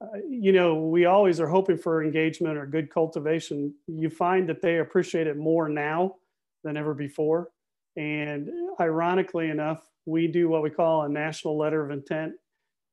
Uh, 0.00 0.18
you 0.28 0.52
know, 0.52 0.74
we 0.74 1.04
always 1.04 1.38
are 1.40 1.46
hoping 1.46 1.78
for 1.78 2.02
engagement 2.02 2.58
or 2.58 2.66
good 2.66 2.90
cultivation. 2.90 3.74
You 3.86 4.10
find 4.10 4.48
that 4.48 4.60
they 4.60 4.78
appreciate 4.78 5.28
it 5.28 5.36
more 5.36 5.68
now 5.68 6.16
than 6.64 6.76
ever 6.76 6.94
before. 6.94 7.50
And 7.96 8.50
ironically 8.80 9.50
enough, 9.50 9.82
we 10.06 10.26
do 10.26 10.48
what 10.48 10.62
we 10.62 10.70
call 10.70 11.02
a 11.02 11.08
national 11.08 11.56
letter 11.56 11.84
of 11.84 11.90
intent 11.90 12.32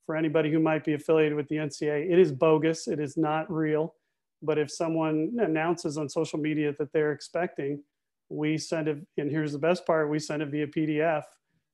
for 0.05 0.15
anybody 0.15 0.51
who 0.51 0.59
might 0.59 0.83
be 0.83 0.93
affiliated 0.93 1.35
with 1.35 1.47
the 1.47 1.55
NCA. 1.55 2.11
It 2.11 2.19
is 2.19 2.31
bogus. 2.31 2.87
It 2.87 2.99
is 2.99 3.17
not 3.17 3.51
real. 3.51 3.95
But 4.43 4.57
if 4.57 4.71
someone 4.71 5.37
announces 5.39 5.97
on 5.97 6.09
social 6.09 6.39
media 6.39 6.73
that 6.79 6.91
they're 6.93 7.11
expecting, 7.11 7.83
we 8.29 8.57
send 8.57 8.87
it, 8.87 8.97
and 9.17 9.29
here's 9.29 9.51
the 9.51 9.59
best 9.59 9.85
part, 9.85 10.09
we 10.09 10.19
send 10.19 10.41
it 10.41 10.49
via 10.49 10.67
PDF. 10.67 11.23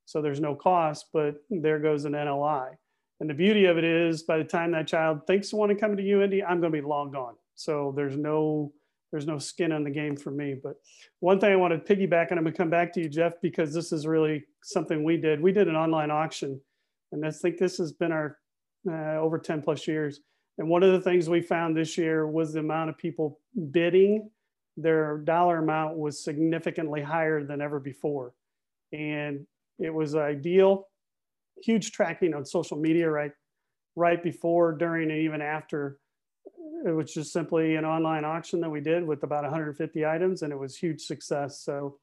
So 0.06 0.22
there's 0.22 0.40
no 0.40 0.56
cost, 0.56 1.08
but 1.14 1.36
there 1.50 1.80
goes 1.80 2.06
an 2.06 2.14
NLI. 2.14 2.70
And 3.20 3.30
the 3.30 3.34
beauty 3.34 3.66
of 3.66 3.78
it 3.78 3.84
is 3.84 4.24
by 4.24 4.38
the 4.38 4.44
time 4.44 4.72
that 4.72 4.88
child 4.88 5.26
thinks 5.28 5.52
they 5.52 5.58
want 5.58 5.72
to 5.72 5.76
come 5.76 5.98
to 5.98 6.04
UIndy, 6.04 6.44
I'm 6.44 6.60
going 6.60 6.72
to 6.72 6.82
be 6.82 6.88
long 6.88 7.12
gone. 7.12 7.36
So 7.56 7.94
there's 7.96 8.18
no, 8.18 8.72
there's 9.12 9.28
no 9.28 9.38
skin 9.38 9.72
on 9.72 9.84
the 9.84 9.90
game 9.90 10.16
for 10.16 10.32
me. 10.32 10.56
But 10.62 10.76
one 11.20 11.40
thing 11.40 11.52
I 11.52 11.56
want 11.56 11.74
to 11.74 11.96
piggyback, 11.96 12.30
and 12.30 12.38
I'm 12.38 12.44
going 12.44 12.54
to 12.54 12.58
come 12.58 12.70
back 12.70 12.94
to 12.94 13.02
you, 13.02 13.10
Jeff, 13.10 13.34
because 13.42 13.74
this 13.74 13.92
is 13.92 14.06
really 14.06 14.44
something 14.64 15.04
we 15.04 15.18
did. 15.18 15.42
We 15.42 15.52
did 15.52 15.68
an 15.68 15.76
online 15.76 16.12
auction, 16.12 16.60
and 17.12 17.26
I 17.26 17.32
think 17.32 17.58
this 17.58 17.78
has 17.78 17.94
been 17.94 18.12
our 18.12 18.38
uh, 18.90 19.20
over 19.20 19.38
10 19.38 19.62
plus 19.62 19.88
years. 19.88 20.22
And 20.58 20.68
one 20.70 20.84
of 20.84 20.92
the 20.92 21.02
things 21.02 21.30
we 21.30 21.42
found 21.42 21.76
this 21.76 21.98
year 21.98 22.28
was 22.28 22.54
the 22.54 22.60
amount 22.60 22.90
of 22.90 22.98
people 22.98 23.40
bidding 23.72 24.30
their 24.78 25.18
dollar 25.20 25.58
amount 25.58 25.98
was 25.98 26.24
significantly 26.24 27.02
higher 27.02 27.44
than 27.44 27.62
ever 27.62 27.80
before. 27.80 28.34
And 28.94 29.46
it 29.80 29.94
was 29.94 30.16
ideal, 30.16 30.88
huge 31.64 31.92
tracking 31.92 32.34
on 32.34 32.46
social 32.46 32.78
media 32.78 33.10
right, 33.10 33.32
right 33.96 34.22
before, 34.22 34.74
during, 34.74 35.10
and 35.12 35.20
even 35.22 35.42
after 35.42 35.98
it 36.86 36.92
was 36.92 37.14
just 37.14 37.34
simply 37.34 37.76
an 37.76 37.86
online 37.86 38.26
auction 38.26 38.60
that 38.62 38.70
we 38.70 38.82
did 38.82 39.06
with 39.06 39.24
about 39.24 39.44
150 39.44 40.06
items 40.06 40.42
and 40.42 40.52
it 40.52 40.60
was 40.60 40.78
huge 40.78 41.02
success. 41.02 41.62
So 41.62 41.98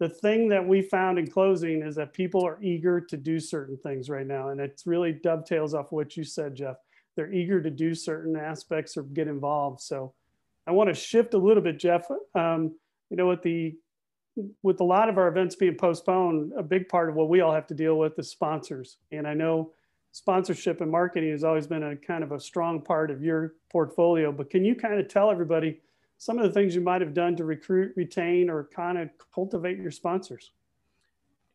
the 0.00 0.08
thing 0.08 0.48
that 0.48 0.66
we 0.66 0.82
found 0.82 1.18
in 1.18 1.30
closing 1.30 1.82
is 1.82 1.94
that 1.96 2.12
people 2.12 2.44
are 2.44 2.58
eager 2.62 3.00
to 3.00 3.16
do 3.16 3.38
certain 3.38 3.76
things 3.76 4.10
right 4.10 4.26
now. 4.26 4.48
And 4.48 4.60
it 4.60 4.82
really 4.86 5.12
dovetails 5.12 5.74
off 5.74 5.92
what 5.92 6.16
you 6.16 6.24
said, 6.24 6.56
Jeff. 6.56 6.76
They're 7.16 7.32
eager 7.32 7.62
to 7.62 7.70
do 7.70 7.94
certain 7.94 8.36
aspects 8.36 8.96
or 8.96 9.02
get 9.02 9.28
involved. 9.28 9.80
So 9.80 10.12
I 10.66 10.72
want 10.72 10.88
to 10.88 10.94
shift 10.94 11.34
a 11.34 11.38
little 11.38 11.62
bit, 11.62 11.78
Jeff. 11.78 12.10
Um, 12.34 12.74
you 13.10 13.16
know, 13.16 13.28
with 13.28 13.42
the 13.42 13.76
with 14.64 14.80
a 14.80 14.84
lot 14.84 15.08
of 15.08 15.16
our 15.16 15.28
events 15.28 15.54
being 15.54 15.76
postponed, 15.76 16.52
a 16.56 16.62
big 16.62 16.88
part 16.88 17.08
of 17.08 17.14
what 17.14 17.28
we 17.28 17.40
all 17.40 17.54
have 17.54 17.68
to 17.68 17.74
deal 17.74 17.96
with 17.96 18.18
is 18.18 18.28
sponsors. 18.28 18.96
And 19.12 19.28
I 19.28 19.34
know 19.34 19.70
sponsorship 20.14 20.80
and 20.80 20.92
marketing 20.92 21.32
has 21.32 21.42
always 21.42 21.66
been 21.66 21.82
a 21.82 21.96
kind 21.96 22.22
of 22.22 22.30
a 22.30 22.38
strong 22.38 22.80
part 22.80 23.10
of 23.10 23.20
your 23.20 23.54
portfolio, 23.68 24.30
but 24.30 24.48
can 24.48 24.64
you 24.64 24.76
kind 24.76 25.00
of 25.00 25.08
tell 25.08 25.28
everybody 25.28 25.80
some 26.18 26.38
of 26.38 26.44
the 26.44 26.52
things 26.52 26.72
you 26.72 26.80
might 26.80 27.00
have 27.00 27.12
done 27.12 27.34
to 27.34 27.44
recruit, 27.44 27.92
retain, 27.96 28.48
or 28.48 28.68
kind 28.72 28.96
of 28.96 29.10
cultivate 29.34 29.76
your 29.76 29.90
sponsors? 29.90 30.52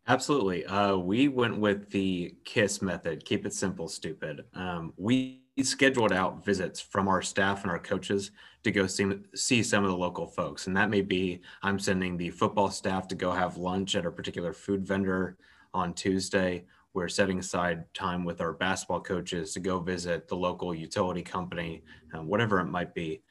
Absolutely. 0.10 0.66
Uh, 0.66 0.98
we 0.98 1.30
went 1.30 1.58
with 1.58 1.90
the 1.90 2.36
KISS 2.44 2.82
method, 2.82 3.24
keep 3.24 3.46
it 3.46 3.54
simple, 3.54 3.88
stupid. 3.88 4.44
Um, 4.54 4.92
we 4.98 5.44
scheduled 5.62 6.12
out 6.12 6.44
visits 6.44 6.82
from 6.82 7.08
our 7.08 7.22
staff 7.22 7.64
and 7.64 7.72
our 7.72 7.80
coaches 7.80 8.32
to 8.64 8.72
go 8.72 8.88
see, 8.88 9.10
see 9.36 9.64
some 9.64 9.86
of 9.86 9.90
the 9.90 9.96
local 9.96 10.28
folks. 10.28 10.68
And 10.68 10.76
that 10.76 10.90
may 10.90 11.02
be 11.02 11.40
I'm 11.64 11.80
sending 11.80 12.18
the 12.18 12.30
football 12.32 12.72
staff 12.72 13.08
to 13.08 13.16
go 13.16 13.32
have 13.32 13.56
lunch 13.56 13.96
at 13.96 14.06
a 14.06 14.12
particular 14.12 14.52
food 14.52 14.86
vendor 14.86 15.38
on 15.74 15.94
Tuesday. 15.94 16.66
We're 16.94 17.08
setting 17.08 17.40
aside 17.40 17.86
time 17.94 18.26
with 18.26 18.42
our 18.42 18.54
basketball 18.54 19.02
coaches 19.02 19.54
to 19.54 19.60
go 19.60 19.80
visit 19.80 20.28
the 20.28 20.36
local 20.36 20.74
utility 20.74 21.22
company, 21.22 21.84
um, 22.14 22.28
whatever 22.28 22.60
it 22.60 22.66
might 22.66 22.94
be. 22.96 23.22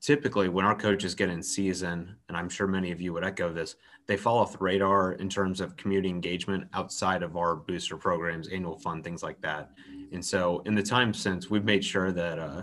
Typically, 0.00 0.48
when 0.48 0.64
our 0.64 0.74
coaches 0.74 1.14
get 1.14 1.28
in 1.28 1.42
season, 1.42 2.16
and 2.28 2.36
I'm 2.36 2.48
sure 2.48 2.66
many 2.66 2.90
of 2.90 3.00
you 3.00 3.12
would 3.12 3.24
echo 3.24 3.52
this, 3.52 3.76
they 4.06 4.16
fall 4.16 4.38
off 4.38 4.52
the 4.52 4.58
radar 4.58 5.12
in 5.12 5.28
terms 5.28 5.60
of 5.60 5.76
community 5.76 6.08
engagement 6.08 6.64
outside 6.72 7.22
of 7.22 7.36
our 7.36 7.54
booster 7.54 7.98
programs, 7.98 8.48
annual 8.48 8.78
fund, 8.78 9.04
things 9.04 9.22
like 9.22 9.40
that. 9.42 9.70
And 10.12 10.24
so, 10.24 10.62
in 10.64 10.74
the 10.74 10.82
time 10.82 11.12
since, 11.12 11.50
we've 11.50 11.64
made 11.64 11.84
sure 11.84 12.12
that 12.12 12.38
uh, 12.38 12.62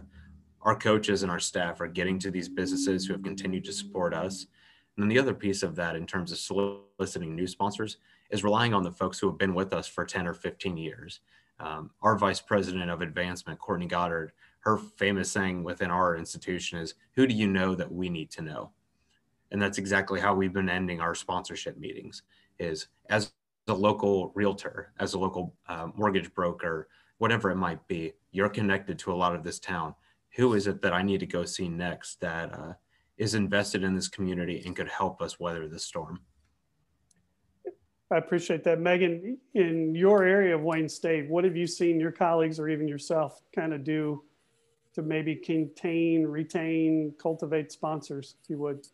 our 0.64 0.76
coaches 0.76 1.22
and 1.22 1.32
our 1.32 1.40
staff 1.40 1.80
are 1.80 1.88
getting 1.88 2.18
to 2.20 2.32
these 2.32 2.50
businesses 2.50 3.06
who 3.06 3.14
have 3.14 3.24
continued 3.24 3.64
to 3.66 3.72
support 3.72 4.14
us. 4.14 4.48
And 4.98 5.04
then 5.04 5.10
the 5.10 5.20
other 5.20 5.34
piece 5.34 5.62
of 5.62 5.76
that, 5.76 5.96
in 5.96 6.08
terms 6.08 6.32
of 6.32 6.40
soliciting 6.40 7.36
new 7.36 7.48
sponsors, 7.48 7.98
is 8.32 8.44
relying 8.44 8.74
on 8.74 8.84
the 8.84 8.92
folks 8.92 9.20
who 9.20 9.28
have 9.28 9.38
been 9.38 9.54
with 9.54 9.72
us 9.74 9.88
for 9.88 10.04
10 10.04 10.28
or 10.28 10.34
15 10.34 10.76
years. 10.76 11.20
Um, 11.60 11.92
our 12.02 12.18
vice 12.18 12.42
president 12.42 12.90
of 12.90 13.02
advancement, 13.02 13.60
Courtney 13.60 13.86
Goddard, 13.86 14.32
her 14.60 14.78
famous 14.78 15.32
saying 15.32 15.64
within 15.64 15.92
our 15.92 16.18
institution 16.18 16.80
is, 16.80 16.96
Who 17.16 17.28
do 17.28 17.36
you 17.36 17.48
know 17.48 17.76
that 17.76 17.92
we 17.92 18.10
need 18.10 18.32
to 18.32 18.42
know? 18.42 18.72
And 19.52 19.62
that's 19.62 19.78
exactly 19.78 20.20
how 20.20 20.34
we've 20.34 20.54
been 20.54 20.70
ending 20.70 21.00
our 21.00 21.16
sponsorship 21.16 21.78
meetings 21.78 22.24
is 22.60 22.88
as 23.10 23.32
a 23.68 23.74
local 23.74 24.32
realtor, 24.36 24.94
as 25.00 25.14
a 25.14 25.20
local 25.20 25.54
uh, 25.68 25.88
mortgage 25.96 26.34
broker, 26.34 26.90
whatever 27.20 27.52
it 27.52 27.56
might 27.56 27.86
be, 27.88 28.14
you're 28.32 28.50
connected 28.50 29.00
to 29.00 29.12
a 29.12 29.16
lot 29.16 29.36
of 29.36 29.44
this 29.44 29.60
town 29.60 29.94
who 30.36 30.54
is 30.54 30.68
it 30.68 30.82
that 30.82 30.94
I 30.94 31.02
need 31.02 31.20
to 31.22 31.26
go 31.26 31.46
see 31.46 31.68
next 31.68 32.22
that 32.22 32.54
uh, 32.54 32.74
is 33.18 33.34
invested 33.34 33.84
in 33.84 33.96
this 33.96 34.08
community 34.08 34.64
and 34.66 34.76
could 34.76 34.88
help 34.88 35.22
us 35.22 35.40
weather 35.40 35.68
the 35.68 35.80
storm? 35.80 36.20
I 38.10 38.18
appreciate 38.18 38.64
that. 38.64 38.80
Megan, 38.80 39.38
in 39.54 39.94
your 39.94 40.24
area 40.24 40.56
of 40.56 40.62
Wayne 40.62 40.88
State, 40.88 41.30
what 41.30 41.44
have 41.44 41.58
you 41.58 41.68
seen 41.68 42.00
your 42.00 42.12
colleagues 42.12 42.58
or 42.58 42.70
even 42.70 42.88
yourself 42.88 43.42
kind 43.54 43.74
of 43.74 43.84
do 43.84 44.24
to 44.96 45.02
maybe 45.02 45.36
contain, 45.36 46.26
retain, 46.26 47.14
cultivate 47.22 47.72
sponsors, 47.72 48.36
if 48.42 48.50
you 48.50 48.58
would? 48.60 48.88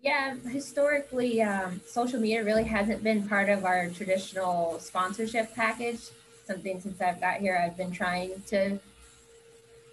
Yeah, 0.00 0.34
historically, 0.50 1.40
um, 1.42 1.80
social 1.86 2.18
media 2.20 2.42
really 2.42 2.64
hasn't 2.64 3.04
been 3.04 3.28
part 3.28 3.48
of 3.48 3.64
our 3.64 3.88
traditional 3.90 4.80
sponsorship 4.80 5.54
package. 5.54 6.00
Something 6.44 6.80
since 6.80 7.00
I've 7.00 7.20
got 7.20 7.36
here, 7.36 7.56
I've 7.56 7.76
been 7.76 7.92
trying 7.92 8.42
to 8.48 8.80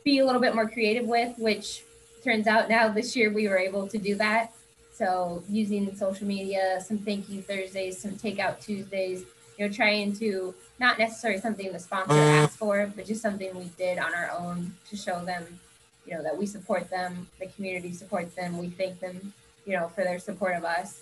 be 0.03 0.17
a 0.17 0.25
little 0.25 0.41
bit 0.41 0.55
more 0.55 0.67
creative 0.67 1.05
with, 1.05 1.37
which 1.37 1.83
turns 2.23 2.47
out 2.47 2.69
now 2.69 2.89
this 2.89 3.15
year 3.15 3.31
we 3.31 3.47
were 3.47 3.57
able 3.57 3.87
to 3.87 3.97
do 3.97 4.15
that. 4.15 4.53
So 4.93 5.43
using 5.49 5.95
social 5.95 6.27
media, 6.27 6.81
some 6.85 6.97
thank 6.97 7.29
you 7.29 7.41
Thursdays, 7.41 7.97
some 7.97 8.11
takeout 8.11 8.59
Tuesdays, 8.59 9.23
you 9.57 9.67
know, 9.67 9.73
trying 9.73 10.13
to 10.17 10.53
not 10.79 10.99
necessarily 10.99 11.39
something 11.39 11.71
the 11.71 11.79
sponsor 11.79 12.13
asked 12.13 12.57
for, 12.57 12.91
but 12.95 13.05
just 13.05 13.21
something 13.21 13.55
we 13.57 13.71
did 13.77 13.97
on 13.97 14.13
our 14.13 14.29
own 14.37 14.75
to 14.89 14.97
show 14.97 15.23
them, 15.23 15.59
you 16.05 16.13
know, 16.13 16.23
that 16.23 16.37
we 16.37 16.45
support 16.45 16.89
them, 16.89 17.27
the 17.39 17.47
community 17.47 17.93
supports 17.93 18.35
them, 18.35 18.57
we 18.57 18.69
thank 18.69 18.99
them, 18.99 19.33
you 19.65 19.73
know, 19.73 19.87
for 19.89 20.03
their 20.03 20.19
support 20.19 20.55
of 20.55 20.65
us. 20.65 21.01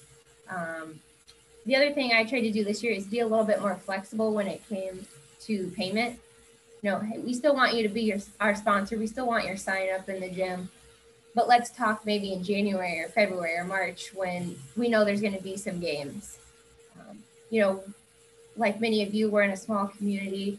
Um, 0.49 0.99
the 1.65 1.75
other 1.75 1.91
thing 1.91 2.11
I 2.13 2.23
tried 2.23 2.41
to 2.41 2.51
do 2.51 2.63
this 2.63 2.83
year 2.83 2.93
is 2.93 3.07
be 3.07 3.19
a 3.19 3.27
little 3.27 3.45
bit 3.45 3.61
more 3.61 3.75
flexible 3.75 4.33
when 4.33 4.47
it 4.47 4.67
came 4.69 5.07
to 5.41 5.71
payment 5.75 6.19
you 6.81 6.91
know, 6.91 6.99
hey, 6.99 7.19
we 7.19 7.33
still 7.33 7.55
want 7.55 7.73
you 7.73 7.83
to 7.83 7.89
be 7.89 8.03
your 8.03 8.19
our 8.39 8.55
sponsor. 8.55 8.97
We 8.97 9.07
still 9.07 9.27
want 9.27 9.45
your 9.45 9.57
sign 9.57 9.89
up 9.93 10.07
in 10.09 10.21
the 10.21 10.29
gym. 10.29 10.69
But 11.37 11.47
let's 11.47 11.69
talk 11.69 12.03
maybe 12.03 12.33
in 12.33 12.43
January 12.43 12.99
or 12.99 13.09
February 13.09 13.57
or 13.57 13.63
March 13.63 14.09
when 14.15 14.55
we 14.75 14.87
know 14.87 15.05
there's 15.05 15.21
going 15.21 15.37
to 15.37 15.43
be 15.43 15.55
some 15.55 15.79
games. 15.79 16.39
Um, 16.99 17.19
you 17.51 17.61
know, 17.61 17.83
like 18.55 18.81
many 18.81 19.03
of 19.03 19.13
you, 19.13 19.29
we're 19.29 19.43
in 19.43 19.51
a 19.51 19.57
small 19.57 19.85
community 19.87 20.57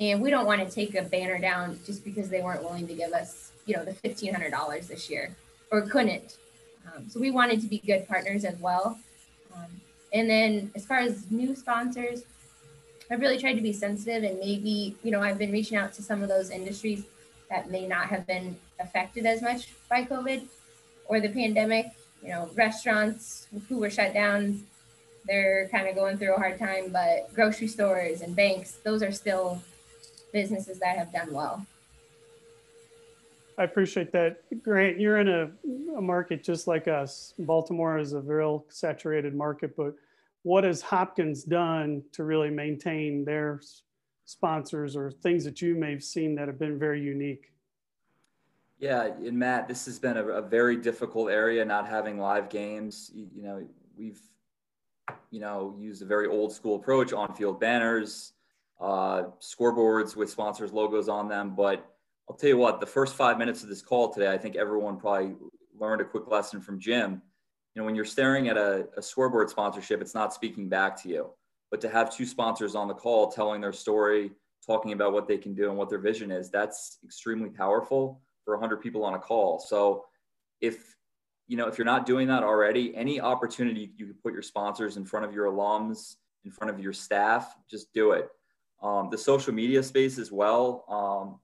and 0.00 0.20
we 0.20 0.30
don't 0.30 0.44
want 0.44 0.68
to 0.68 0.74
take 0.74 0.96
a 0.96 1.02
banner 1.02 1.38
down 1.38 1.78
just 1.86 2.04
because 2.04 2.28
they 2.28 2.40
weren't 2.40 2.64
willing 2.64 2.88
to 2.88 2.94
give 2.94 3.12
us, 3.12 3.52
you 3.66 3.76
know, 3.76 3.84
the 3.84 3.92
$1,500 3.92 4.88
this 4.88 5.08
year 5.08 5.30
or 5.70 5.82
couldn't. 5.82 6.38
Um, 6.88 7.08
so 7.08 7.20
we 7.20 7.30
wanted 7.30 7.60
to 7.60 7.68
be 7.68 7.78
good 7.78 8.08
partners 8.08 8.44
as 8.44 8.58
well. 8.58 8.98
Um, 9.54 9.80
and 10.12 10.28
then 10.28 10.72
as 10.74 10.84
far 10.84 10.98
as 10.98 11.30
new 11.30 11.54
sponsors, 11.54 12.24
I've 13.12 13.20
really 13.20 13.38
tried 13.38 13.54
to 13.54 13.62
be 13.62 13.72
sensitive 13.72 14.24
and 14.24 14.40
maybe, 14.40 14.96
you 15.04 15.12
know, 15.12 15.22
I've 15.22 15.38
been 15.38 15.52
reaching 15.52 15.78
out 15.78 15.92
to 15.92 16.02
some 16.02 16.24
of 16.24 16.28
those 16.28 16.50
industries 16.50 17.04
that 17.48 17.70
may 17.70 17.86
not 17.86 18.06
have 18.06 18.26
been 18.26 18.56
affected 18.80 19.26
as 19.26 19.42
much 19.42 19.68
by 19.88 20.04
COVID 20.04 20.46
or 21.06 21.20
the 21.20 21.28
pandemic. 21.28 21.86
You 22.22 22.30
know, 22.30 22.50
restaurants 22.54 23.46
who 23.68 23.78
were 23.78 23.90
shut 23.90 24.12
down, 24.12 24.64
they're 25.26 25.68
kind 25.68 25.86
of 25.88 25.94
going 25.94 26.18
through 26.18 26.34
a 26.34 26.38
hard 26.38 26.58
time, 26.58 26.90
but 26.90 27.32
grocery 27.34 27.68
stores 27.68 28.20
and 28.20 28.34
banks, 28.34 28.78
those 28.84 29.02
are 29.02 29.12
still 29.12 29.62
businesses 30.32 30.78
that 30.80 30.96
have 30.96 31.12
done 31.12 31.32
well. 31.32 31.66
I 33.58 33.64
appreciate 33.64 34.12
that. 34.12 34.42
Grant, 34.62 35.00
you're 35.00 35.18
in 35.18 35.28
a, 35.28 35.50
a 35.96 36.00
market 36.00 36.44
just 36.44 36.66
like 36.66 36.88
us. 36.88 37.32
Baltimore 37.38 37.98
is 37.98 38.12
a 38.12 38.20
real 38.20 38.66
saturated 38.68 39.34
market, 39.34 39.74
but 39.76 39.94
what 40.42 40.64
has 40.64 40.82
Hopkins 40.82 41.42
done 41.42 42.02
to 42.12 42.24
really 42.24 42.50
maintain 42.50 43.24
their 43.24 43.60
sponsors 44.26 44.94
or 44.94 45.10
things 45.10 45.44
that 45.44 45.62
you 45.62 45.74
may 45.74 45.90
have 45.92 46.04
seen 46.04 46.34
that 46.34 46.48
have 46.48 46.58
been 46.58 46.78
very 46.78 47.00
unique? 47.00 47.50
Yeah, 48.78 49.04
and 49.04 49.38
Matt, 49.38 49.68
this 49.68 49.86
has 49.86 49.98
been 49.98 50.16
a, 50.16 50.26
a 50.26 50.42
very 50.42 50.76
difficult 50.76 51.30
area, 51.30 51.64
not 51.64 51.88
having 51.88 52.18
live 52.18 52.50
games. 52.50 53.10
You, 53.14 53.28
you, 53.34 53.42
know, 53.42 53.66
we've, 53.96 54.20
you 55.30 55.40
know, 55.40 55.74
used 55.78 56.02
a 56.02 56.06
very 56.06 56.26
old 56.26 56.52
school 56.52 56.76
approach 56.76 57.12
on 57.12 57.34
field 57.34 57.58
banners, 57.58 58.32
uh, 58.80 59.24
scoreboards 59.40 60.14
with 60.14 60.28
sponsors' 60.28 60.72
logos 60.72 61.08
on 61.08 61.28
them. 61.28 61.54
But 61.56 61.90
I'll 62.28 62.36
tell 62.36 62.50
you 62.50 62.58
what, 62.58 62.80
the 62.80 62.86
first 62.86 63.14
five 63.14 63.38
minutes 63.38 63.62
of 63.62 63.70
this 63.70 63.80
call 63.80 64.12
today, 64.12 64.30
I 64.30 64.36
think 64.36 64.56
everyone 64.56 64.98
probably 64.98 65.36
learned 65.78 66.02
a 66.02 66.04
quick 66.04 66.28
lesson 66.28 66.60
from 66.60 66.78
Jim 66.78 67.22
you 67.76 67.82
know, 67.82 67.86
when 67.86 67.94
you're 67.94 68.06
staring 68.06 68.48
at 68.48 68.56
a, 68.56 68.88
a 68.96 69.02
scoreboard 69.02 69.50
sponsorship, 69.50 70.00
it's 70.00 70.14
not 70.14 70.32
speaking 70.32 70.66
back 70.66 71.00
to 71.02 71.10
you. 71.10 71.30
But 71.70 71.82
to 71.82 71.90
have 71.90 72.14
two 72.14 72.24
sponsors 72.24 72.74
on 72.74 72.88
the 72.88 72.94
call 72.94 73.30
telling 73.30 73.60
their 73.60 73.74
story, 73.74 74.30
talking 74.66 74.92
about 74.92 75.12
what 75.12 75.28
they 75.28 75.36
can 75.36 75.54
do 75.54 75.68
and 75.68 75.76
what 75.76 75.90
their 75.90 75.98
vision 75.98 76.30
is, 76.30 76.50
that's 76.50 76.98
extremely 77.04 77.50
powerful 77.50 78.22
for 78.46 78.54
100 78.54 78.78
people 78.78 79.04
on 79.04 79.12
a 79.12 79.18
call. 79.18 79.58
So 79.58 80.06
if 80.62 80.96
you 81.48 81.58
know 81.58 81.66
if 81.68 81.76
you're 81.76 81.84
not 81.84 82.06
doing 82.06 82.26
that 82.28 82.42
already, 82.42 82.96
any 82.96 83.20
opportunity 83.20 83.92
you 83.96 84.06
can 84.06 84.14
put 84.14 84.32
your 84.32 84.42
sponsors 84.42 84.96
in 84.96 85.04
front 85.04 85.26
of 85.26 85.34
your 85.34 85.52
alums, 85.52 86.16
in 86.46 86.50
front 86.50 86.72
of 86.72 86.80
your 86.80 86.94
staff, 86.94 87.54
just 87.68 87.92
do 87.92 88.12
it. 88.12 88.30
Um, 88.82 89.08
the 89.10 89.18
social 89.18 89.52
media 89.52 89.82
space 89.82 90.18
as 90.18 90.32
well. 90.32 90.84
Um, 90.88 91.40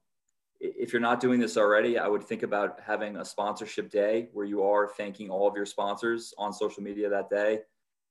if 0.60 0.92
you're 0.92 1.02
not 1.02 1.18
doing 1.18 1.40
this 1.40 1.56
already, 1.56 1.98
I 1.98 2.06
would 2.06 2.22
think 2.22 2.44
about 2.44 2.78
having 2.80 3.16
a 3.16 3.24
sponsorship 3.24 3.90
day 3.90 4.28
where 4.32 4.46
you 4.46 4.62
are 4.62 4.86
thanking 4.86 5.28
all 5.28 5.48
of 5.48 5.56
your 5.56 5.66
sponsors 5.66 6.32
on 6.38 6.52
social 6.52 6.84
media 6.84 7.08
that 7.08 7.28
day, 7.28 7.60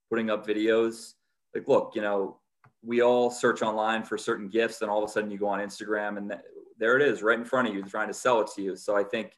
putting 0.10 0.30
up 0.30 0.46
videos. 0.46 1.14
Like, 1.56 1.68
look, 1.70 1.94
you 1.96 2.02
know, 2.02 2.40
we 2.84 3.02
all 3.02 3.32
search 3.32 3.62
online 3.62 4.04
for 4.04 4.18
certain 4.18 4.50
gifts, 4.50 4.82
and 4.82 4.92
all 4.92 5.02
of 5.02 5.10
a 5.10 5.14
sudden 5.14 5.32
you 5.32 5.38
go 5.38 5.48
on 5.48 5.60
Instagram, 5.60 6.18
and 6.18 6.36
there 6.82 6.98
it 6.98 7.04
is 7.04 7.22
right 7.22 7.38
in 7.38 7.46
front 7.46 7.68
of 7.68 7.76
you, 7.76 7.84
trying 7.84 8.08
to 8.08 8.14
sell 8.14 8.42
it 8.42 8.50
to 8.56 8.62
you. 8.62 8.76
So 8.76 8.98
I 8.98 9.04
think 9.04 9.38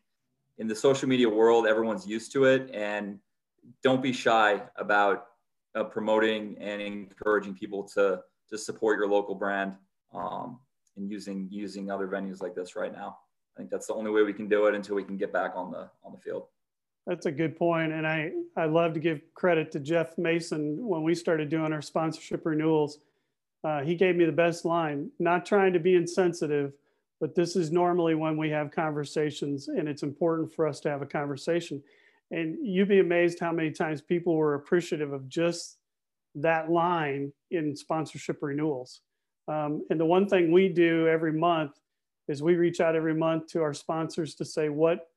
in 0.57 0.67
the 0.67 0.75
social 0.75 1.09
media 1.09 1.27
world, 1.27 1.67
everyone's 1.67 2.07
used 2.07 2.31
to 2.31 2.45
it, 2.45 2.71
and 2.73 3.19
don't 3.83 4.01
be 4.01 4.13
shy 4.13 4.61
about 4.77 5.27
uh, 5.75 5.83
promoting 5.83 6.57
and 6.59 6.81
encouraging 6.81 7.53
people 7.53 7.83
to 7.89 8.21
to 8.49 8.57
support 8.57 8.97
your 8.97 9.07
local 9.07 9.35
brand. 9.35 9.75
Um, 10.13 10.59
and 10.95 11.09
using 11.09 11.47
using 11.51 11.91
other 11.91 12.07
venues 12.07 12.41
like 12.41 12.55
this 12.55 12.75
right 12.75 12.93
now. 12.93 13.17
I 13.55 13.59
think 13.59 13.69
that's 13.69 13.87
the 13.87 13.93
only 13.93 14.11
way 14.11 14.23
we 14.23 14.33
can 14.33 14.47
do 14.47 14.67
it 14.67 14.75
until 14.75 14.95
we 14.95 15.03
can 15.03 15.17
get 15.17 15.33
back 15.33 15.51
on 15.55 15.71
the 15.71 15.89
on 16.03 16.11
the 16.11 16.17
field. 16.17 16.45
That's 17.05 17.25
a 17.25 17.31
good 17.31 17.57
point, 17.57 17.91
and 17.91 18.07
I 18.07 18.31
I 18.55 18.65
love 18.65 18.93
to 18.93 18.99
give 18.99 19.21
credit 19.33 19.71
to 19.73 19.79
Jeff 19.79 20.17
Mason 20.17 20.77
when 20.87 21.03
we 21.03 21.13
started 21.13 21.49
doing 21.49 21.73
our 21.73 21.81
sponsorship 21.81 22.45
renewals. 22.45 22.99
Uh, 23.63 23.81
he 23.81 23.95
gave 23.95 24.15
me 24.15 24.25
the 24.25 24.31
best 24.31 24.65
line. 24.65 25.09
Not 25.19 25.45
trying 25.45 25.73
to 25.73 25.79
be 25.79 25.95
insensitive, 25.95 26.73
but 27.23 27.35
this 27.35 27.55
is 27.55 27.71
normally 27.71 28.15
when 28.15 28.35
we 28.35 28.49
have 28.49 28.69
conversations, 28.69 29.69
and 29.69 29.87
it's 29.87 30.03
important 30.03 30.51
for 30.51 30.67
us 30.67 30.81
to 30.81 30.89
have 30.89 31.01
a 31.01 31.05
conversation. 31.05 31.81
And 32.31 32.57
you'd 32.61 32.89
be 32.89 32.99
amazed 32.99 33.39
how 33.39 33.53
many 33.53 33.71
times 33.71 34.01
people 34.01 34.35
were 34.35 34.55
appreciative 34.55 35.13
of 35.13 35.29
just 35.29 35.77
that 36.35 36.69
line 36.69 37.31
in 37.49 37.77
sponsorship 37.77 38.39
renewals. 38.41 38.99
Um, 39.47 39.85
and 39.89 39.97
the 39.97 40.05
one 40.05 40.27
thing 40.27 40.51
we 40.51 40.67
do 40.67 41.07
every 41.07 41.31
month 41.31 41.79
is 42.27 42.43
we 42.43 42.55
reach 42.55 42.81
out 42.81 42.93
every 42.93 43.15
month 43.15 43.47
to 43.53 43.61
our 43.61 43.73
sponsors 43.73 44.35
to 44.35 44.43
say 44.43 44.67
what 44.67 45.07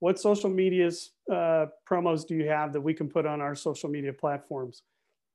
what 0.00 0.20
social 0.20 0.50
media's 0.50 1.12
uh, 1.32 1.64
promos 1.90 2.26
do 2.26 2.34
you 2.34 2.50
have 2.50 2.74
that 2.74 2.82
we 2.82 2.92
can 2.92 3.08
put 3.08 3.24
on 3.24 3.40
our 3.40 3.54
social 3.54 3.88
media 3.88 4.12
platforms 4.12 4.82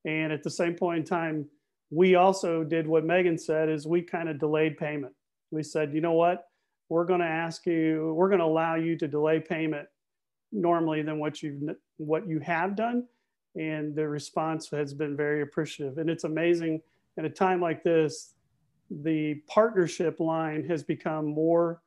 and 0.05 0.31
at 0.31 0.43
the 0.43 0.51
same 0.51 0.75
point 0.75 0.99
in 0.99 1.03
time 1.03 1.47
we 1.89 2.13
also 2.13 2.63
did 2.63 2.85
what 2.85 3.03
megan 3.03 3.37
said 3.37 3.69
is 3.69 3.87
we 3.87 4.01
kind 4.01 4.29
of 4.29 4.39
delayed 4.39 4.77
payment 4.77 5.13
we 5.51 5.63
said 5.63 5.93
you 5.93 6.01
know 6.01 6.13
what 6.13 6.47
we're 6.89 7.05
going 7.05 7.19
to 7.19 7.25
ask 7.25 7.65
you 7.65 8.13
we're 8.15 8.29
going 8.29 8.39
to 8.39 8.45
allow 8.45 8.75
you 8.75 8.97
to 8.97 9.07
delay 9.07 9.39
payment 9.39 9.87
normally 10.51 11.01
than 11.01 11.19
what 11.19 11.41
you've 11.41 11.61
what 11.97 12.27
you 12.27 12.39
have 12.39 12.75
done 12.75 13.05
and 13.55 13.95
the 13.95 14.07
response 14.07 14.69
has 14.69 14.93
been 14.93 15.15
very 15.15 15.41
appreciative 15.41 15.97
and 15.97 16.09
it's 16.09 16.23
amazing 16.23 16.81
at 17.17 17.25
a 17.25 17.29
time 17.29 17.61
like 17.61 17.83
this 17.83 18.33
the 19.03 19.35
partnership 19.47 20.19
line 20.19 20.65
has 20.67 20.83
become 20.83 21.25
more 21.25 21.81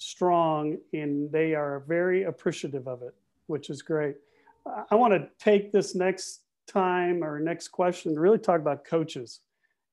strong 0.00 0.78
and 0.92 1.30
they 1.30 1.54
are 1.54 1.84
very 1.86 2.24
appreciative 2.24 2.88
of 2.88 3.02
it, 3.02 3.14
which 3.46 3.70
is 3.70 3.82
great. 3.82 4.16
I 4.90 4.94
want 4.94 5.14
to 5.14 5.28
take 5.38 5.72
this 5.72 5.94
next 5.94 6.40
time 6.66 7.22
or 7.22 7.38
next 7.38 7.68
question 7.68 8.14
to 8.14 8.20
really 8.20 8.38
talk 8.38 8.60
about 8.60 8.84
coaches. 8.84 9.40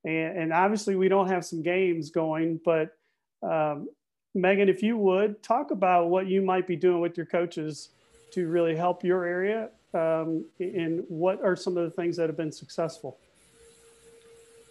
And, 0.04 0.38
and 0.38 0.54
obviously, 0.54 0.96
we 0.96 1.10
don't 1.10 1.28
have 1.28 1.46
some 1.46 1.62
games 1.62 2.10
going, 2.10 2.60
but 2.66 2.97
um, 3.44 3.88
Megan, 4.34 4.70
if 4.70 4.84
you 4.84 4.98
would 4.98 5.42
talk 5.42 5.72
about 5.72 6.10
what 6.10 6.28
you 6.28 6.42
might 6.42 6.68
be 6.68 6.76
doing 6.76 7.02
with 7.02 7.18
your 7.18 7.26
coaches 7.26 7.90
to 8.32 8.48
really 8.48 8.76
help 8.76 9.04
your 9.04 9.26
area 9.26 9.70
um, 9.94 10.46
and 10.60 11.04
what 11.08 11.44
are 11.44 11.56
some 11.56 11.78
of 11.78 11.84
the 11.84 11.92
things 11.92 12.18
that 12.18 12.28
have 12.28 12.38
been 12.38 12.52
successful? 12.52 13.18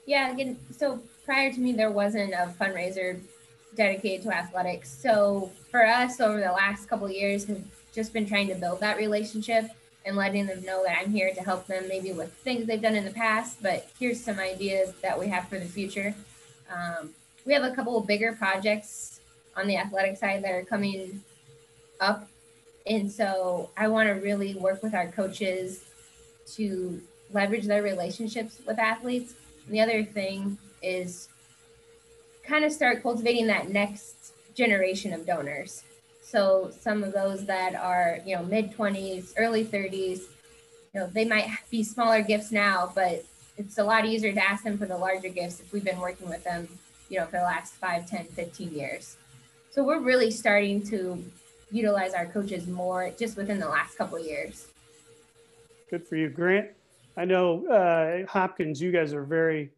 Yeah, 0.06 0.30
again, 0.30 0.56
so 0.76 1.00
prior 1.24 1.52
to 1.52 1.60
me, 1.60 1.72
there 1.72 1.90
wasn't 1.90 2.32
a 2.32 2.54
fundraiser 2.58 3.20
dedicated 3.74 4.22
to 4.24 4.34
athletics. 4.34 4.90
So 4.90 5.50
for 5.70 5.84
us, 5.84 6.20
over 6.20 6.40
the 6.40 6.52
last 6.52 6.88
couple 6.88 7.10
years, 7.10 7.44
have 7.46 7.62
just 7.92 8.12
been 8.12 8.26
trying 8.26 8.46
to 8.48 8.54
build 8.54 8.80
that 8.80 8.96
relationship 8.98 9.70
and 10.04 10.16
letting 10.16 10.46
them 10.46 10.62
know 10.64 10.84
that 10.84 10.98
I'm 11.00 11.10
here 11.10 11.34
to 11.34 11.42
help 11.42 11.66
them, 11.66 11.88
maybe 11.88 12.12
with 12.12 12.32
things 12.32 12.66
they've 12.66 12.80
done 12.80 12.94
in 12.94 13.04
the 13.04 13.10
past. 13.10 13.60
But 13.60 13.90
here's 13.98 14.22
some 14.22 14.38
ideas 14.38 14.92
that 15.02 15.18
we 15.18 15.26
have 15.28 15.48
for 15.48 15.58
the 15.58 15.64
future. 15.66 16.14
Um, 16.70 17.10
we 17.46 17.54
have 17.54 17.62
a 17.62 17.74
couple 17.74 17.96
of 17.96 18.06
bigger 18.06 18.32
projects 18.32 19.20
on 19.56 19.66
the 19.66 19.76
athletic 19.76 20.18
side 20.18 20.44
that 20.44 20.50
are 20.50 20.64
coming 20.64 21.22
up, 22.00 22.28
and 22.86 23.10
so 23.10 23.70
I 23.76 23.88
want 23.88 24.08
to 24.08 24.14
really 24.14 24.54
work 24.54 24.82
with 24.82 24.94
our 24.94 25.08
coaches 25.08 25.84
to 26.54 27.00
leverage 27.32 27.64
their 27.64 27.82
relationships 27.82 28.60
with 28.66 28.78
athletes 28.78 29.34
the 29.68 29.80
other 29.80 30.04
thing 30.04 30.58
is 30.82 31.28
kind 32.44 32.64
of 32.64 32.72
start 32.72 33.02
cultivating 33.02 33.46
that 33.48 33.68
next 33.70 34.32
generation 34.54 35.12
of 35.12 35.26
donors. 35.26 35.82
So 36.22 36.70
some 36.80 37.02
of 37.02 37.12
those 37.12 37.46
that 37.46 37.74
are, 37.74 38.18
you 38.24 38.36
know, 38.36 38.42
mid 38.44 38.72
20s, 38.72 39.32
early 39.36 39.64
30s, 39.64 40.20
you 40.94 41.00
know, 41.00 41.06
they 41.08 41.24
might 41.24 41.48
be 41.70 41.82
smaller 41.82 42.22
gifts 42.22 42.52
now, 42.52 42.92
but 42.94 43.24
it's 43.56 43.78
a 43.78 43.84
lot 43.84 44.04
easier 44.04 44.32
to 44.32 44.42
ask 44.42 44.64
them 44.64 44.78
for 44.78 44.86
the 44.86 44.96
larger 44.96 45.28
gifts 45.28 45.60
if 45.60 45.72
we've 45.72 45.84
been 45.84 46.00
working 46.00 46.28
with 46.28 46.44
them, 46.44 46.68
you 47.08 47.18
know, 47.18 47.26
for 47.26 47.38
the 47.38 47.44
last 47.44 47.74
5, 47.74 48.08
10, 48.08 48.24
15 48.26 48.72
years. 48.72 49.16
So 49.70 49.84
we're 49.84 50.00
really 50.00 50.30
starting 50.30 50.82
to 50.88 51.22
utilize 51.70 52.14
our 52.14 52.26
coaches 52.26 52.66
more 52.66 53.10
just 53.18 53.36
within 53.36 53.58
the 53.58 53.68
last 53.68 53.98
couple 53.98 54.18
of 54.18 54.24
years. 54.24 54.68
Good 55.90 56.06
for 56.06 56.16
you, 56.16 56.28
Grant. 56.28 56.70
I 57.16 57.24
know 57.24 57.66
uh, 57.66 58.26
Hopkins, 58.30 58.80
you 58.80 58.92
guys 58.92 59.12
are 59.12 59.24
very 59.24 59.70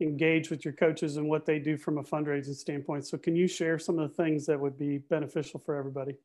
engaged 0.00 0.50
with 0.50 0.64
your 0.64 0.74
coaches 0.74 1.16
and 1.16 1.28
what 1.28 1.46
they 1.46 1.58
do 1.58 1.76
from 1.76 1.98
a 1.98 2.02
fundraising 2.02 2.54
standpoint. 2.54 3.06
So, 3.06 3.16
can 3.16 3.36
you 3.36 3.46
share 3.46 3.78
some 3.78 3.98
of 3.98 4.10
the 4.10 4.22
things 4.22 4.46
that 4.46 4.58
would 4.58 4.78
be 4.78 4.98
beneficial 4.98 5.60
for 5.60 5.76
everybody? 5.76 6.16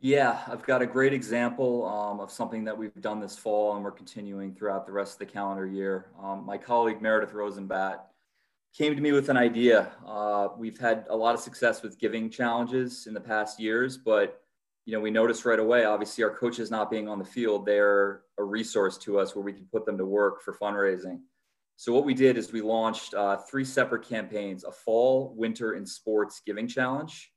Yeah, 0.00 0.40
I've 0.46 0.62
got 0.62 0.80
a 0.80 0.86
great 0.86 1.12
example 1.12 1.84
um, 1.86 2.20
of 2.20 2.30
something 2.30 2.62
that 2.64 2.76
we've 2.76 2.94
done 3.00 3.20
this 3.20 3.36
fall 3.36 3.74
and 3.74 3.84
we're 3.84 3.90
continuing 3.90 4.54
throughout 4.54 4.86
the 4.86 4.92
rest 4.92 5.14
of 5.14 5.18
the 5.18 5.26
calendar 5.26 5.66
year. 5.66 6.06
Um, 6.22 6.46
my 6.46 6.56
colleague 6.56 7.02
Meredith 7.02 7.32
Rosenbat 7.32 8.00
came 8.74 8.94
to 8.94 9.00
me 9.00 9.12
with 9.12 9.28
an 9.28 9.36
idea. 9.36 9.92
Uh, 10.06 10.48
we've 10.56 10.78
had 10.78 11.04
a 11.10 11.16
lot 11.16 11.34
of 11.34 11.40
success 11.40 11.82
with 11.82 11.98
giving 11.98 12.30
challenges 12.30 13.06
in 13.06 13.14
the 13.14 13.20
past 13.20 13.58
years, 13.58 13.96
but 13.96 14.42
you 14.84 14.94
know, 14.94 15.00
we 15.00 15.10
noticed 15.10 15.44
right 15.44 15.58
away, 15.58 15.84
obviously 15.84 16.24
our 16.24 16.34
coaches 16.34 16.70
not 16.70 16.90
being 16.90 17.08
on 17.08 17.18
the 17.18 17.24
field, 17.24 17.66
they're 17.66 18.22
a 18.38 18.44
resource 18.44 18.96
to 18.98 19.18
us 19.18 19.34
where 19.34 19.44
we 19.44 19.52
can 19.52 19.66
put 19.70 19.84
them 19.84 19.98
to 19.98 20.06
work 20.06 20.42
for 20.42 20.54
fundraising. 20.54 21.20
So 21.76 21.92
what 21.92 22.04
we 22.04 22.14
did 22.14 22.36
is 22.36 22.52
we 22.52 22.60
launched 22.62 23.14
uh, 23.14 23.36
three 23.36 23.64
separate 23.64 24.08
campaigns, 24.08 24.64
a 24.64 24.72
fall, 24.72 25.34
winter, 25.36 25.74
and 25.74 25.88
sports 25.88 26.40
giving 26.44 26.66
challenge. 26.66 27.30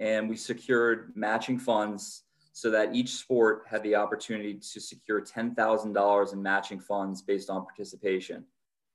And 0.00 0.30
we 0.30 0.36
secured 0.36 1.12
matching 1.14 1.58
funds 1.58 2.22
so 2.52 2.70
that 2.70 2.94
each 2.94 3.10
sport 3.10 3.64
had 3.68 3.82
the 3.82 3.96
opportunity 3.96 4.54
to 4.54 4.80
secure 4.80 5.20
$10,000 5.20 6.32
in 6.32 6.42
matching 6.42 6.80
funds 6.80 7.20
based 7.20 7.50
on 7.50 7.64
participation. 7.64 8.44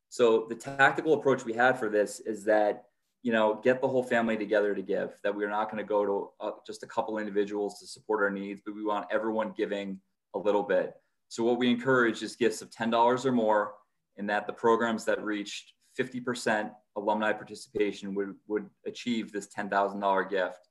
So 0.10 0.46
the 0.50 0.56
tactical 0.56 1.14
approach 1.14 1.46
we 1.46 1.54
had 1.54 1.78
for 1.78 1.90
this 1.90 2.20
is 2.22 2.44
that 2.46 2.88
you 3.24 3.34
know, 3.34 3.60
get 3.62 3.82
the 3.82 3.88
whole 3.88 4.04
family 4.04 4.38
together 4.38 4.74
to 4.74 4.82
give. 4.82 5.20
That 5.24 5.36
we're 5.36 5.50
not 5.50 5.70
going 5.70 5.84
to 5.84 5.88
go 5.88 6.06
to 6.06 6.30
uh, 6.40 6.52
just 6.66 6.84
a 6.84 6.88
couple 6.88 7.18
individuals 7.18 7.80
to 7.80 7.88
support 7.88 8.24
our 8.24 8.30
needs, 8.30 8.62
but 8.66 8.76
we 8.76 8.86
want 8.86 9.08
everyone 9.12 9.54
giving 9.58 10.00
a 10.34 10.40
little 10.40 10.64
bit. 10.64 10.94
So 11.28 11.44
what 11.44 11.58
we 11.58 11.70
encourage 11.70 12.22
is 12.22 12.36
gifts 12.36 12.62
of 12.62 12.72
ten 12.72 12.90
dollars 12.90 13.26
or 13.26 13.32
more, 13.32 13.74
and 14.18 14.30
that 14.30 14.48
the 14.48 14.54
programs 14.54 15.04
that 15.06 15.22
reached 15.22 15.74
50% 16.00 16.72
alumni 16.96 17.34
participation 17.34 18.16
would 18.16 18.36
would 18.48 18.70
achieve 18.86 19.32
this 19.32 19.48
ten 19.48 19.70
thousand 19.70 20.00
dollar 20.00 20.24
gift. 20.24 20.70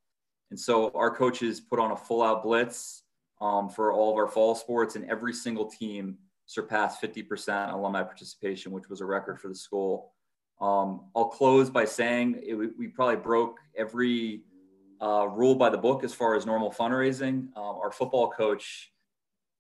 And 0.51 0.59
so 0.59 0.91
our 0.95 1.15
coaches 1.15 1.61
put 1.61 1.79
on 1.81 1.91
a 1.91 1.97
full 1.97 2.23
out 2.23 2.43
blitz 2.43 3.03
um, 3.41 3.69
for 3.69 3.93
all 3.93 4.13
of 4.13 4.17
our 4.17 4.29
fall 4.29 4.55
sports, 4.55 4.97
and 4.97 5.05
every 5.11 5.35
single 5.35 5.67
team 5.67 6.17
surpassed 6.47 7.03
50% 7.03 7.73
alumni 7.73 8.03
participation, 8.03 8.73
which 8.73 8.89
was 8.89 9.01
a 9.01 9.05
record 9.05 9.41
for 9.41 9.49
the 9.49 9.55
school. 9.55 10.13
Um, 10.61 11.11
I'll 11.15 11.29
close 11.29 11.69
by 11.69 11.85
saying 11.85 12.41
it, 12.43 12.55
we 12.55 12.89
probably 12.89 13.17
broke 13.17 13.59
every 13.77 14.43
uh, 15.03 15.29
rule 15.29 15.55
by 15.55 15.69
the 15.69 15.79
book 15.79 16.05
as 16.05 16.15
far 16.15 16.35
as 16.35 16.47
normal 16.47 16.73
fundraising. 16.73 17.49
Um, 17.57 17.77
our 17.83 17.91
football 17.93 18.31
coach 18.31 18.93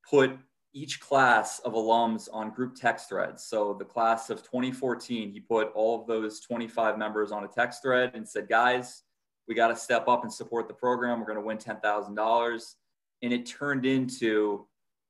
put 0.08 0.38
each 0.72 1.00
class 1.00 1.58
of 1.60 1.72
alums 1.72 2.28
on 2.32 2.50
group 2.50 2.74
text 2.74 3.08
threads. 3.08 3.44
So 3.44 3.74
the 3.78 3.84
class 3.84 4.30
of 4.30 4.42
2014, 4.42 5.32
he 5.32 5.40
put 5.40 5.72
all 5.74 6.00
of 6.00 6.06
those 6.06 6.40
25 6.40 6.98
members 6.98 7.32
on 7.32 7.44
a 7.44 7.48
text 7.48 7.82
thread 7.82 8.12
and 8.14 8.28
said, 8.28 8.48
guys, 8.48 9.02
we 9.48 9.54
got 9.54 9.68
to 9.68 9.76
step 9.76 10.06
up 10.08 10.22
and 10.22 10.32
support 10.32 10.68
the 10.68 10.74
program. 10.74 11.18
We're 11.18 11.26
going 11.26 11.38
to 11.38 11.44
win 11.44 11.58
$10,000. 11.58 12.74
And 13.22 13.32
it 13.32 13.46
turned 13.46 13.86
into 13.86 14.66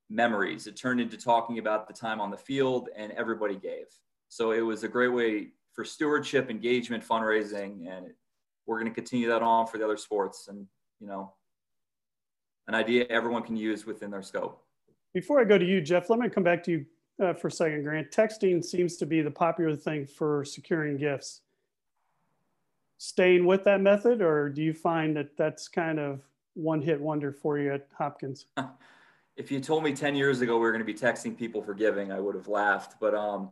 memories. 0.09 0.67
It 0.67 0.77
turned 0.77 1.01
into 1.01 1.17
talking 1.17 1.59
about 1.59 1.89
the 1.89 1.95
time 1.95 2.21
on 2.21 2.31
the 2.31 2.37
field 2.37 2.89
and 2.97 3.13
everybody 3.13 3.57
gave. 3.57 3.87
So 4.29 4.53
it 4.53 4.61
was 4.61 4.85
a 4.85 4.89
great 4.89 5.13
way 5.13 5.49
for 5.73 5.85
stewardship, 5.85 6.51
engagement, 6.51 7.07
fundraising, 7.07 7.89
and 7.89 8.07
we're 8.67 8.81
going 8.81 8.91
to 8.91 8.95
continue 8.95 9.29
that 9.29 9.43
on 9.43 9.67
for 9.67 9.79
the 9.79 9.85
other 9.85 9.97
sports. 9.97 10.49
And 10.49 10.67
you 11.01 11.07
know, 11.07 11.33
an 12.69 12.75
idea 12.75 13.07
everyone 13.11 13.43
can 13.43 13.57
use 13.57 13.87
within 13.87 14.11
their 14.11 14.23
scope. 14.23 14.63
Before 15.15 15.41
I 15.41 15.45
go 15.45 15.59
to 15.59 15.65
you, 15.65 15.81
Jeff, 15.81 16.11
let 16.11 16.19
me 16.19 16.29
come 16.29 16.43
back 16.43 16.63
to 16.65 16.71
you 16.71 16.87
uh, 17.23 17.33
for 17.33 17.49
a 17.49 17.51
second, 17.51 17.83
Grant. 17.85 18.11
Texting 18.11 18.65
seems 18.65 18.97
to 18.97 19.07
be 19.07 19.23
the 19.23 19.31
popular 19.31 19.77
thing 19.77 20.07
for 20.07 20.45
securing 20.45 20.97
gifts. 20.97 21.43
Staying 22.99 23.47
with 23.47 23.65
that 23.65 23.81
method, 23.81 24.23
or 24.23 24.49
do 24.49 24.63
you 24.63 24.73
find 24.73 25.17
that 25.17 25.37
that's 25.37 25.69
kind 25.69 25.99
of 25.99 26.21
one 26.55 26.81
hit 26.81 27.01
wonder 27.01 27.33
for 27.33 27.59
you 27.59 27.75
at 27.75 27.89
Hopkins? 27.97 28.47
if 29.37 29.51
you 29.51 29.61
told 29.61 29.85
me 29.85 29.93
10 29.93 30.17
years 30.17 30.41
ago 30.41 30.55
we 30.55 30.61
were 30.61 30.73
going 30.73 30.85
to 30.85 30.93
be 30.93 30.99
texting 30.99 31.37
people 31.37 31.63
for 31.63 31.75
giving, 31.75 32.11
I 32.11 32.21
would 32.21 32.35
have 32.35 32.49
laughed. 32.49 32.97
But 33.01 33.15
um, 33.15 33.51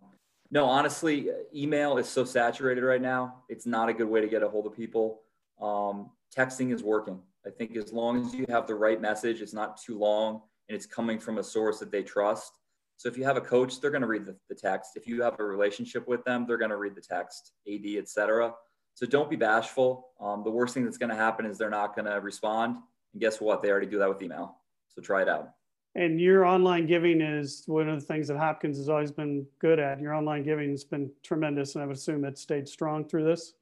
no, 0.51 0.65
honestly, 0.65 1.31
email 1.55 1.99
is 1.99 2.09
so 2.09 2.25
saturated 2.25 2.83
right 2.83 3.03
now. 3.03 3.43
It's 3.49 3.67
not 3.67 3.89
a 3.89 3.93
good 3.93 4.09
way 4.09 4.21
to 4.21 4.29
get 4.29 4.43
a 4.43 4.49
hold 4.49 4.67
of 4.67 4.75
people. 4.75 5.21
Um, 5.61 6.11
texting 6.37 6.73
is 6.73 6.83
working. 6.83 7.21
I 7.47 7.51
think 7.51 7.77
as 7.77 7.93
long 7.93 8.25
as 8.25 8.35
you 8.35 8.47
have 8.49 8.67
the 8.67 8.75
right 8.75 9.01
message, 9.01 9.43
it's 9.43 9.53
not 9.53 9.77
too 9.77 9.99
long 9.99 10.41
and 10.69 10.77
it's 10.77 10.87
coming 10.87 11.19
from 11.19 11.37
a 11.37 11.43
source 11.43 11.79
that 11.81 11.93
they 11.93 12.03
trust. 12.03 12.53
So 12.97 13.09
if 13.09 13.19
you 13.19 13.25
have 13.25 13.37
a 13.37 13.41
coach, 13.41 13.81
they're 13.81 13.91
going 13.91 14.03
to 14.03 14.09
read 14.09 14.25
the, 14.25 14.37
the 14.49 14.55
text. 14.55 14.93
If 14.97 15.07
you 15.07 15.21
have 15.23 15.39
a 15.39 15.45
relationship 15.45 16.09
with 16.09 16.25
them, 16.25 16.47
they're 16.47 16.57
going 16.57 16.71
to 16.71 16.77
read 16.79 16.95
the 16.95 17.03
text, 17.03 17.53
AD, 17.71 17.85
etc. 17.99 18.55
So 18.95 19.05
don't 19.05 19.29
be 19.29 19.37
bashful. 19.37 20.09
Um, 20.21 20.43
the 20.45 20.51
worst 20.51 20.73
thing 20.73 20.85
that's 20.85 20.97
going 20.97 21.11
to 21.11 21.17
happen 21.17 21.45
is 21.45 21.59
they're 21.59 21.69
not 21.69 21.95
going 21.95 22.07
to 22.07 22.21
respond. 22.21 22.77
And 23.13 23.21
guess 23.21 23.41
what? 23.41 23.61
They 23.61 23.71
already 23.71 23.89
do 23.89 23.99
that 23.99 24.09
with 24.09 24.23
email. 24.23 24.57
So 24.89 25.03
try 25.03 25.23
it 25.23 25.29
out. 25.29 25.51
And 25.97 26.21
your 26.21 26.45
online 26.45 26.87
giving 26.87 27.21
is 27.21 27.63
one 27.67 27.89
of 27.89 28.01
the 28.01 28.05
things 28.05 28.27
that 28.29 28.37
Hopkins 28.37 28.79
has 28.79 28.89
always 28.89 29.13
been 29.13 29.47
good 29.61 29.79
at. 29.79 30.01
Your 30.01 30.13
online 30.13 30.43
giving 30.43 30.71
has 30.71 30.83
been 30.83 31.11
tremendous, 31.23 31.77
and 31.77 31.85
I 31.85 31.87
would 31.87 31.97
assume 31.97 32.25
it 32.25 32.37
stayed 32.37 32.69
strong 32.69 33.05
through 33.05 33.25
this. 33.25 33.55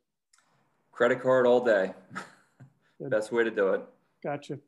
Credit 0.93 1.21
card 1.21 1.47
all 1.47 1.63
day. 1.63 1.93
Best 3.01 3.33
way 3.33 3.45
to 3.45 3.51
do 3.51 3.69
it. 3.69 3.83
Gotcha. 4.23 4.59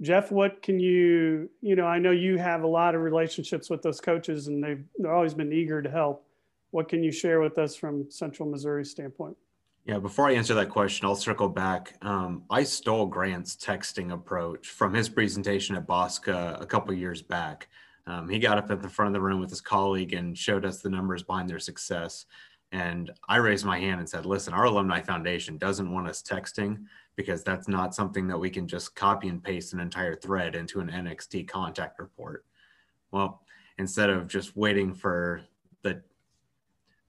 Jeff, 0.00 0.30
what 0.30 0.62
can 0.62 0.78
you, 0.78 1.50
you 1.60 1.74
know, 1.74 1.86
I 1.86 1.98
know 1.98 2.12
you 2.12 2.38
have 2.38 2.62
a 2.62 2.66
lot 2.66 2.94
of 2.94 3.00
relationships 3.00 3.68
with 3.68 3.82
those 3.82 4.00
coaches 4.00 4.46
and 4.46 4.62
they've, 4.62 4.84
they've 4.98 5.10
always 5.10 5.34
been 5.34 5.52
eager 5.52 5.82
to 5.82 5.90
help. 5.90 6.24
What 6.70 6.88
can 6.88 7.02
you 7.02 7.10
share 7.10 7.40
with 7.40 7.58
us 7.58 7.74
from 7.74 8.08
Central 8.10 8.48
Missouri 8.48 8.84
standpoint? 8.84 9.36
Yeah, 9.88 9.98
before 9.98 10.28
I 10.28 10.34
answer 10.34 10.52
that 10.52 10.68
question, 10.68 11.06
I'll 11.06 11.14
circle 11.14 11.48
back. 11.48 11.96
Um, 12.02 12.42
I 12.50 12.62
stole 12.62 13.06
Grant's 13.06 13.56
texting 13.56 14.12
approach 14.12 14.68
from 14.68 14.92
his 14.92 15.08
presentation 15.08 15.76
at 15.76 15.86
Bosca 15.86 16.60
a 16.60 16.66
couple 16.66 16.92
years 16.92 17.22
back. 17.22 17.68
Um, 18.06 18.28
he 18.28 18.38
got 18.38 18.58
up 18.58 18.70
at 18.70 18.82
the 18.82 18.88
front 18.90 19.06
of 19.06 19.14
the 19.14 19.22
room 19.22 19.40
with 19.40 19.48
his 19.48 19.62
colleague 19.62 20.12
and 20.12 20.36
showed 20.36 20.66
us 20.66 20.82
the 20.82 20.90
numbers 20.90 21.22
behind 21.22 21.48
their 21.48 21.58
success. 21.58 22.26
And 22.70 23.10
I 23.30 23.36
raised 23.36 23.64
my 23.64 23.78
hand 23.78 23.98
and 23.98 24.06
said, 24.06 24.26
listen, 24.26 24.52
our 24.52 24.64
alumni 24.64 25.00
foundation 25.00 25.56
doesn't 25.56 25.90
want 25.90 26.06
us 26.06 26.22
texting 26.22 26.84
because 27.16 27.42
that's 27.42 27.66
not 27.66 27.94
something 27.94 28.28
that 28.28 28.38
we 28.38 28.50
can 28.50 28.68
just 28.68 28.94
copy 28.94 29.28
and 29.28 29.42
paste 29.42 29.72
an 29.72 29.80
entire 29.80 30.16
thread 30.16 30.54
into 30.54 30.80
an 30.80 30.90
NXT 30.90 31.48
contact 31.48 31.98
report. 31.98 32.44
Well, 33.10 33.40
instead 33.78 34.10
of 34.10 34.28
just 34.28 34.54
waiting 34.54 34.92
for 34.92 35.40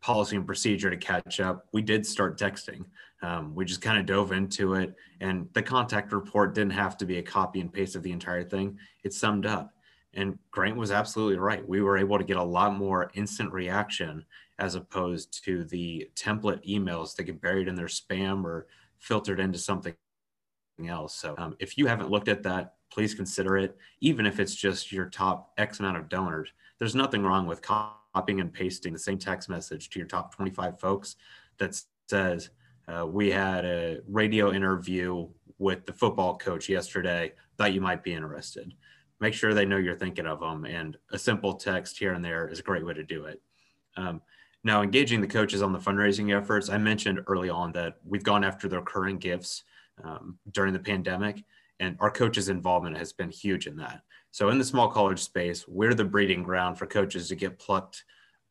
policy 0.02 0.36
and 0.36 0.46
procedure 0.46 0.90
to 0.90 0.98
catch 0.98 1.40
up, 1.40 1.68
we 1.74 1.82
did 1.82 2.06
start 2.06 2.40
texting. 2.40 2.86
Um, 3.22 3.54
we 3.54 3.66
just 3.66 3.82
kind 3.82 4.00
of 4.00 4.06
dove 4.06 4.32
into 4.32 4.76
it, 4.76 4.96
and 5.20 5.50
the 5.54 5.62
contact 5.62 6.14
report 6.14 6.56
didn't 6.56 6.72
have 6.72 6.98
to 6.98 7.06
be 7.06 7.18
a 7.18 7.24
copy 7.24 7.60
and 7.60 7.72
paste 7.72 7.96
of 7.96 8.04
the 8.04 8.12
entire 8.12 8.44
thing. 8.44 8.78
It 9.04 9.14
summed 9.14 9.46
up. 9.46 9.74
And 10.14 10.40
Grant 10.52 10.78
was 10.78 10.92
absolutely 10.92 11.38
right. 11.38 11.68
We 11.68 11.82
were 11.82 11.98
able 11.98 12.18
to 12.18 12.24
get 12.24 12.38
a 12.38 12.44
lot 12.44 12.76
more 12.76 13.12
instant 13.14 13.54
reaction 13.54 14.26
as 14.58 14.76
opposed 14.76 15.44
to 15.46 15.64
the 15.66 16.10
template 16.16 16.68
emails 16.68 17.16
that 17.16 17.24
get 17.24 17.42
buried 17.42 17.68
in 17.68 17.76
their 17.76 17.88
spam 17.88 18.44
or 18.44 18.68
filtered 18.98 19.40
into 19.40 19.60
something 19.60 19.94
else. 20.88 21.16
So 21.16 21.36
um, 21.38 21.56
if 21.60 21.78
you 21.78 21.88
haven't 21.88 22.10
looked 22.10 22.28
at 22.28 22.44
that, 22.44 22.76
please 22.92 23.14
consider 23.14 23.58
it, 23.58 23.78
even 24.02 24.26
if 24.26 24.40
it's 24.40 24.56
just 24.56 24.92
your 24.92 25.06
top 25.06 25.52
X 25.58 25.80
amount 25.80 25.98
of 25.98 26.10
donors. 26.10 26.50
There's 26.80 26.96
nothing 26.96 27.24
wrong 27.24 27.46
with 27.46 27.62
copying 28.14 28.40
and 28.42 28.54
pasting 28.54 28.94
the 28.94 29.00
same 29.00 29.18
text 29.18 29.50
message 29.50 29.90
to 29.90 30.00
your 30.00 30.08
top 30.08 30.36
25 30.36 30.80
folks 30.80 31.16
that 31.58 31.80
says, 32.08 32.50
uh, 32.88 33.06
we 33.06 33.30
had 33.30 33.66
a 33.66 34.00
radio 34.08 34.52
interview 34.52 35.28
with 35.60 35.86
the 35.86 35.94
football 35.94 36.38
coach 36.38 36.68
yesterday. 36.68 37.34
Thought 37.58 37.74
you 37.74 37.82
might 37.82 38.04
be 38.04 38.14
interested. 38.14 38.74
Make 39.20 39.34
sure 39.34 39.54
they 39.54 39.66
know 39.66 39.78
you're 39.78 39.98
thinking 39.98 40.26
of 40.26 40.40
them, 40.40 40.66
and 40.66 40.98
a 41.12 41.20
simple 41.20 41.54
text 41.56 42.00
here 42.00 42.14
and 42.14 42.24
there 42.24 42.48
is 42.48 42.60
a 42.60 42.64
great 42.64 42.86
way 42.86 42.94
to 42.94 43.04
do 43.04 43.26
it. 43.26 43.42
Um, 43.98 44.22
now, 44.64 44.82
engaging 44.82 45.22
the 45.22 45.28
coaches 45.28 45.62
on 45.62 45.72
the 45.72 45.80
fundraising 45.80 46.36
efforts, 46.36 46.70
I 46.70 46.78
mentioned 46.78 47.22
early 47.28 47.50
on 47.50 47.72
that 47.74 47.98
we've 48.06 48.24
gone 48.24 48.44
after 48.44 48.68
their 48.68 48.82
current 48.82 49.20
gifts 49.20 49.64
um, 50.04 50.38
during 50.52 50.74
the 50.74 50.80
pandemic, 50.80 51.44
and 51.80 51.98
our 52.00 52.12
coaches' 52.12 52.50
involvement 52.50 52.98
has 52.98 53.14
been 53.14 53.30
huge 53.30 53.68
in 53.68 53.76
that. 53.78 54.02
So, 54.32 54.50
in 54.50 54.58
the 54.58 54.64
small 54.64 54.90
college 54.90 55.20
space, 55.20 55.68
we're 55.68 55.94
the 55.94 56.06
breeding 56.06 56.44
ground 56.44 56.78
for 56.78 56.86
coaches 56.86 57.30
to 57.30 57.36
get 57.36 57.60
plucked 57.60 58.04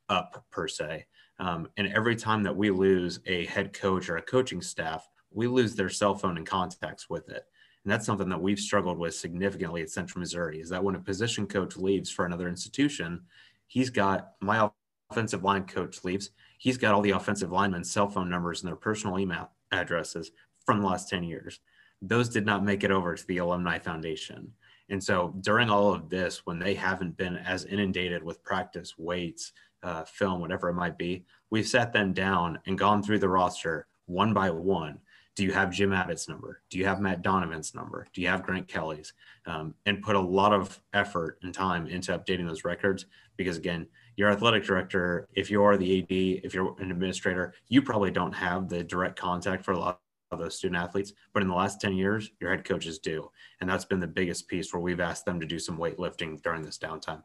up, 0.09 0.45
per 0.51 0.69
se. 0.69 1.07
Um, 1.39 1.69
and 1.77 1.93
every 1.93 2.17
time 2.17 2.43
that 2.43 2.57
we 2.57 2.71
lose 2.71 3.21
a 3.27 3.47
head 3.47 3.73
coach 3.73 4.09
or 4.09 4.17
a 4.17 4.23
coaching 4.23 4.61
staff, 4.61 5.09
we 5.31 5.47
lose 5.47 5.75
their 5.75 5.89
cell 5.89 6.15
phone 6.15 6.37
and 6.37 6.47
contacts 6.47 7.09
with 7.09 7.29
it. 7.29 7.45
And 7.85 7.93
that's 7.93 8.07
something 8.07 8.29
that 8.29 8.41
we've 8.41 8.59
struggled 8.59 8.99
with 8.99 9.15
significantly 9.15 9.83
at 9.83 9.91
Central 9.91 10.21
Missouri 10.21 10.61
is 10.61 10.69
that 10.71 10.83
when 10.83 10.97
a 10.97 11.01
position 11.01 11.47
coach 11.47 11.77
leaves 11.77 12.11
for 12.11 12.27
another 12.27 12.49
institution, 12.49 13.21
he's 13.67 13.91
got 13.91 14.33
my 14.41 14.69
offensive 15.11 15.45
line 15.45 15.65
coach 15.65 16.05
leaves, 16.05 16.31
he's 16.59 16.77
got 16.77 16.93
all 16.93 17.03
the 17.03 17.13
offensive 17.13 17.53
linemen's 17.53 17.91
cell 17.91 18.09
phone 18.09 18.29
numbers 18.29 18.63
and 18.63 18.69
their 18.69 18.77
personal 18.77 19.19
email 19.19 19.51
addresses 19.71 20.33
from 20.67 20.81
the 20.81 20.87
last 20.87 21.09
10 21.09 21.23
years. 21.23 21.61
Those 22.03 22.29
did 22.29 22.45
not 22.45 22.65
make 22.65 22.85
it 22.85 22.91
over 22.91 23.15
to 23.15 23.27
the 23.27 23.39
Alumni 23.39 23.79
Foundation. 23.79 24.53
And 24.91 25.03
so 25.03 25.35
during 25.41 25.71
all 25.71 25.93
of 25.93 26.09
this, 26.09 26.47
when 26.47 26.59
they 26.59 26.75
haven't 26.75 27.17
been 27.17 27.37
as 27.37 27.65
inundated 27.65 28.23
with 28.23 28.43
practice, 28.43 28.95
weights, 28.97 29.53
uh, 29.83 30.05
film, 30.05 30.41
whatever 30.41 30.69
it 30.69 30.75
might 30.75 30.99
be, 30.99 31.25
we've 31.51 31.69
sat 31.69 31.93
them 31.93 32.13
down 32.13 32.59
and 32.67 32.79
gone 32.79 33.03
through 33.03 33.19
the 33.19 33.29
roster 33.29 33.87
one 34.07 34.33
by 34.33 34.51
one. 34.51 34.99
Do 35.37 35.45
you 35.45 35.53
have 35.53 35.71
Jim 35.71 35.93
Abbott's 35.93 36.29
number? 36.29 36.63
Do 36.69 36.79
you 36.79 36.87
have 36.87 37.01
Matt 37.01 37.23
Donovan's 37.23 37.73
number? 37.73 38.07
Do 38.13 38.21
you 38.21 38.27
have 38.27 38.43
Grant 38.43 38.67
Kelly's? 38.67 39.13
Um, 39.47 39.75
and 39.87 40.03
put 40.03 40.17
a 40.17 40.21
lot 40.21 40.53
of 40.53 40.81
effort 40.95 41.39
and 41.43 41.55
time 41.55 41.87
into 41.87 42.11
updating 42.11 42.49
those 42.49 42.65
records 42.65 43.07
because, 43.37 43.57
again, 43.57 43.87
your 44.17 44.31
athletic 44.31 44.65
director, 44.65 45.29
if 45.35 45.49
you're 45.49 45.77
the 45.77 46.01
AD, 46.01 46.45
if 46.45 46.55
you're 46.55 46.75
an 46.81 46.91
administrator, 46.91 47.55
you 47.69 47.83
probably 47.83 48.11
don't 48.11 48.33
have 48.33 48.69
the 48.69 48.83
direct 48.83 49.17
contact 49.17 49.65
for 49.65 49.73
a 49.73 49.79
lot 49.79 50.01
those 50.37 50.57
student 50.57 50.81
athletes. 50.81 51.13
But 51.33 51.43
in 51.43 51.49
the 51.49 51.55
last 51.55 51.81
10 51.81 51.95
years, 51.95 52.31
your 52.41 52.51
head 52.51 52.65
coaches 52.65 52.99
do. 52.99 53.31
And 53.61 53.71
that's 53.71 53.85
been 53.85 54.01
the 54.01 54.07
biggest 54.07 54.49
piece 54.49 54.73
where 54.73 54.81
we've 54.81 55.01
asked 55.01 55.25
them 55.25 55.41
to 55.41 55.47
do 55.47 55.59
some 55.59 55.79
weightlifting 55.79 56.43
during 56.43 56.63
this 56.63 56.79
downtime. 56.79 57.23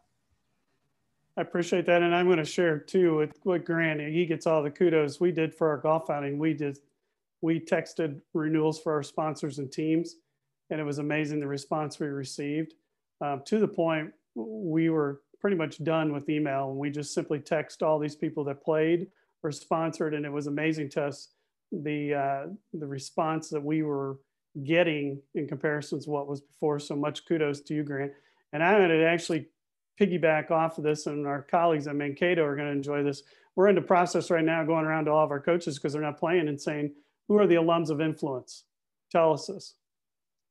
I 1.36 1.42
appreciate 1.42 1.86
that. 1.88 2.04
And 2.04 2.16
I'm 2.16 2.28
going 2.28 2.38
to 2.38 2.46
share 2.46 2.78
too 2.78 3.18
with, 3.18 3.38
with 3.44 3.66
Grant. 3.66 4.00
He 4.00 4.26
gets 4.26 4.48
all 4.48 4.63
the 4.63 4.70
kudos 4.70 5.20
we 5.20 5.32
did 5.32 5.54
for 5.54 5.70
our 5.70 5.78
golf 5.78 6.10
outing. 6.10 6.38
We 6.38 6.54
did, 6.54 6.78
we 7.42 7.60
texted 7.60 8.22
renewals 8.34 8.80
for 8.80 8.94
our 8.94 9.04
sponsors 9.04 9.60
and 9.60 9.72
teams. 9.72 10.18
And 10.70 10.80
it 10.80 10.84
was 10.84 11.00
amazing 11.00 11.39
the 11.39 11.48
response 11.48 12.00
we 12.00 12.08
received 12.08 12.76
um, 13.20 13.42
to 13.46 13.60
the 13.60 13.68
point 13.68 14.13
we 14.36 14.89
were 14.89 15.22
pretty 15.39 15.58
much 15.58 15.84
done 15.84 16.13
with 16.13 16.30
email. 16.30 16.70
And 16.70 16.78
we 16.78 16.89
just 16.89 17.13
simply 17.13 17.39
text 17.39 17.84
all 17.84 18.00
these 18.00 18.16
people 18.16 18.44
that 18.46 18.63
played 18.63 19.08
or 19.42 19.52
sponsored. 19.52 20.13
And 20.13 20.26
it 20.26 20.32
was 20.32 20.48
amazing 20.48 20.89
to 20.92 21.06
us 21.06 21.30
the, 21.81 22.13
uh, 22.13 22.53
the 22.73 22.88
response 22.88 23.49
that 23.49 23.63
we 23.63 23.81
were 23.81 24.19
getting 24.63 25.19
in 25.33 25.47
comparison 25.47 25.99
to 26.01 26.09
what 26.09 26.27
was 26.27 26.41
before. 26.41 26.79
So 26.79 26.95
much 26.95 27.25
kudos 27.25 27.62
to 27.62 27.73
you, 27.73 27.83
Grant. 27.83 28.12
And 28.51 28.63
I'm 28.63 28.77
going 28.77 28.89
to 28.89 29.05
actually 29.05 29.47
piggyback 29.99 30.51
off 30.51 30.77
of 30.77 30.83
this, 30.83 31.07
and 31.07 31.25
our 31.25 31.41
colleagues 31.41 31.88
at 31.88 31.95
Mankato 31.95 32.43
are 32.43 32.55
going 32.55 32.67
to 32.67 32.73
enjoy 32.73 33.03
this. 33.03 33.23
We're 33.55 33.69
in 33.69 33.75
the 33.75 33.81
process 33.81 34.31
right 34.31 34.43
now 34.43 34.63
going 34.63 34.86
around 34.86 35.05
to 35.05 35.12
all 35.12 35.25
of 35.25 35.31
our 35.31 35.39
coaches 35.39 35.77
because 35.77 35.93
they're 35.93 36.01
not 36.01 36.19
playing 36.19 36.47
and 36.47 36.59
saying, 36.59 36.93
who 37.27 37.38
are 37.38 37.47
the 37.47 37.55
alums 37.55 37.89
of 37.89 38.01
influence? 38.01 38.65
Tell 39.12 39.33
us 39.33 39.47
this. 39.47 39.75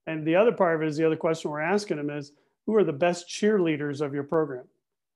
And 0.07 0.27
the 0.27 0.37
other 0.37 0.53
part 0.53 0.77
of 0.77 0.83
it 0.83 0.89
is 0.89 0.97
the 0.97 1.07
other 1.07 1.17
question 1.17 1.51
we're 1.51 1.61
asking 1.61 1.97
them 1.97 2.11
is, 2.11 2.33
who 2.67 2.77
are 2.77 2.85
the 2.85 2.93
best 2.93 3.29
cheerleaders 3.29 4.01
of 4.01 4.15
your 4.15 4.23
program? 4.25 4.65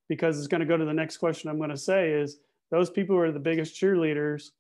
Because 0.08 0.38
it's 0.38 0.48
going 0.48 0.60
to 0.60 0.66
go 0.66 0.76
to 0.76 0.84
the 0.84 0.92
next 0.92 1.18
question 1.18 1.48
I'm 1.48 1.58
going 1.58 1.70
to 1.70 1.76
say 1.76 2.12
is 2.12 2.38
those 2.70 2.90
people 2.90 3.16
who 3.16 3.22
are 3.22 3.32
the 3.32 3.38
biggest 3.38 3.80
cheerleaders 3.80 4.50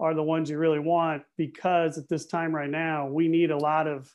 are 0.00 0.14
the 0.14 0.22
ones 0.22 0.50
you 0.50 0.58
really 0.58 0.78
want 0.78 1.22
because 1.36 1.98
at 1.98 2.08
this 2.08 2.26
time 2.26 2.54
right 2.54 2.70
now, 2.70 3.06
we 3.06 3.28
need 3.28 3.50
a 3.50 3.56
lot 3.56 3.86
of 3.86 4.10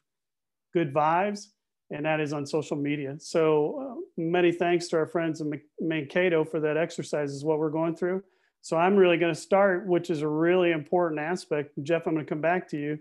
good 0.74 0.94
vibes 0.94 1.48
and 1.92 2.06
that 2.06 2.20
is 2.20 2.34
on 2.34 2.46
social 2.46 2.78
media. 2.78 3.16
So 3.20 3.98
uh, 3.98 4.02
many 4.18 4.52
thanks 4.52 4.88
to 4.90 4.98
our 4.98 5.08
friends 5.08 5.42
in 5.42 5.60
Mankato 5.80 6.44
for 6.44 6.60
that 6.60 6.78
exercise 6.78 7.32
is 7.32 7.44
what 7.44 7.60
we're 7.60 7.72
going 7.72 7.96
through. 7.96 8.24
So 8.62 8.78
I'm 8.78 8.96
really 8.96 9.18
going 9.18 9.34
to 9.34 9.40
start, 9.40 9.88
which 9.88 10.10
is 10.10 10.22
a 10.22 10.28
really 10.28 10.72
important 10.72 11.20
aspect. 11.20 11.72
Jeff, 11.82 12.06
I'm 12.06 12.14
going 12.14 12.26
to 12.26 12.30
come 12.30 12.42
back 12.42 12.68
to 12.70 12.78
you. 12.78 13.00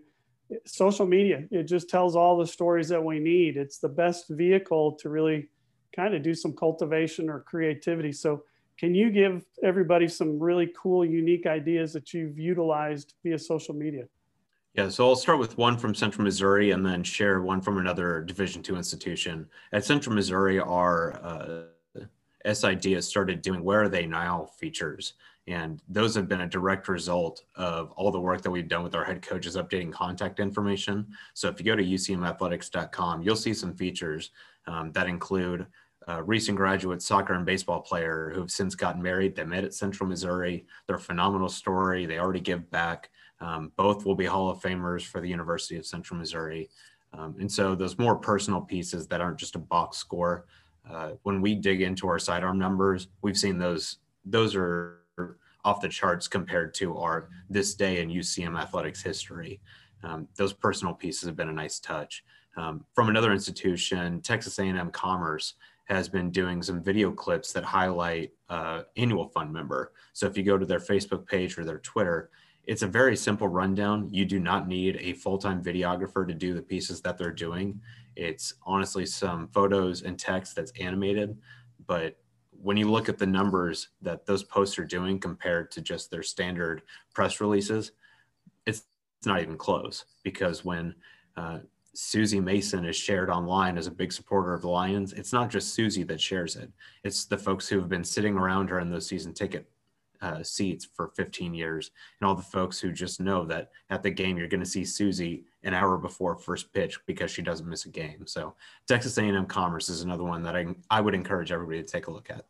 Social 0.65 1.05
media, 1.05 1.45
it 1.51 1.65
just 1.65 1.91
tells 1.91 2.17
all 2.17 2.39
the 2.39 2.47
stories 2.47 2.89
that 2.89 3.05
we 3.05 3.19
need. 3.19 3.57
It's 3.59 3.79
the 3.79 3.89
best 3.89 4.31
vehicle 4.31 4.93
to 4.93 5.11
really 5.11 5.49
kind 5.95 6.15
of 6.15 6.23
do 6.23 6.35
some 6.35 6.55
cultivation 6.55 7.29
or 7.29 7.41
creativity. 7.41 8.13
So 8.13 8.45
can 8.79 8.95
you 8.95 9.11
give 9.11 9.45
everybody 9.63 10.07
some 10.07 10.39
really 10.39 10.73
cool, 10.81 11.05
unique 11.05 11.47
ideas 11.47 11.93
that 11.93 12.15
you've 12.15 12.39
utilized 12.39 13.15
via 13.25 13.39
social 13.39 13.75
media? 13.75 14.05
Yeah, 14.75 14.89
so 14.89 15.09
I'll 15.09 15.17
start 15.17 15.41
with 15.41 15.59
one 15.59 15.77
from 15.77 15.95
Central 15.95 16.23
Missouri 16.23 16.71
and 16.71 16.87
then 16.87 17.03
share 17.03 17.43
one 17.43 17.61
from 17.61 17.79
another 17.79 18.21
Division 18.23 18.63
two 18.63 18.77
institution. 18.77 19.49
At 19.73 19.85
Central 19.85 20.15
Missouri, 20.15 20.61
our 20.61 21.21
uh, 21.25 21.63
SID 22.55 22.85
has 22.93 23.09
started 23.09 23.43
doing 23.43 23.65
Where 23.65 23.83
Are 23.83 23.89
They 23.89 24.07
Now 24.07 24.51
features. 24.59 25.15
And 25.49 25.83
those 25.89 26.15
have 26.15 26.29
been 26.29 26.43
a 26.43 26.47
direct 26.47 26.89
result 26.89 27.43
of 27.57 27.91
all 27.93 28.13
the 28.13 28.21
work 28.21 28.43
that 28.43 28.51
we've 28.51 28.69
done 28.69 28.85
with 28.85 28.95
our 28.95 29.05
head 29.05 29.23
coaches 29.23 29.57
updating 29.57 29.91
contact 29.91 30.39
information. 30.39 31.07
So 31.35 31.49
if 31.49 31.59
you 31.59 31.65
go 31.65 31.75
to 31.75 31.83
ucmathletics.com, 31.83 33.23
you'll 33.23 33.35
see 33.35 33.55
some 33.55 33.75
features 33.75 34.31
um, 34.67 34.93
that 34.93 35.09
include 35.09 35.67
a 36.09 36.23
recent 36.23 36.57
graduate 36.57 37.03
soccer 37.03 37.35
and 37.35 37.45
baseball 37.45 37.81
player 37.81 38.33
who've 38.35 38.51
since 38.51 38.75
gotten 38.75 39.03
married. 39.03 39.37
They 39.37 39.45
met 39.45 39.65
at 39.65 39.75
Central 39.75 40.09
Missouri. 40.09 40.65
They're 40.87 40.97
a 40.97 41.01
phenomenal 41.01 41.51
story. 41.51 42.07
They 42.07 42.19
already 42.19 42.41
give 42.41 42.71
back. 42.71 43.11
Um, 43.41 43.73
both 43.77 44.07
will 44.07 44.15
be 44.15 44.25
Hall 44.25 44.49
of 44.49 44.61
Famers 44.61 45.05
for 45.05 45.21
the 45.21 45.29
University 45.29 45.77
of 45.77 45.85
Central 45.85 46.19
Missouri. 46.19 46.71
Um, 47.13 47.37
and 47.39 47.51
so 47.51 47.75
those 47.75 47.99
more 47.99 48.17
personal 48.17 48.63
pieces 48.63 49.07
that 49.09 49.21
aren't 49.21 49.39
just 49.39 49.55
a 49.55 49.59
box 49.59 49.99
score, 49.99 50.47
uh, 50.91 51.11
when 51.25 51.43
we 51.43 51.55
dig 51.55 51.83
into 51.83 52.09
our 52.09 52.19
sidearm 52.19 52.59
numbers, 52.59 53.09
we've 53.21 53.37
seen 53.37 53.59
those, 53.59 53.99
those 54.25 54.55
are 54.57 55.03
off 55.65 55.83
the 55.83 55.89
charts 55.89 56.27
compared 56.27 56.73
to 56.73 56.97
our 56.97 57.29
this 57.51 57.75
day 57.75 58.01
in 58.01 58.09
UCM 58.09 58.59
athletics 58.59 59.03
history. 59.03 59.61
Um, 60.03 60.27
those 60.37 60.55
personal 60.55 60.95
pieces 60.95 61.27
have 61.27 61.37
been 61.37 61.51
a 61.51 61.53
nice 61.53 61.79
touch. 61.79 62.25
Um, 62.57 62.85
from 62.95 63.09
another 63.09 63.33
institution, 63.33 64.21
Texas 64.23 64.59
A&M 64.59 64.91
Commerce 64.91 65.55
has 65.89 66.09
been 66.09 66.31
doing 66.31 66.63
some 66.63 66.83
video 66.83 67.11
clips 67.11 67.53
that 67.53 67.65
highlight 67.65 68.33
uh, 68.51 68.83
annual 68.97 69.27
fund 69.29 69.53
member. 69.53 69.93
So 70.13 70.27
if 70.27 70.37
you 70.37 70.43
go 70.43 70.59
to 70.59 70.67
their 70.67 70.81
Facebook 70.81 71.27
page 71.27 71.59
or 71.59 71.65
their 71.65 71.79
Twitter, 71.79 72.31
it's 72.65 72.83
a 72.83 72.87
very 72.87 73.17
simple 73.17 73.49
rundown. 73.49 74.09
You 74.13 74.27
do 74.27 74.39
not 74.39 74.69
need 74.69 74.99
a 75.01 75.15
full-time 75.15 75.63
videographer 75.63 76.29
to 76.29 76.35
do 76.35 76.53
the 76.53 76.61
pieces 76.61 77.01
that 77.01 77.17
they're 77.17 77.33
doing. 77.33 77.81
It's 78.17 78.55
honestly 78.65 79.07
some 79.07 79.49
photos 79.49 80.03
and 80.03 80.19
text 80.19 80.55
that's 80.55 80.73
animated, 80.79 81.39
but 81.87 82.19
when 82.61 82.77
you 82.77 82.91
look 82.91 83.09
at 83.09 83.17
the 83.17 83.27
numbers 83.27 83.89
that 84.03 84.27
those 84.27 84.43
posts 84.43 84.79
are 84.79 84.85
doing 84.85 85.19
compared 85.19 85.71
to 85.71 85.81
just 85.81 86.11
their 86.11 86.25
standard 86.25 86.83
press 87.15 87.41
releases, 87.41 87.93
it's, 88.67 88.83
it's 89.19 89.27
not 89.27 89.41
even 89.41 89.57
close 89.57 90.05
because 90.23 90.65
when 90.65 90.95
uh, 91.37 91.61
Susie 92.01 92.39
Mason 92.39 92.85
is 92.85 92.95
shared 92.95 93.29
online 93.29 93.77
as 93.77 93.89
a 93.89 93.91
big 93.91 94.13
supporter 94.13 94.55
of 94.55 94.63
the 94.63 94.69
Lions, 94.69 95.13
it's 95.15 95.33
not 95.33 95.51
just 95.51 95.75
Susie 95.75 96.05
that 96.05 96.21
shares 96.21 96.55
it. 96.55 96.71
It's 97.03 97.25
the 97.25 97.37
folks 97.37 97.67
who 97.67 97.81
have 97.81 97.89
been 97.89 98.05
sitting 98.05 98.37
around 98.37 98.71
her 98.71 98.79
in 98.79 98.89
those 98.89 99.09
season 99.09 99.35
ticket 99.35 99.69
uh, 100.23 100.45
seats 100.45 100.87
for 100.95 101.09
15 101.17 101.53
years 101.55 101.91
and 102.21 102.29
all 102.29 102.37
the 102.37 102.43
folks 102.43 102.79
who 102.79 102.93
just 102.93 103.21
know 103.21 103.45
that 103.47 103.73
at 103.91 104.05
the 104.05 104.11
game 104.11 104.39
you're 104.39 104.47
going 104.47 104.63
to 104.63 104.67
see 104.67 104.85
Susie 104.85 105.43
an 105.65 105.75
hour 105.75 105.99
before 105.99 106.37
first 106.37 106.73
pitch 106.73 107.01
because 107.05 107.33
she 107.33 107.43
doesn't 107.43 107.69
miss 107.69 107.85
a 107.87 107.89
game. 107.89 108.25
So 108.29 108.55
Texas 108.87 109.19
A&M 109.19 109.47
Commerce 109.47 109.89
is 109.89 110.03
another 110.03 110.23
one 110.23 110.45
that 110.45 110.55
I, 110.55 110.67
I 110.91 111.01
would 111.01 111.17
encourage 111.17 111.51
everybody 111.51 111.83
to 111.83 111.89
take 111.89 112.07
a 112.07 112.13
look 112.13 112.31
at. 112.31 112.47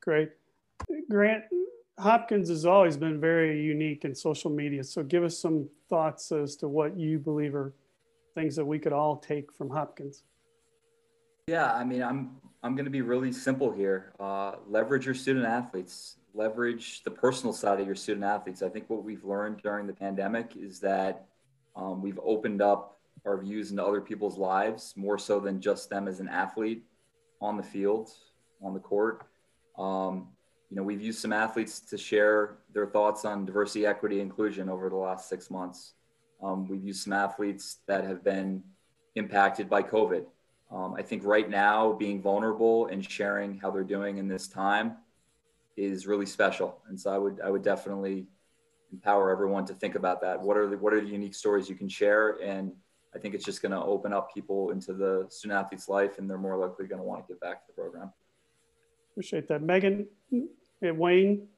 Great. 0.00 0.30
Grant, 1.10 1.42
Hopkins 1.98 2.50
has 2.50 2.64
always 2.64 2.96
been 2.96 3.20
very 3.20 3.60
unique 3.60 4.04
in 4.04 4.14
social 4.14 4.50
media. 4.50 4.84
So 4.84 5.02
give 5.02 5.24
us 5.24 5.36
some 5.36 5.68
thoughts 5.88 6.30
as 6.30 6.54
to 6.58 6.68
what 6.68 6.96
you 6.96 7.18
believe 7.18 7.56
are 7.56 7.74
things 8.36 8.54
that 8.54 8.64
we 8.64 8.78
could 8.78 8.92
all 8.92 9.16
take 9.16 9.52
from 9.52 9.68
Hopkins. 9.70 10.22
Yeah, 11.48 11.72
I 11.72 11.82
mean, 11.82 12.02
I'm 12.02 12.36
I'm 12.62 12.76
going 12.76 12.84
to 12.84 12.90
be 12.90 13.02
really 13.02 13.32
simple 13.32 13.72
here. 13.72 14.12
Uh, 14.20 14.52
leverage 14.68 15.06
your 15.06 15.14
student 15.14 15.46
athletes. 15.46 16.16
Leverage 16.34 17.02
the 17.02 17.10
personal 17.10 17.52
side 17.52 17.80
of 17.80 17.86
your 17.86 17.96
student 17.96 18.24
athletes. 18.24 18.62
I 18.62 18.68
think 18.68 18.90
what 18.90 19.02
we've 19.02 19.24
learned 19.24 19.62
during 19.62 19.86
the 19.86 19.92
pandemic 19.92 20.56
is 20.56 20.80
that 20.80 21.26
um, 21.74 22.02
we've 22.02 22.20
opened 22.22 22.60
up 22.60 22.98
our 23.24 23.38
views 23.38 23.70
into 23.70 23.84
other 23.84 24.00
people's 24.00 24.36
lives 24.36 24.94
more 24.96 25.18
so 25.18 25.40
than 25.40 25.60
just 25.60 25.88
them 25.88 26.06
as 26.08 26.20
an 26.20 26.28
athlete 26.28 26.84
on 27.40 27.56
the 27.56 27.62
field, 27.62 28.10
on 28.62 28.74
the 28.74 28.80
court. 28.80 29.26
Um, 29.78 30.28
you 30.70 30.76
know, 30.76 30.82
we've 30.82 31.00
used 31.00 31.20
some 31.20 31.32
athletes 31.32 31.80
to 31.80 31.96
share 31.96 32.58
their 32.72 32.86
thoughts 32.86 33.24
on 33.24 33.46
diversity, 33.46 33.86
equity, 33.86 34.20
inclusion 34.20 34.68
over 34.68 34.88
the 34.88 34.96
last 34.96 35.28
six 35.28 35.50
months. 35.50 35.94
Um, 36.46 36.68
we've 36.68 36.84
used 36.84 37.02
some 37.02 37.12
athletes 37.12 37.78
that 37.86 38.04
have 38.04 38.22
been 38.22 38.62
impacted 39.16 39.68
by 39.68 39.82
COVID. 39.82 40.24
Um, 40.70 40.94
I 40.96 41.02
think 41.02 41.24
right 41.24 41.48
now, 41.48 41.92
being 41.92 42.22
vulnerable 42.22 42.86
and 42.86 43.08
sharing 43.08 43.58
how 43.58 43.70
they're 43.70 43.84
doing 43.84 44.18
in 44.18 44.28
this 44.28 44.46
time 44.46 44.96
is 45.76 46.06
really 46.06 46.26
special. 46.26 46.78
And 46.88 46.98
so 46.98 47.10
I 47.10 47.18
would 47.18 47.40
I 47.44 47.50
would 47.50 47.62
definitely 47.62 48.26
empower 48.92 49.30
everyone 49.30 49.64
to 49.66 49.74
think 49.74 49.94
about 49.96 50.20
that. 50.22 50.40
What 50.40 50.56
are 50.56 50.68
the 50.68 50.78
what 50.78 50.92
are 50.92 51.00
the 51.00 51.08
unique 51.08 51.34
stories 51.34 51.68
you 51.68 51.74
can 51.74 51.88
share? 51.88 52.38
And 52.42 52.72
I 53.14 53.18
think 53.18 53.34
it's 53.34 53.44
just 53.44 53.62
going 53.62 53.72
to 53.72 53.82
open 53.82 54.12
up 54.12 54.32
people 54.32 54.70
into 54.70 54.92
the 54.92 55.26
student 55.28 55.58
athlete's 55.58 55.88
life, 55.88 56.18
and 56.18 56.28
they're 56.28 56.38
more 56.38 56.56
likely 56.56 56.86
going 56.86 57.00
to 57.00 57.04
want 57.04 57.26
to 57.26 57.32
give 57.32 57.40
back 57.40 57.62
to 57.62 57.66
the 57.68 57.72
program. 57.72 58.12
Appreciate 59.12 59.48
that, 59.48 59.62
Megan. 59.62 60.06
Wayne, 60.82 61.48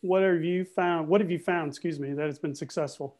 what 0.00 0.22
have 0.22 0.42
you 0.42 0.64
found? 0.64 1.06
What 1.08 1.20
have 1.20 1.30
you 1.30 1.38
found? 1.38 1.68
Excuse 1.68 2.00
me, 2.00 2.12
that 2.14 2.26
has 2.26 2.38
been 2.38 2.54
successful. 2.54 3.16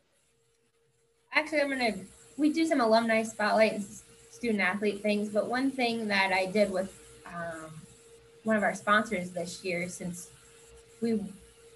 Actually, 1.36 1.60
I'm 1.60 1.68
gonna. 1.68 1.94
We 2.38 2.50
do 2.50 2.66
some 2.66 2.80
alumni 2.80 3.22
spotlight 3.22 3.82
student 4.30 4.60
athlete 4.60 5.02
things, 5.02 5.28
but 5.28 5.46
one 5.48 5.70
thing 5.70 6.08
that 6.08 6.32
I 6.32 6.46
did 6.46 6.70
with 6.70 6.98
um, 7.26 7.70
one 8.44 8.56
of 8.56 8.62
our 8.62 8.74
sponsors 8.74 9.30
this 9.30 9.62
year, 9.62 9.88
since 9.90 10.30
we 11.02 11.20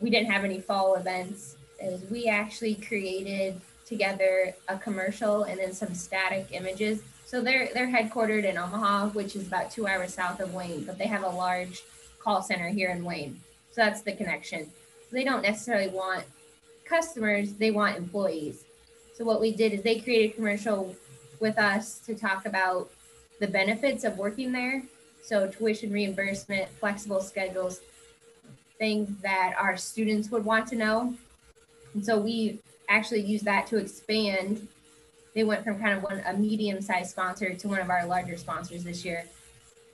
we 0.01 0.09
didn't 0.09 0.31
have 0.31 0.45
any 0.45 0.61
fall 0.61 0.95
events, 0.95 1.57
is 1.79 2.11
we 2.11 2.27
actually 2.27 2.75
created 2.75 3.61
together 3.85 4.55
a 4.69 4.79
commercial 4.79 5.43
and 5.43 5.59
then 5.61 5.75
some 5.75 5.95
static 5.95 6.47
images. 6.53 7.03
So 7.27 7.43
they're 7.43 7.69
they're 7.75 7.87
headquartered 7.87 8.45
in 8.45 8.57
Omaha, 8.57 9.09
which 9.09 9.37
is 9.37 9.47
about 9.47 9.71
two 9.71 9.87
hours 9.87 10.15
south 10.15 10.41
of 10.41 10.55
Wayne, 10.55 10.85
but 10.85 10.97
they 10.97 11.07
have 11.07 11.23
a 11.23 11.29
large 11.29 11.83
call 12.19 12.41
center 12.41 12.71
here 12.71 12.89
in 12.89 13.05
Wayne. 13.05 13.39
So 13.73 13.83
that's 13.83 14.01
the 14.01 14.13
connection. 14.13 14.71
They 15.13 15.25
don't 15.25 15.43
necessarily 15.43 15.89
want 15.89 16.25
customers, 16.87 17.53
they 17.53 17.71
want 17.71 17.99
employees. 17.99 18.65
So 19.21 19.27
what 19.27 19.39
we 19.39 19.53
did 19.53 19.75
is 19.75 19.83
they 19.83 20.01
created 20.01 20.31
a 20.31 20.35
commercial 20.35 20.97
with 21.41 21.59
us 21.59 21.99
to 22.07 22.15
talk 22.15 22.47
about 22.47 22.91
the 23.39 23.47
benefits 23.47 24.03
of 24.05 24.17
working 24.17 24.51
there. 24.51 24.83
So 25.21 25.47
tuition 25.47 25.93
reimbursement, 25.93 26.71
flexible 26.81 27.21
schedules, 27.21 27.83
things 28.79 29.11
that 29.21 29.53
our 29.59 29.77
students 29.77 30.31
would 30.31 30.43
want 30.43 30.69
to 30.69 30.77
know. 30.77 31.15
And 31.93 32.03
so 32.03 32.19
we 32.19 32.61
actually 32.89 33.21
used 33.21 33.45
that 33.45 33.67
to 33.67 33.77
expand. 33.77 34.67
They 35.35 35.45
went 35.45 35.65
from 35.65 35.79
kind 35.79 35.99
of 35.99 36.03
one 36.03 36.23
a 36.27 36.33
medium-sized 36.33 37.11
sponsor 37.11 37.53
to 37.53 37.69
one 37.69 37.81
of 37.81 37.91
our 37.91 38.07
larger 38.07 38.39
sponsors 38.39 38.85
this 38.85 39.05
year, 39.05 39.27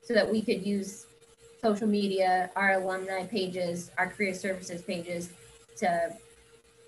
so 0.05 0.15
that 0.15 0.31
we 0.31 0.41
could 0.41 0.65
use 0.65 1.07
social 1.61 1.89
media, 1.89 2.49
our 2.55 2.75
alumni 2.75 3.27
pages, 3.27 3.91
our 3.99 4.07
career 4.07 4.35
services 4.35 4.83
pages 4.83 5.31
to 5.79 6.15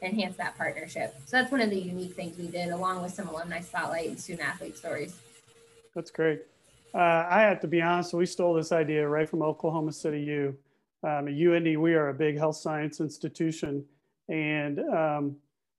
enhance 0.03 0.37
that 0.37 0.57
partnership. 0.57 1.17
So 1.27 1.39
that's 1.39 1.51
one 1.51 1.61
of 1.61 1.71
the 1.71 1.79
unique 1.79 2.15
things 2.15 2.39
we 2.39 2.47
did, 2.47 2.71
along 2.71 3.03
with 3.03 3.13
some 3.13 3.29
alumni 3.29 3.61
spotlight 3.61 4.09
and 4.09 4.19
student 4.19 4.49
athlete 4.49 4.77
stories. 4.77 5.17
That's 5.95 6.11
great. 6.11 6.43
Uh, 6.95 7.27
I 7.29 7.43
have 7.43 7.61
to 7.61 7.69
be 7.69 7.83
honest, 7.83 8.15
we 8.15 8.27
stole 8.27 8.55
this 8.55 8.73
idea 8.73 9.07
right 9.07 9.29
from 9.29 9.43
Oklahoma 9.43 9.93
City 9.93 10.21
U. 10.23 10.57
Um, 11.03 11.29
at 11.29 11.35
UIndy, 11.35 11.77
we 11.77 11.95
are 11.95 12.09
a 12.09 12.15
big 12.15 12.37
health 12.37 12.57
science 12.57 13.01
institution, 13.01 13.85
and 14.29 14.81
um, 14.81 15.37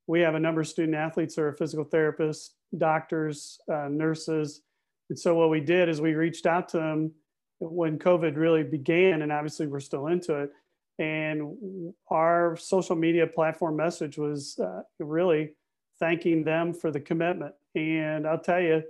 we 0.07 0.21
have 0.21 0.35
a 0.35 0.39
number 0.39 0.61
of 0.61 0.67
student 0.67 0.95
athletes 0.95 1.35
who 1.35 1.43
are 1.43 1.53
physical 1.53 1.85
therapists, 1.85 2.51
doctors, 2.77 3.59
uh, 3.71 3.87
nurses. 3.89 4.61
And 5.09 5.17
so 5.19 5.35
what 5.35 5.49
we 5.49 5.59
did 5.59 5.89
is 5.89 5.99
we 5.99 6.13
reached 6.13 6.45
out 6.45 6.69
to 6.69 6.77
them 6.77 7.11
when 7.59 7.99
COVID 7.99 8.37
really 8.37 8.63
began, 8.63 9.21
and 9.21 9.31
obviously 9.31 9.67
we're 9.67 9.79
still 9.79 10.07
into 10.07 10.35
it. 10.35 10.51
And 10.99 11.93
our 12.11 12.57
social 12.57 12.95
media 12.95 13.25
platform 13.25 13.77
message 13.77 14.17
was 14.17 14.59
uh, 14.59 14.81
really 14.99 15.53
thanking 15.99 16.43
them 16.43 16.73
for 16.73 16.91
the 16.91 16.99
commitment. 16.99 17.55
And 17.73 18.27
I'll 18.27 18.39
tell 18.39 18.61
you, 18.61 18.83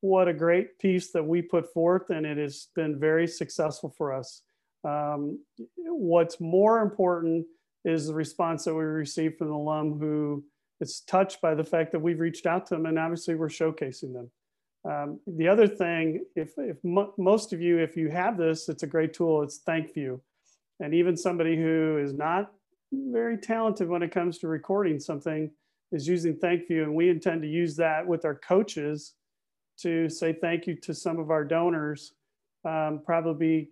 what 0.00 0.28
a 0.28 0.34
great 0.34 0.78
piece 0.78 1.12
that 1.12 1.24
we 1.24 1.40
put 1.40 1.72
forth, 1.72 2.10
and 2.10 2.26
it 2.26 2.36
has 2.36 2.68
been 2.74 2.98
very 2.98 3.26
successful 3.26 3.94
for 3.96 4.12
us. 4.12 4.42
Um, 4.84 5.38
what's 5.76 6.40
more 6.40 6.80
important 6.80 7.46
is 7.84 8.08
the 8.08 8.14
response 8.14 8.64
that 8.64 8.74
we 8.74 8.84
received 8.84 9.38
from 9.38 9.48
the 9.48 9.54
alum 9.54 9.98
who 9.98 10.44
is 10.80 11.00
touched 11.00 11.40
by 11.40 11.54
the 11.54 11.64
fact 11.64 11.92
that 11.92 12.00
we've 12.00 12.20
reached 12.20 12.46
out 12.46 12.66
to 12.66 12.74
them 12.74 12.86
and 12.86 12.98
obviously 12.98 13.34
we're 13.34 13.48
showcasing 13.48 14.12
them. 14.12 14.30
Um, 14.86 15.20
the 15.26 15.48
other 15.48 15.66
thing, 15.66 16.26
if, 16.36 16.52
if 16.58 16.76
most 16.82 17.54
of 17.54 17.62
you, 17.62 17.78
if 17.78 17.96
you 17.96 18.10
have 18.10 18.36
this, 18.36 18.68
it's 18.68 18.82
a 18.82 18.86
great 18.86 19.14
tool, 19.14 19.42
it's 19.42 19.60
ThankView. 19.66 20.20
And 20.80 20.94
even 20.94 21.16
somebody 21.16 21.56
who 21.56 21.98
is 22.02 22.12
not 22.12 22.52
very 22.92 23.38
talented 23.38 23.88
when 23.88 24.02
it 24.02 24.12
comes 24.12 24.38
to 24.38 24.48
recording 24.48 24.98
something 24.98 25.50
is 25.92 26.08
using 26.08 26.36
ThankView. 26.36 26.82
And 26.82 26.94
we 26.94 27.08
intend 27.08 27.42
to 27.42 27.48
use 27.48 27.76
that 27.76 28.06
with 28.06 28.24
our 28.24 28.34
coaches 28.34 29.14
to 29.78 30.08
say 30.08 30.32
thank 30.32 30.66
you 30.66 30.76
to 30.76 30.94
some 30.94 31.18
of 31.18 31.30
our 31.30 31.44
donors, 31.44 32.14
um, 32.64 33.00
probably 33.04 33.70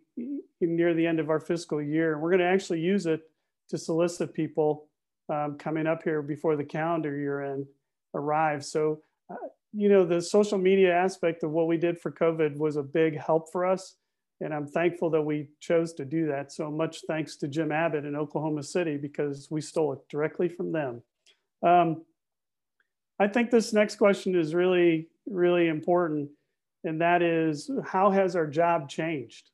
near 0.60 0.94
the 0.94 1.06
end 1.06 1.20
of 1.20 1.30
our 1.30 1.40
fiscal 1.40 1.80
year. 1.80 2.18
We're 2.18 2.30
going 2.30 2.40
to 2.40 2.46
actually 2.46 2.80
use 2.80 3.06
it 3.06 3.22
to 3.70 3.78
solicit 3.78 4.34
people 4.34 4.88
um, 5.28 5.56
coming 5.58 5.86
up 5.86 6.02
here 6.02 6.22
before 6.22 6.56
the 6.56 6.64
calendar 6.64 7.16
year 7.16 7.42
end 7.42 7.66
arrives. 8.14 8.70
So 8.70 9.02
uh, 9.30 9.36
you 9.72 9.88
know, 9.88 10.04
the 10.04 10.20
social 10.20 10.58
media 10.58 10.94
aspect 10.94 11.42
of 11.42 11.50
what 11.50 11.66
we 11.66 11.78
did 11.78 11.98
for 11.98 12.10
COVID 12.10 12.56
was 12.56 12.76
a 12.76 12.82
big 12.82 13.18
help 13.18 13.50
for 13.50 13.64
us. 13.64 13.96
And 14.42 14.52
I'm 14.52 14.66
thankful 14.66 15.10
that 15.10 15.22
we 15.22 15.48
chose 15.60 15.92
to 15.94 16.04
do 16.04 16.26
that. 16.26 16.52
So 16.52 16.70
much 16.70 17.02
thanks 17.06 17.36
to 17.36 17.48
Jim 17.48 17.70
Abbott 17.70 18.04
in 18.04 18.16
Oklahoma 18.16 18.62
City 18.62 18.96
because 18.96 19.48
we 19.50 19.60
stole 19.60 19.92
it 19.92 20.00
directly 20.08 20.48
from 20.48 20.72
them. 20.72 21.02
Um, 21.62 22.02
I 23.20 23.28
think 23.28 23.50
this 23.50 23.72
next 23.72 23.96
question 23.96 24.34
is 24.34 24.54
really, 24.54 25.08
really 25.26 25.68
important. 25.68 26.30
And 26.82 27.00
that 27.00 27.22
is 27.22 27.70
how 27.84 28.10
has 28.10 28.34
our 28.34 28.46
job 28.48 28.88
changed? 28.88 29.50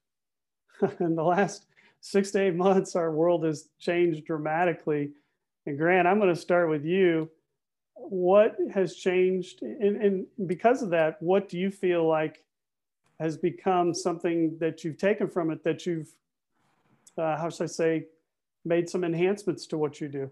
in 1.01 1.15
the 1.15 1.25
last 1.25 1.67
six 2.01 2.31
to 2.31 2.41
eight 2.41 2.55
months, 2.55 2.97
our 2.97 3.13
world 3.13 3.45
has 3.45 3.69
changed 3.79 4.25
dramatically. 4.25 5.11
And 5.67 5.77
Grant, 5.77 6.09
I'm 6.09 6.19
going 6.19 6.35
to 6.35 6.41
start 6.41 6.71
with 6.71 6.85
you 6.85 7.29
what 8.01 8.57
has 8.73 8.95
changed 8.95 9.61
and, 9.63 9.97
and 10.01 10.27
because 10.47 10.83
of 10.83 10.91
that 10.91 11.21
what 11.21 11.49
do 11.49 11.59
you 11.59 11.71
feel 11.71 12.07
like 12.07 12.45
has 13.19 13.37
become 13.37 13.93
something 13.95 14.57
that 14.59 14.85
you've 14.85 14.99
taken 14.99 15.29
from 15.29 15.51
it 15.51 15.65
that 15.65 15.87
you've 15.87 16.09
uh, 17.17 17.37
how 17.37 17.51
should 17.51 17.65
i 17.65 17.67
say 17.67 18.07
made 18.69 18.89
some 18.89 19.05
enhancements 19.05 19.67
to 19.67 19.79
what 19.79 20.01
you 20.01 20.09
do. 20.09 20.31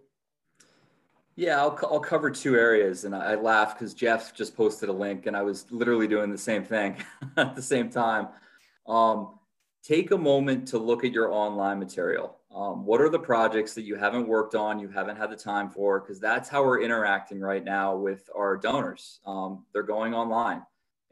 Yeah, 1.34 1.60
I'll, 1.60 1.78
I'll 1.82 2.00
cover 2.00 2.30
two 2.30 2.54
areas. 2.54 3.04
And 3.04 3.14
I, 3.14 3.32
I 3.32 3.34
laugh 3.34 3.74
because 3.74 3.94
Jeff 3.94 4.34
just 4.34 4.56
posted 4.56 4.88
a 4.88 4.92
link 4.92 5.26
and 5.26 5.36
I 5.36 5.42
was 5.42 5.70
literally 5.70 6.06
doing 6.06 6.30
the 6.30 6.38
same 6.38 6.64
thing 6.64 6.96
at 7.36 7.54
the 7.54 7.62
same 7.62 7.90
time. 7.90 8.28
Um, 8.86 9.38
take 9.82 10.12
a 10.12 10.18
moment 10.18 10.68
to 10.68 10.78
look 10.78 11.04
at 11.04 11.12
your 11.12 11.32
online 11.32 11.78
material. 11.78 12.38
Um, 12.54 12.86
what 12.86 13.02
are 13.02 13.10
the 13.10 13.18
projects 13.18 13.74
that 13.74 13.82
you 13.82 13.96
haven't 13.96 14.26
worked 14.26 14.54
on, 14.54 14.78
you 14.78 14.88
haven't 14.88 15.16
had 15.16 15.30
the 15.30 15.36
time 15.36 15.68
for? 15.68 16.00
Because 16.00 16.18
that's 16.18 16.48
how 16.48 16.64
we're 16.64 16.80
interacting 16.80 17.40
right 17.40 17.62
now 17.62 17.94
with 17.94 18.30
our 18.34 18.56
donors. 18.56 19.20
Um, 19.26 19.66
they're 19.74 19.82
going 19.82 20.14
online. 20.14 20.62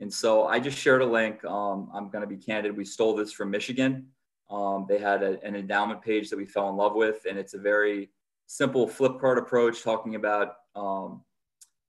And 0.00 0.12
so 0.12 0.46
I 0.46 0.58
just 0.58 0.78
shared 0.78 1.02
a 1.02 1.06
link. 1.06 1.44
Um, 1.44 1.90
I'm 1.94 2.10
going 2.10 2.22
to 2.22 2.28
be 2.28 2.36
candid. 2.36 2.76
We 2.76 2.84
stole 2.84 3.14
this 3.14 3.32
from 3.32 3.50
Michigan. 3.50 4.08
Um, 4.50 4.86
they 4.88 4.98
had 4.98 5.22
a, 5.22 5.42
an 5.42 5.54
endowment 5.56 6.02
page 6.02 6.30
that 6.30 6.36
we 6.36 6.44
fell 6.44 6.68
in 6.68 6.76
love 6.76 6.94
with, 6.94 7.26
and 7.28 7.38
it's 7.38 7.54
a 7.54 7.58
very 7.58 8.10
simple 8.46 8.86
flip 8.86 9.18
card 9.20 9.38
approach 9.38 9.82
talking 9.82 10.16
about 10.16 10.56
um, 10.76 11.22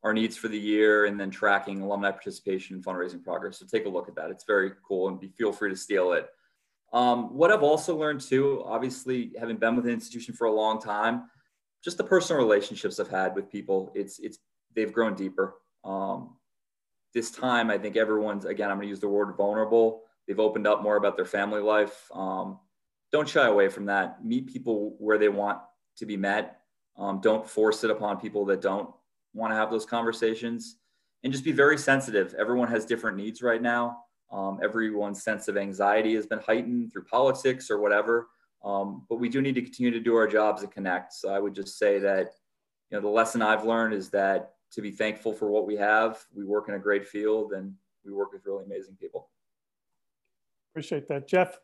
our 0.04 0.14
needs 0.14 0.38
for 0.38 0.48
the 0.48 0.58
year 0.58 1.06
and 1.06 1.20
then 1.20 1.32
tracking 1.32 1.82
alumni 1.82 2.12
participation 2.12 2.76
and 2.76 2.86
fundraising 2.86 3.24
progress. 3.24 3.60
So 3.60 3.66
take 3.66 3.86
a 3.86 3.90
look 3.90 4.08
at 4.08 4.16
that. 4.16 4.30
It's 4.30 4.46
very 4.46 4.72
cool 4.88 5.10
and 5.10 5.20
be, 5.20 5.34
feel 5.38 5.52
free 5.52 5.70
to 5.70 5.76
steal 5.76 6.14
it. 6.14 6.30
Um, 6.94 7.36
what 7.36 7.52
I've 7.52 7.64
also 7.64 7.98
learned 7.98 8.22
too, 8.22 8.64
obviously 8.66 9.34
having 9.38 9.58
been 9.58 9.76
with 9.76 9.86
an 9.86 9.92
institution 9.92 10.34
for 10.34 10.46
a 10.46 10.52
long 10.52 10.80
time, 10.80 11.24
just 11.84 11.98
the 11.98 12.04
personal 12.04 12.42
relationships 12.42 13.00
I've 13.00 13.10
had 13.10 13.36
with 13.36 13.52
people, 13.52 13.92
it's, 13.96 14.20
it's, 14.20 14.38
they've 14.76 14.94
grown 14.94 15.16
deeper. 15.16 15.56
Um, 15.84 16.38
this 17.16 17.32
time, 17.32 17.72
I 17.72 17.78
think 17.80 17.96
everyone's, 17.96 18.46
again, 18.46 18.70
I'm 18.70 18.78
going 18.78 18.88
to 18.88 18.90
use 18.90 19.00
the 19.00 19.08
word 19.08 19.36
vulnerable. 19.36 20.04
They've 20.28 20.40
opened 20.40 20.68
up 20.68 20.84
more 20.84 20.98
about 20.98 21.16
their 21.16 21.26
family 21.26 21.62
life. 21.62 22.10
Um, 22.14 22.60
don't 23.12 23.28
shy 23.28 23.48
away 23.48 23.70
from 23.70 23.86
that. 23.86 24.24
Meet 24.24 24.48
people 24.48 24.96
where 25.00 25.18
they 25.18 25.30
want 25.30 25.60
to 25.98 26.06
be 26.06 26.18
met. 26.18 26.60
Um, 26.98 27.22
don't 27.22 27.48
force 27.50 27.84
it 27.84 27.90
upon 27.90 28.20
people 28.20 28.46
that 28.46 28.62
don't 28.62 28.90
want 29.34 29.52
to 29.52 29.56
have 29.56 29.72
those 29.72 29.86
conversations 29.86 30.78
and 31.24 31.32
just 31.32 31.46
be 31.46 31.54
very 31.54 31.78
sensitive. 31.78 32.36
Everyone 32.38 32.68
has 32.68 32.86
different 32.86 33.18
needs 33.18 33.42
right 33.42 33.62
now. 33.62 34.00
Um, 34.32 34.60
everyone's 34.62 35.24
sense 35.24 35.48
of 35.48 35.56
anxiety 35.56 36.16
has 36.16 36.26
been 36.26 36.40
heightened 36.40 36.92
through 36.92 37.06
politics 37.06 37.72
or 37.72 37.80
whatever. 37.80 38.28
Um, 38.64 39.06
but 39.10 39.20
we 39.20 39.30
do 39.30 39.42
need 39.42 39.56
to 39.56 39.62
continue 39.62 39.92
to 39.92 40.00
do 40.00 40.16
our 40.16 40.28
jobs 40.28 40.64
and 40.64 40.72
connect. 40.72 41.14
So 41.14 41.30
I 41.30 41.40
would 41.40 41.56
just 41.56 41.78
say 41.78 42.00
that, 42.00 42.32
you 42.90 42.98
know, 42.98 43.02
the 43.02 43.08
lesson 43.08 43.42
I've 43.42 43.64
learned 43.64 43.94
is 43.94 44.10
that 44.10 44.55
to 44.72 44.82
be 44.82 44.92
thankful 44.92 45.34
for 45.34 45.50
what 45.50 45.66
we 45.66 45.76
have. 45.76 46.24
We 46.34 46.46
work 46.46 46.70
in 46.70 46.76
a 46.76 46.80
great 46.80 47.08
field 47.08 47.54
and 47.54 47.74
we 48.04 48.12
work 48.12 48.34
with 48.34 48.46
really 48.46 48.66
amazing 48.66 48.98
people. 49.00 49.30
Appreciate 50.72 51.08
that. 51.08 51.28
Jeff, 51.28 51.60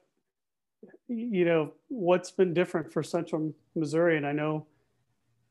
you 1.08 1.45
know, 1.45 1.74
what's 1.89 2.32
been 2.32 2.54
different 2.54 2.91
for 2.91 3.04
Central 3.04 3.54
Missouri? 3.76 4.18
And 4.18 4.26
I 4.26 4.32
know 4.32 4.66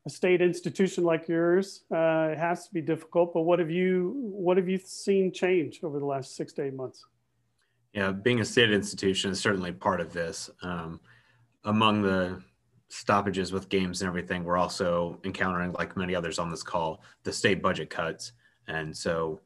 a 0.07 0.11
state 0.11 0.41
institution 0.41 1.05
like 1.05 1.29
yours 1.29 1.83
uh, 1.91 2.35
has 2.35 2.67
to 2.67 2.73
be 2.73 2.81
difficult, 2.81 3.35
but 3.35 3.43
what 3.43 3.59
have 3.59 3.71
you 3.71 4.15
what 4.17 4.57
have 4.57 4.69
you 4.69 4.79
seen 4.79 5.33
change 5.33 5.81
over 5.83 5.99
the 5.99 6.07
last 6.07 6.37
six 6.37 6.53
to 6.55 6.65
eight 6.65 6.75
months? 6.75 7.05
Yeah, 7.93 8.13
being 8.13 8.41
a 8.41 8.45
state 8.45 8.73
institution 8.73 9.31
is 9.31 9.41
certainly 9.41 9.73
part 9.73 10.01
of 10.01 10.13
this. 10.13 10.49
Um, 10.63 11.01
among 11.65 12.03
the 12.03 12.43
stoppages 12.91 13.53
with 13.53 13.69
games 13.69 14.03
and 14.03 14.09
everything, 14.09 14.45
we're 14.45 14.59
also 14.59 15.19
encountering, 15.25 15.73
like 15.73 15.97
many 15.97 16.15
others 16.15 16.39
on 16.39 16.51
this 16.51 16.63
call, 16.63 17.03
the 17.23 17.33
state 17.33 17.63
budget 17.63 17.89
cuts. 17.89 18.33
And 18.67 18.97
so, 18.97 19.41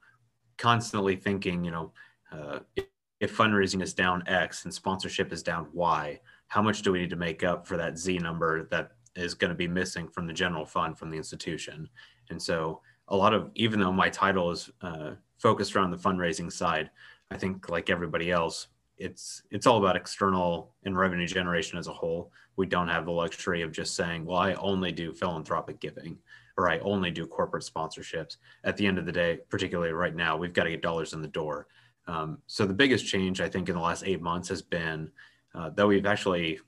constantly 0.58 1.16
thinking, 1.16 1.64
you 1.64 1.70
know, 1.70 1.92
uh, 2.32 2.58
if, 2.74 2.86
if 3.20 3.36
fundraising 3.36 3.82
is 3.82 3.94
down 3.94 4.22
X 4.26 4.64
and 4.64 4.74
sponsorship 4.74 5.32
is 5.32 5.42
down 5.42 5.68
Y, 5.72 6.20
how 6.48 6.62
much 6.62 6.82
do 6.82 6.92
we 6.92 6.98
need 6.98 7.10
to 7.10 7.16
make 7.16 7.44
up 7.44 7.66
for 7.66 7.76
that 7.76 7.96
Z 7.96 8.18
number 8.18 8.64
that 8.64 8.92
is 9.16 9.34
going 9.34 9.50
to 9.50 9.54
be 9.54 9.68
missing 9.68 10.08
from 10.08 10.26
the 10.26 10.32
general 10.32 10.64
fund 10.64 10.98
from 10.98 11.10
the 11.10 11.16
institution. 11.16 11.88
And 12.30 12.40
so 12.40 12.80
a 13.08 13.16
lot 13.16 13.34
of, 13.34 13.50
even 13.54 13.80
though 13.80 13.92
my 13.92 14.08
title 14.08 14.50
is 14.50 14.70
uh, 14.82 15.12
focused 15.38 15.76
around 15.76 15.90
the 15.90 15.96
fundraising 15.96 16.50
side, 16.50 16.90
I 17.30 17.36
think 17.36 17.68
like 17.68 17.90
everybody 17.90 18.30
else, 18.30 18.68
it's 18.98 19.42
it's 19.50 19.66
all 19.66 19.78
about 19.78 19.96
external 19.96 20.72
and 20.84 20.96
revenue 20.96 21.26
generation 21.26 21.78
as 21.78 21.88
a 21.88 21.92
whole. 21.92 22.30
We 22.56 22.66
don't 22.66 22.88
have 22.88 23.04
the 23.04 23.12
luxury 23.12 23.62
of 23.62 23.72
just 23.72 23.96
saying, 23.96 24.24
well, 24.24 24.38
I 24.38 24.54
only 24.54 24.92
do 24.92 25.12
philanthropic 25.12 25.80
giving 25.80 26.18
or 26.56 26.70
I 26.70 26.78
only 26.78 27.10
do 27.10 27.26
corporate 27.26 27.64
sponsorships. 27.64 28.36
At 28.62 28.76
the 28.76 28.86
end 28.86 28.98
of 28.98 29.06
the 29.06 29.12
day, 29.12 29.40
particularly 29.48 29.92
right 29.92 30.14
now, 30.14 30.36
we've 30.36 30.52
got 30.52 30.64
to 30.64 30.70
get 30.70 30.82
dollars 30.82 31.12
in 31.12 31.20
the 31.20 31.28
door. 31.28 31.66
Um, 32.06 32.38
so 32.46 32.66
the 32.66 32.74
biggest 32.74 33.06
change 33.06 33.40
I 33.40 33.48
think 33.48 33.68
in 33.68 33.74
the 33.74 33.80
last 33.80 34.04
eight 34.06 34.22
months 34.22 34.48
has 34.50 34.62
been 34.62 35.10
uh, 35.54 35.70
that 35.70 35.86
we've 35.86 36.06
actually 36.06 36.60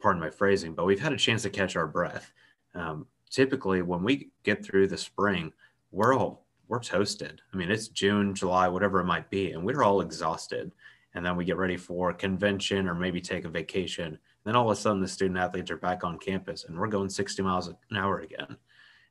pardon 0.00 0.20
my 0.20 0.30
phrasing, 0.30 0.74
but 0.74 0.86
we've 0.86 1.00
had 1.00 1.12
a 1.12 1.16
chance 1.16 1.42
to 1.42 1.50
catch 1.50 1.76
our 1.76 1.86
breath. 1.86 2.32
Um, 2.74 3.06
typically, 3.30 3.82
when 3.82 4.02
we 4.02 4.30
get 4.42 4.64
through 4.64 4.88
the 4.88 4.96
spring, 4.96 5.52
we're 5.90 6.14
all 6.14 6.46
we're 6.68 6.80
toasted. 6.80 7.40
I 7.52 7.56
mean, 7.56 7.70
it's 7.70 7.88
June, 7.88 8.34
July, 8.34 8.68
whatever 8.68 9.00
it 9.00 9.06
might 9.06 9.30
be, 9.30 9.52
and 9.52 9.64
we're 9.64 9.82
all 9.82 10.02
exhausted. 10.02 10.70
And 11.18 11.26
then 11.26 11.36
we 11.36 11.44
get 11.44 11.56
ready 11.56 11.76
for 11.76 12.12
convention 12.12 12.88
or 12.88 12.94
maybe 12.94 13.20
take 13.20 13.44
a 13.44 13.48
vacation. 13.48 14.06
And 14.06 14.18
then 14.44 14.54
all 14.54 14.70
of 14.70 14.78
a 14.78 14.80
sudden, 14.80 15.00
the 15.00 15.08
student 15.08 15.38
athletes 15.38 15.70
are 15.70 15.76
back 15.76 16.04
on 16.04 16.18
campus, 16.18 16.64
and 16.64 16.78
we're 16.78 16.86
going 16.86 17.10
60 17.10 17.42
miles 17.42 17.68
an 17.68 17.96
hour 17.96 18.20
again. 18.20 18.56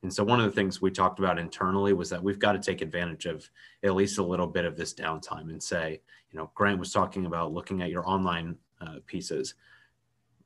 And 0.04 0.14
so, 0.14 0.24
one 0.24 0.40
of 0.40 0.46
the 0.46 0.52
things 0.52 0.82
we 0.82 0.90
talked 0.90 1.20
about 1.20 1.38
internally 1.38 1.94
was 1.94 2.10
that 2.10 2.24
we've 2.24 2.40
got 2.40 2.54
to 2.54 2.60
take 2.60 2.82
advantage 2.82 3.26
of 3.26 3.48
at 3.84 3.94
least 3.94 4.20
a 4.20 4.24
little 4.24 4.48
bit 4.48 4.64
of 4.64 4.78
this 4.78 4.94
downtime 4.94 5.50
and 5.50 5.62
say, 5.62 6.02
you 6.32 6.40
know, 6.40 6.50
Grant 6.56 6.80
was 6.80 6.94
talking 6.94 7.26
about 7.26 7.54
looking 7.54 7.82
at 7.82 7.90
your 7.90 8.08
online 8.08 8.58
uh, 8.80 9.00
pieces 9.06 9.56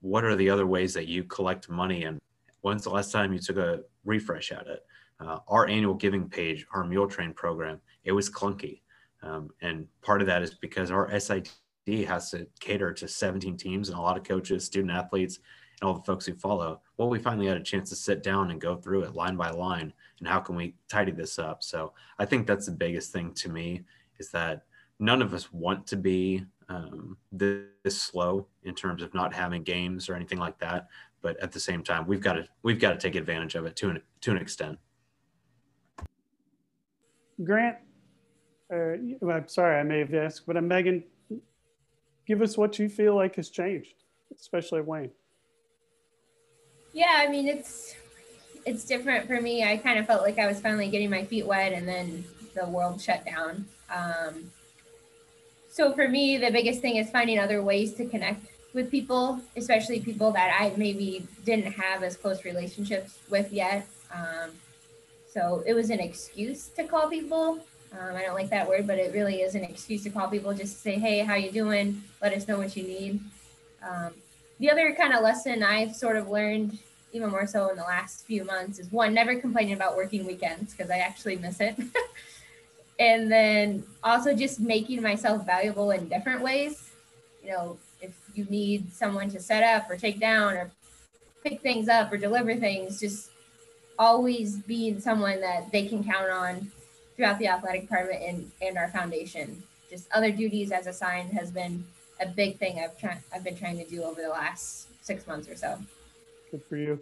what 0.01 0.23
are 0.23 0.35
the 0.35 0.49
other 0.49 0.67
ways 0.67 0.93
that 0.93 1.07
you 1.07 1.23
collect 1.23 1.69
money 1.69 2.03
and 2.03 2.19
when's 2.61 2.83
the 2.83 2.89
last 2.89 3.11
time 3.11 3.31
you 3.31 3.39
took 3.39 3.57
a 3.57 3.81
refresh 4.03 4.51
at 4.51 4.67
it 4.67 4.83
uh, 5.19 5.37
our 5.47 5.67
annual 5.67 5.93
giving 5.93 6.27
page 6.27 6.65
our 6.73 6.83
mule 6.83 7.07
train 7.07 7.33
program 7.33 7.79
it 8.03 8.11
was 8.11 8.29
clunky 8.29 8.81
um, 9.23 9.49
and 9.61 9.87
part 10.01 10.21
of 10.21 10.27
that 10.27 10.41
is 10.41 10.53
because 10.53 10.91
our 10.91 11.19
sid 11.19 11.49
has 12.07 12.31
to 12.31 12.47
cater 12.59 12.93
to 12.93 13.07
17 13.07 13.57
teams 13.57 13.89
and 13.89 13.97
a 13.97 14.01
lot 14.01 14.17
of 14.17 14.23
coaches 14.23 14.63
student 14.63 14.91
athletes 14.91 15.39
and 15.79 15.87
all 15.87 15.95
the 15.95 16.03
folks 16.03 16.25
who 16.25 16.33
follow 16.35 16.79
well 16.97 17.09
we 17.09 17.19
finally 17.19 17.47
had 17.47 17.57
a 17.57 17.63
chance 17.63 17.89
to 17.89 17.95
sit 17.95 18.23
down 18.23 18.51
and 18.51 18.61
go 18.61 18.75
through 18.75 19.03
it 19.03 19.15
line 19.15 19.35
by 19.35 19.49
line 19.49 19.91
and 20.19 20.27
how 20.27 20.39
can 20.39 20.55
we 20.55 20.75
tidy 20.87 21.11
this 21.11 21.39
up 21.39 21.63
so 21.63 21.91
i 22.19 22.25
think 22.25 22.45
that's 22.45 22.67
the 22.67 22.71
biggest 22.71 23.11
thing 23.11 23.33
to 23.33 23.49
me 23.49 23.81
is 24.19 24.29
that 24.29 24.63
none 24.99 25.21
of 25.21 25.33
us 25.33 25.51
want 25.51 25.85
to 25.87 25.97
be 25.97 26.45
um, 26.69 27.17
this, 27.31 27.65
this 27.83 28.01
slow 28.01 28.47
in 28.63 28.73
terms 28.73 29.01
of 29.01 29.13
not 29.13 29.33
having 29.33 29.63
games 29.63 30.07
or 30.07 30.15
anything 30.15 30.37
like 30.37 30.57
that. 30.59 30.87
But 31.21 31.37
at 31.41 31.51
the 31.51 31.59
same 31.59 31.83
time, 31.83 32.07
we've 32.07 32.21
got 32.21 32.33
to 32.33 32.47
we've 32.63 32.79
got 32.79 32.91
to 32.93 32.97
take 32.97 33.15
advantage 33.15 33.55
of 33.55 33.65
it 33.65 33.75
to 33.77 33.89
an 33.89 34.01
to 34.21 34.31
an 34.31 34.37
extent. 34.37 34.79
Grant, 37.43 37.77
uh, 38.71 38.95
I'm 39.29 39.47
sorry 39.47 39.79
I 39.79 39.83
may 39.83 39.99
have 39.99 40.13
asked, 40.13 40.43
but 40.45 40.57
uh, 40.57 40.61
Megan, 40.61 41.03
give 42.25 42.41
us 42.41 42.57
what 42.57 42.79
you 42.79 42.89
feel 42.89 43.15
like 43.15 43.35
has 43.35 43.49
changed, 43.49 43.95
especially 44.33 44.81
Wayne. 44.81 45.11
Yeah, 46.93 47.15
I 47.17 47.27
mean 47.27 47.47
it's 47.47 47.95
it's 48.65 48.85
different 48.85 49.27
for 49.27 49.41
me. 49.41 49.63
I 49.63 49.77
kind 49.77 49.97
of 49.99 50.05
felt 50.05 50.21
like 50.21 50.37
I 50.37 50.47
was 50.47 50.59
finally 50.59 50.89
getting 50.89 51.09
my 51.09 51.25
feet 51.25 51.45
wet, 51.45 51.73
and 51.73 51.87
then 51.87 52.23
the 52.55 52.67
world 52.67 53.01
shut 53.01 53.25
down. 53.25 53.65
Um, 53.89 54.51
so 55.69 55.93
for 55.93 56.07
me, 56.07 56.37
the 56.37 56.51
biggest 56.51 56.81
thing 56.81 56.97
is 56.97 57.09
finding 57.09 57.39
other 57.39 57.63
ways 57.63 57.93
to 57.95 58.05
connect 58.05 58.45
with 58.73 58.91
people, 58.91 59.39
especially 59.55 59.99
people 59.99 60.31
that 60.31 60.57
I 60.59 60.73
maybe 60.77 61.27
didn't 61.45 61.71
have 61.73 62.03
as 62.03 62.15
close 62.15 62.45
relationships 62.45 63.19
with 63.29 63.51
yet. 63.51 63.87
Um, 64.13 64.51
so 65.33 65.63
it 65.65 65.73
was 65.73 65.89
an 65.89 65.99
excuse 65.99 66.67
to 66.75 66.83
call 66.83 67.09
people. 67.09 67.59
Um, 67.91 68.15
I 68.15 68.23
don't 68.23 68.35
like 68.35 68.49
that 68.49 68.67
word, 68.67 68.87
but 68.87 68.97
it 68.97 69.13
really 69.13 69.41
is 69.41 69.55
an 69.55 69.63
excuse 69.63 70.03
to 70.03 70.09
call 70.09 70.29
people 70.29 70.53
just 70.53 70.75
to 70.75 70.81
say, 70.81 70.95
"Hey, 70.95 71.19
how 71.19 71.35
you 71.35 71.51
doing? 71.51 72.03
Let 72.21 72.33
us 72.33 72.47
know 72.47 72.57
what 72.57 72.75
you 72.77 72.83
need." 72.83 73.19
Um, 73.83 74.13
the 74.59 74.71
other 74.71 74.93
kind 74.93 75.13
of 75.13 75.21
lesson 75.21 75.61
I've 75.61 75.95
sort 75.95 76.15
of 76.15 76.29
learned, 76.29 76.77
even 77.11 77.29
more 77.29 77.47
so 77.47 77.69
in 77.69 77.75
the 77.75 77.83
last 77.83 78.25
few 78.25 78.45
months, 78.45 78.79
is 78.79 78.91
one: 78.91 79.13
never 79.13 79.35
complaining 79.35 79.73
about 79.73 79.97
working 79.97 80.25
weekends 80.25 80.73
because 80.73 80.89
I 80.89 80.99
actually 80.99 81.35
miss 81.35 81.59
it. 81.59 81.75
and 82.99 83.29
then 83.29 83.83
also 84.03 84.33
just 84.33 84.59
making 84.59 85.01
myself 85.01 85.45
valuable 85.45 85.91
in 85.91 86.07
different 86.07 86.41
ways. 86.41 86.91
You 87.43 87.51
know, 87.51 87.77
if 88.01 88.13
you 88.35 88.45
need 88.45 88.93
someone 88.93 89.29
to 89.31 89.39
set 89.39 89.63
up 89.63 89.89
or 89.89 89.97
take 89.97 90.19
down 90.19 90.53
or 90.53 90.71
pick 91.43 91.61
things 91.61 91.89
up 91.89 92.11
or 92.13 92.17
deliver 92.17 92.55
things, 92.55 92.99
just 92.99 93.31
always 93.99 94.57
being 94.57 95.01
someone 95.01 95.41
that 95.41 95.71
they 95.71 95.87
can 95.87 96.03
count 96.03 96.29
on 96.31 96.71
throughout 97.21 97.37
the 97.37 97.47
athletic 97.47 97.81
department 97.81 98.19
and, 98.23 98.51
and 98.63 98.79
our 98.79 98.87
foundation. 98.87 99.61
Just 99.91 100.11
other 100.11 100.31
duties 100.31 100.71
as 100.71 100.87
assigned 100.87 101.31
has 101.33 101.51
been 101.51 101.85
a 102.19 102.25
big 102.25 102.57
thing 102.57 102.79
I've 102.79 103.21
I've 103.31 103.43
been 103.43 103.55
trying 103.55 103.77
to 103.77 103.85
do 103.87 104.01
over 104.01 104.23
the 104.23 104.29
last 104.29 104.87
six 105.05 105.27
months 105.27 105.47
or 105.47 105.55
so. 105.55 105.77
Good 106.49 106.63
for 106.63 106.77
you. 106.77 106.99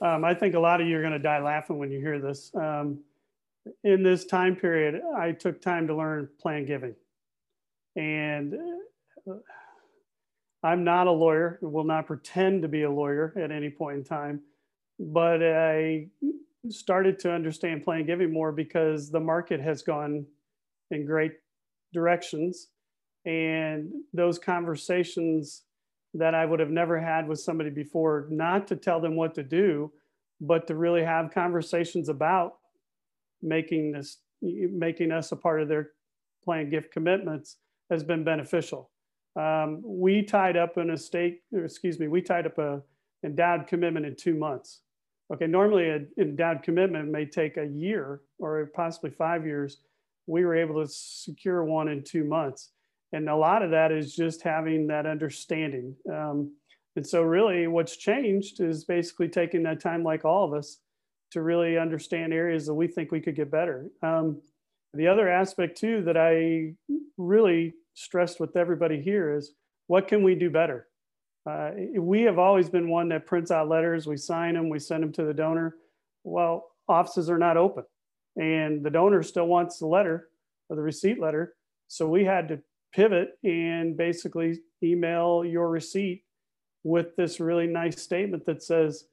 Um, 0.00 0.24
I 0.24 0.34
think 0.34 0.56
a 0.56 0.58
lot 0.58 0.80
of 0.80 0.88
you 0.88 0.98
are 0.98 1.00
going 1.00 1.12
to 1.12 1.20
die 1.20 1.40
laughing 1.40 1.78
when 1.78 1.92
you 1.92 2.00
hear 2.00 2.18
this. 2.18 2.50
Um, 2.56 2.98
in 3.84 4.02
this 4.02 4.24
time 4.24 4.56
period, 4.56 5.00
I 5.16 5.30
took 5.30 5.62
time 5.62 5.86
to 5.86 5.94
learn 5.94 6.28
plan 6.40 6.66
giving. 6.66 6.96
And 7.94 8.54
uh, 9.30 9.34
I'm 10.64 10.82
not 10.82 11.06
a 11.06 11.12
lawyer, 11.12 11.60
will 11.62 11.84
not 11.84 12.08
pretend 12.08 12.62
to 12.62 12.68
be 12.68 12.82
a 12.82 12.90
lawyer 12.90 13.32
at 13.36 13.52
any 13.52 13.70
point 13.70 13.98
in 13.98 14.04
time, 14.04 14.40
but 14.98 15.40
I 15.40 16.08
started 16.70 17.18
to 17.20 17.32
understand 17.32 17.82
plan 17.82 18.06
giving 18.06 18.32
more 18.32 18.52
because 18.52 19.10
the 19.10 19.20
market 19.20 19.60
has 19.60 19.82
gone 19.82 20.24
in 20.90 21.06
great 21.06 21.32
directions. 21.92 22.68
And 23.24 23.90
those 24.12 24.38
conversations 24.38 25.62
that 26.14 26.34
I 26.34 26.44
would 26.44 26.60
have 26.60 26.70
never 26.70 27.00
had 27.00 27.26
with 27.26 27.40
somebody 27.40 27.70
before, 27.70 28.26
not 28.30 28.66
to 28.68 28.76
tell 28.76 29.00
them 29.00 29.16
what 29.16 29.34
to 29.36 29.42
do, 29.42 29.92
but 30.40 30.66
to 30.66 30.74
really 30.74 31.02
have 31.02 31.32
conversations 31.32 32.08
about 32.08 32.54
making 33.40 33.92
this 33.92 34.18
making 34.42 35.12
us 35.12 35.30
a 35.30 35.36
part 35.36 35.62
of 35.62 35.68
their 35.68 35.90
plan 36.44 36.68
gift 36.68 36.90
commitments 36.90 37.58
has 37.90 38.02
been 38.02 38.24
beneficial. 38.24 38.90
Um, 39.36 39.80
we 39.84 40.22
tied 40.22 40.56
up 40.56 40.76
an 40.76 40.90
estate, 40.90 41.42
excuse 41.52 42.00
me, 42.00 42.08
we 42.08 42.20
tied 42.20 42.46
up 42.46 42.58
a 42.58 42.82
endowed 43.24 43.68
commitment 43.68 44.04
in 44.04 44.16
two 44.16 44.34
months. 44.34 44.80
Okay, 45.32 45.46
normally 45.46 45.88
an 45.88 46.08
endowed 46.18 46.62
commitment 46.62 47.10
may 47.10 47.24
take 47.24 47.56
a 47.56 47.66
year 47.66 48.20
or 48.38 48.68
possibly 48.74 49.10
five 49.10 49.46
years. 49.46 49.78
We 50.26 50.44
were 50.44 50.54
able 50.54 50.82
to 50.82 50.88
secure 50.88 51.64
one 51.64 51.88
in 51.88 52.04
two 52.04 52.24
months. 52.24 52.70
And 53.12 53.28
a 53.28 53.36
lot 53.36 53.62
of 53.62 53.70
that 53.70 53.92
is 53.92 54.14
just 54.14 54.42
having 54.42 54.86
that 54.88 55.06
understanding. 55.06 55.96
Um, 56.10 56.52
and 56.96 57.06
so, 57.06 57.22
really, 57.22 57.66
what's 57.66 57.96
changed 57.96 58.60
is 58.60 58.84
basically 58.84 59.28
taking 59.28 59.62
that 59.62 59.80
time, 59.80 60.02
like 60.02 60.24
all 60.24 60.44
of 60.44 60.52
us, 60.52 60.78
to 61.30 61.40
really 61.40 61.78
understand 61.78 62.34
areas 62.34 62.66
that 62.66 62.74
we 62.74 62.86
think 62.86 63.10
we 63.10 63.20
could 63.20 63.36
get 63.36 63.50
better. 63.50 63.88
Um, 64.02 64.42
the 64.92 65.08
other 65.08 65.28
aspect, 65.30 65.78
too, 65.78 66.02
that 66.02 66.18
I 66.18 66.74
really 67.16 67.72
stressed 67.94 68.40
with 68.40 68.56
everybody 68.56 69.00
here 69.00 69.34
is 69.34 69.52
what 69.86 70.08
can 70.08 70.22
we 70.22 70.34
do 70.34 70.50
better? 70.50 70.88
Uh, 71.44 71.70
we 71.98 72.22
have 72.22 72.38
always 72.38 72.68
been 72.68 72.88
one 72.88 73.08
that 73.08 73.26
prints 73.26 73.50
out 73.50 73.68
letters, 73.68 74.06
we 74.06 74.16
sign 74.16 74.54
them, 74.54 74.68
we 74.68 74.78
send 74.78 75.02
them 75.02 75.12
to 75.12 75.24
the 75.24 75.34
donor. 75.34 75.76
Well, 76.22 76.70
offices 76.88 77.28
are 77.28 77.38
not 77.38 77.56
open, 77.56 77.84
and 78.36 78.84
the 78.84 78.90
donor 78.90 79.22
still 79.22 79.46
wants 79.46 79.78
the 79.78 79.86
letter 79.86 80.28
or 80.68 80.76
the 80.76 80.82
receipt 80.82 81.20
letter. 81.20 81.54
So 81.88 82.08
we 82.08 82.24
had 82.24 82.48
to 82.48 82.60
pivot 82.94 83.30
and 83.42 83.96
basically 83.96 84.60
email 84.82 85.44
your 85.44 85.68
receipt 85.68 86.24
with 86.84 87.16
this 87.16 87.40
really 87.40 87.66
nice 87.66 88.00
statement 88.00 88.46
that 88.46 88.62
says, 88.62 89.06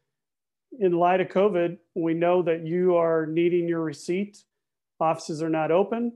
in 0.80 0.92
light 0.92 1.22
of 1.22 1.30
COVID, 1.30 1.78
we 1.96 2.14
know 2.14 2.44
that 2.44 2.66
you 2.66 2.96
are 2.96 3.26
needing 3.26 3.68
your 3.68 3.82
receipt. 3.82 4.44
Offices 5.00 5.42
are 5.42 5.50
not 5.50 5.72
open. 5.72 6.14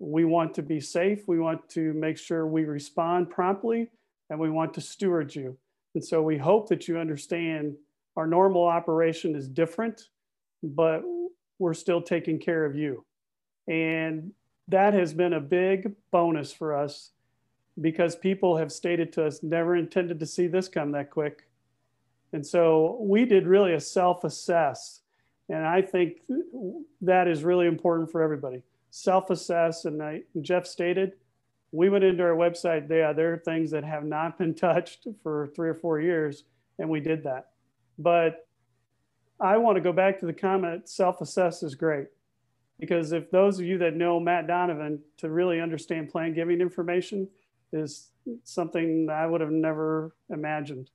We 0.00 0.24
want 0.24 0.54
to 0.54 0.62
be 0.62 0.80
safe. 0.80 1.28
We 1.28 1.38
want 1.38 1.68
to 1.70 1.92
make 1.92 2.18
sure 2.18 2.44
we 2.44 2.64
respond 2.64 3.30
promptly 3.30 3.90
and 4.30 4.38
we 4.38 4.50
want 4.50 4.74
to 4.74 4.80
steward 4.80 5.34
you. 5.34 5.56
And 5.94 6.04
so 6.04 6.22
we 6.22 6.38
hope 6.38 6.68
that 6.68 6.88
you 6.88 6.98
understand 6.98 7.76
our 8.16 8.26
normal 8.26 8.64
operation 8.64 9.34
is 9.34 9.48
different, 9.48 10.08
but 10.62 11.02
we're 11.58 11.74
still 11.74 12.02
taking 12.02 12.38
care 12.38 12.64
of 12.64 12.76
you. 12.76 13.04
And 13.68 14.32
that 14.68 14.94
has 14.94 15.12
been 15.12 15.32
a 15.32 15.40
big 15.40 15.92
bonus 16.10 16.52
for 16.52 16.76
us 16.76 17.10
because 17.80 18.14
people 18.14 18.56
have 18.56 18.72
stated 18.72 19.12
to 19.14 19.26
us 19.26 19.42
never 19.42 19.76
intended 19.76 20.20
to 20.20 20.26
see 20.26 20.46
this 20.46 20.68
come 20.68 20.92
that 20.92 21.10
quick. 21.10 21.48
And 22.32 22.46
so 22.46 22.98
we 23.00 23.24
did 23.24 23.46
really 23.46 23.74
a 23.74 23.80
self 23.80 24.24
assess. 24.24 25.00
And 25.48 25.64
I 25.64 25.82
think 25.82 26.22
that 27.02 27.28
is 27.28 27.44
really 27.44 27.66
important 27.66 28.10
for 28.10 28.22
everybody. 28.22 28.62
Self 28.90 29.30
assess. 29.30 29.84
And, 29.84 30.02
I, 30.02 30.22
Jeff 30.40 30.66
stated, 30.66 31.12
we 31.74 31.88
went 31.88 32.04
into 32.04 32.22
our 32.22 32.36
website. 32.36 32.86
There 32.86 33.32
are 33.32 33.38
things 33.38 33.72
that 33.72 33.82
have 33.82 34.04
not 34.04 34.38
been 34.38 34.54
touched 34.54 35.08
for 35.24 35.48
three 35.56 35.68
or 35.68 35.74
four 35.74 36.00
years, 36.00 36.44
and 36.78 36.88
we 36.88 37.00
did 37.00 37.24
that. 37.24 37.50
But 37.98 38.46
I 39.40 39.56
want 39.56 39.76
to 39.76 39.80
go 39.80 39.92
back 39.92 40.20
to 40.20 40.26
the 40.26 40.32
comment 40.32 40.88
self 40.88 41.20
assess 41.20 41.64
is 41.64 41.74
great. 41.74 42.06
Because 42.78 43.12
if 43.12 43.30
those 43.30 43.58
of 43.58 43.66
you 43.66 43.78
that 43.78 43.94
know 43.94 44.20
Matt 44.20 44.46
Donovan 44.46 45.00
to 45.18 45.30
really 45.30 45.60
understand 45.60 46.10
plan 46.10 46.32
giving 46.32 46.60
information 46.60 47.28
is 47.72 48.10
something 48.44 49.08
I 49.10 49.26
would 49.26 49.40
have 49.40 49.50
never 49.50 50.14
imagined. 50.30 50.90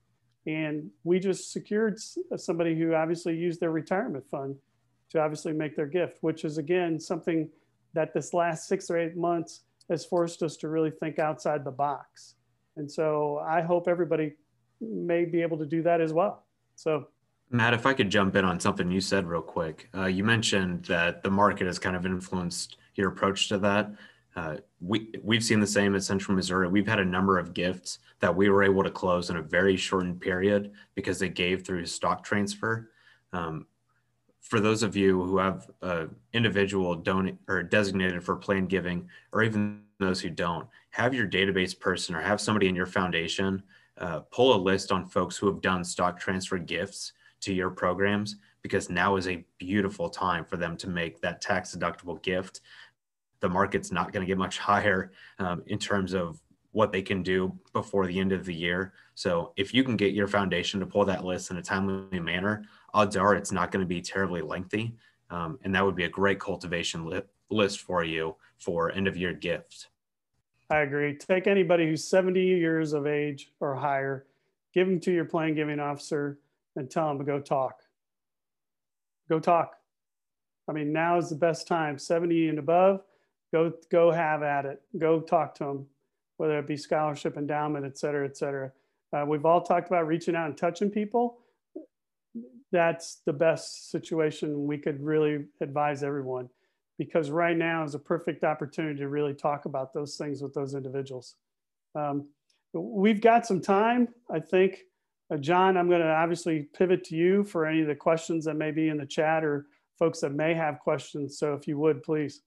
And 0.47 0.89
we 1.03 1.19
just 1.19 1.51
secured 1.51 1.99
somebody 2.38 2.77
who 2.77 2.93
obviously 2.93 3.36
used 3.36 3.59
their 3.59 3.71
retirement 3.71 4.25
fund 4.30 4.55
to 5.11 5.21
obviously 5.21 5.51
make 5.53 5.75
their 5.75 5.88
gift, 5.88 6.19
which 6.21 6.45
is 6.45 6.57
again 6.57 6.99
something 6.99 7.49
that 7.93 8.13
this 8.13 8.34
last 8.34 8.67
six 8.67 8.89
or 8.89 8.97
eight 8.97 9.17
months 9.17 9.61
has 9.89 10.05
forced 10.05 10.43
us 10.43 10.57
to 10.57 10.69
really 10.69 10.91
think 10.91 11.19
outside 11.19 11.63
the 11.63 11.71
box. 11.71 12.35
And 12.77 12.89
so 12.89 13.39
I 13.45 13.61
hope 13.61 13.87
everybody 13.87 14.35
may 14.79 15.25
be 15.25 15.41
able 15.41 15.57
to 15.57 15.65
do 15.65 15.83
that 15.83 16.01
as 16.01 16.13
well. 16.13 16.45
So 16.75 17.07
Matt, 17.51 17.73
if 17.73 17.85
I 17.85 17.93
could 17.93 18.09
jump 18.09 18.35
in 18.35 18.45
on 18.45 18.59
something 18.59 18.91
you 18.91 19.01
said 19.01 19.27
real 19.27 19.41
quick. 19.41 19.89
Uh, 19.95 20.05
you 20.05 20.23
mentioned 20.23 20.85
that 20.85 21.23
the 21.23 21.31
market 21.31 21.65
has 21.65 21.79
kind 21.79 21.95
of 21.95 22.05
influenced 22.05 22.77
your 22.95 23.09
approach 23.09 23.49
to 23.49 23.57
that. 23.59 23.91
Uh, 24.35 24.57
we 24.79 25.11
we've 25.23 25.43
seen 25.43 25.59
the 25.59 25.67
same 25.67 25.95
at 25.95 26.03
Central 26.03 26.35
Missouri. 26.35 26.67
We've 26.67 26.87
had 26.87 26.99
a 26.99 27.05
number 27.05 27.39
of 27.39 27.53
gifts 27.53 27.99
that 28.19 28.35
we 28.35 28.49
were 28.49 28.63
able 28.63 28.83
to 28.83 28.91
close 28.91 29.31
in 29.31 29.37
a 29.37 29.41
very 29.41 29.75
shortened 29.75 30.21
period 30.21 30.71
because 30.93 31.17
they 31.17 31.29
gave 31.29 31.65
through 31.65 31.85
stock 31.87 32.23
transfer. 32.23 32.91
Um, 33.33 33.65
for 34.50 34.60
those 34.60 34.82
of 34.82 34.95
you 34.95 35.24
who 35.24 35.38
have 35.38 35.70
individual 36.34 36.95
donate 36.95 37.38
or 37.47 37.62
designated 37.62 38.24
for 38.24 38.36
plan 38.36 38.66
giving, 38.66 39.08
or 39.32 39.43
even 39.43 39.84
those 40.00 40.20
who 40.20 40.30
don't, 40.30 40.68
have 40.89 41.14
your 41.14 41.28
database 41.28 41.80
person 41.80 42.16
or 42.16 42.22
have 42.22 42.41
somebody 42.41 42.68
in 42.68 42.76
your 42.76 42.88
foundation 42.88 43.62
uh, 44.00 44.22
pull 44.32 44.56
a 44.56 44.58
list 44.58 44.91
on 44.91 45.06
folks 45.06 45.38
who 45.38 45.45
have 45.45 45.62
done 45.62 45.84
stock 45.84 46.20
transfer 46.20 46.58
gifts 46.58 47.14
to 47.41 47.54
your 47.54 47.70
programs 47.70 48.38
because 48.64 48.89
now 48.89 49.18
is 49.18 49.28
a 49.28 49.45
beautiful 49.60 50.10
time 50.10 50.43
for 50.43 50.58
them 50.58 50.76
to 50.78 50.89
make 50.89 51.22
that 51.22 51.41
tax 51.41 51.76
deductible 51.76 52.20
gift. 52.24 52.62
The 53.41 53.50
market's 53.50 53.91
not 53.91 54.12
going 54.12 54.26
to 54.26 54.28
get 54.28 54.39
much 54.39 54.58
higher 54.72 55.12
um, 55.38 55.62
in 55.68 55.78
terms 55.78 56.14
of 56.14 56.41
what 56.72 56.91
they 56.91 57.04
can 57.04 57.22
do 57.22 57.56
before 57.72 58.08
the 58.08 58.20
end 58.20 58.32
of 58.32 58.45
the 58.45 58.54
year. 58.54 58.93
So 59.14 59.54
if 59.58 59.76
you 59.76 59.84
can 59.84 59.95
get 59.95 60.14
your 60.14 60.28
foundation 60.28 60.80
to 60.80 60.88
pull 60.88 61.06
that 61.06 61.24
list 61.24 61.52
in 61.52 61.58
a 61.58 61.62
timely 61.62 62.20
manner, 62.20 62.64
odds 62.93 63.15
are 63.15 63.35
it's 63.35 63.51
not 63.51 63.71
going 63.71 63.83
to 63.83 63.87
be 63.87 64.01
terribly 64.01 64.41
lengthy. 64.41 64.95
Um, 65.29 65.59
and 65.63 65.73
that 65.75 65.85
would 65.85 65.95
be 65.95 66.05
a 66.05 66.09
great 66.09 66.39
cultivation 66.39 67.05
li- 67.05 67.21
list 67.49 67.81
for 67.81 68.03
you 68.03 68.35
for 68.57 68.91
end 68.91 69.07
of 69.07 69.15
year 69.15 69.33
gift. 69.33 69.87
I 70.69 70.79
agree. 70.79 71.15
Take 71.15 71.47
anybody 71.47 71.87
who's 71.87 72.03
70 72.03 72.41
years 72.41 72.93
of 72.93 73.07
age 73.07 73.51
or 73.59 73.75
higher, 73.75 74.25
give 74.73 74.87
them 74.87 74.99
to 75.01 75.11
your 75.11 75.25
plan 75.25 75.55
giving 75.55 75.79
officer 75.79 76.39
and 76.75 76.89
tell 76.89 77.07
them 77.07 77.17
to 77.19 77.23
go 77.23 77.39
talk. 77.39 77.81
Go 79.29 79.39
talk. 79.39 79.75
I 80.67 80.71
mean, 80.71 80.93
now 80.93 81.17
is 81.17 81.29
the 81.29 81.35
best 81.35 81.67
time. 81.67 81.97
70 81.97 82.49
and 82.49 82.59
above, 82.59 83.01
go 83.51 83.73
go 83.89 84.11
have 84.11 84.43
at 84.43 84.65
it. 84.65 84.81
Go 84.97 85.19
talk 85.19 85.55
to 85.55 85.63
them, 85.63 85.87
whether 86.37 86.59
it 86.59 86.67
be 86.67 86.77
scholarship, 86.77 87.37
endowment, 87.37 87.85
et 87.85 87.97
cetera, 87.97 88.25
et 88.25 88.37
cetera. 88.37 88.71
Uh, 89.11 89.25
we've 89.27 89.45
all 89.45 89.61
talked 89.61 89.87
about 89.87 90.05
reaching 90.05 90.35
out 90.35 90.47
and 90.47 90.57
touching 90.57 90.91
people. 90.91 91.39
That's 92.72 93.22
the 93.26 93.34
best 93.34 93.89
situation 93.89 94.67
we 94.67 94.78
could 94.78 95.01
really 95.01 95.45
advise 95.61 96.03
everyone 96.03 96.49
because 96.97 97.30
right 97.32 97.57
now 97.57 97.84
is 97.84 97.95
a 97.95 97.99
perfect 97.99 98.43
opportunity 98.43 98.99
to 98.99 99.07
really 99.07 99.34
talk 99.34 99.65
about 99.65 99.93
those 99.93 100.17
things 100.17 100.41
with 100.41 100.53
those 100.53 100.76
individuals. 100.76 101.36
Um, 101.95 102.28
we've 102.74 103.22
got 103.22 103.47
some 103.47 103.61
time, 103.61 104.09
I 104.30 104.39
think, 104.39 104.82
uh, 105.32 105.38
John, 105.38 105.78
I'm 105.78 105.88
going 105.88 106.01
to 106.01 106.11
obviously 106.11 106.67
pivot 106.74 107.03
to 107.05 107.15
you 107.15 107.43
for 107.43 107.65
any 107.65 107.82
of 107.82 107.88
the 107.88 107.95
questions 107.95 108.45
that 108.45 108.55
may 108.55 108.72
be 108.72 108.89
in 108.89 108.97
the 108.97 109.05
chat 109.05 109.43
or 109.43 109.67
folks 109.97 110.20
that 110.22 110.34
may 110.34 110.53
have 110.53 110.80
questions. 110.80 111.38
So 111.38 111.53
if 111.53 111.67
you 111.67 111.78
would, 111.78 112.03
please. 112.03 112.41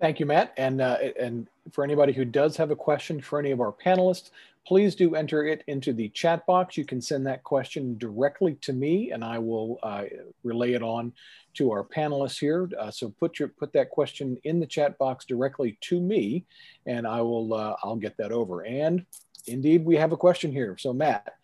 Thank 0.00 0.20
you, 0.20 0.26
Matt. 0.26 0.52
And, 0.56 0.80
uh, 0.80 0.98
and 1.18 1.48
for 1.72 1.82
anybody 1.82 2.12
who 2.12 2.24
does 2.24 2.56
have 2.56 2.70
a 2.70 2.76
question 2.76 3.20
for 3.20 3.38
any 3.38 3.50
of 3.50 3.60
our 3.60 3.72
panelists, 3.72 4.30
please 4.68 4.94
do 4.94 5.14
enter 5.14 5.46
it 5.46 5.64
into 5.66 5.94
the 5.94 6.10
chat 6.10 6.44
box. 6.44 6.76
You 6.76 6.84
can 6.84 7.00
send 7.00 7.26
that 7.26 7.42
question 7.42 7.96
directly 7.96 8.56
to 8.56 8.74
me 8.74 9.12
and 9.12 9.24
I 9.24 9.38
will 9.38 9.78
uh, 9.82 10.04
relay 10.44 10.74
it 10.74 10.82
on 10.82 11.14
to 11.54 11.70
our 11.70 11.82
panelists 11.82 12.38
here. 12.38 12.68
Uh, 12.78 12.90
so 12.90 13.08
put 13.18 13.38
your 13.38 13.48
put 13.48 13.72
that 13.72 13.88
question 13.88 14.36
in 14.44 14.60
the 14.60 14.66
chat 14.66 14.98
box 14.98 15.24
directly 15.24 15.78
to 15.80 15.98
me 15.98 16.44
and 16.84 17.06
I 17.06 17.22
will 17.22 17.54
uh, 17.54 17.76
I'll 17.82 17.96
get 17.96 18.18
that 18.18 18.30
over. 18.30 18.66
And 18.66 19.06
indeed, 19.46 19.86
we 19.86 19.96
have 19.96 20.12
a 20.12 20.18
question 20.18 20.52
here. 20.52 20.76
So 20.78 20.92
Matt, 20.92 21.36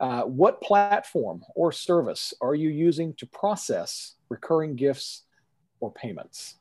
uh, 0.00 0.22
what 0.22 0.62
platform 0.62 1.42
or 1.54 1.72
service 1.72 2.32
are 2.40 2.54
you 2.54 2.70
using 2.70 3.12
to 3.16 3.26
process 3.26 4.14
recurring 4.30 4.74
gifts 4.74 5.24
or 5.80 5.92
payments? 5.92 6.59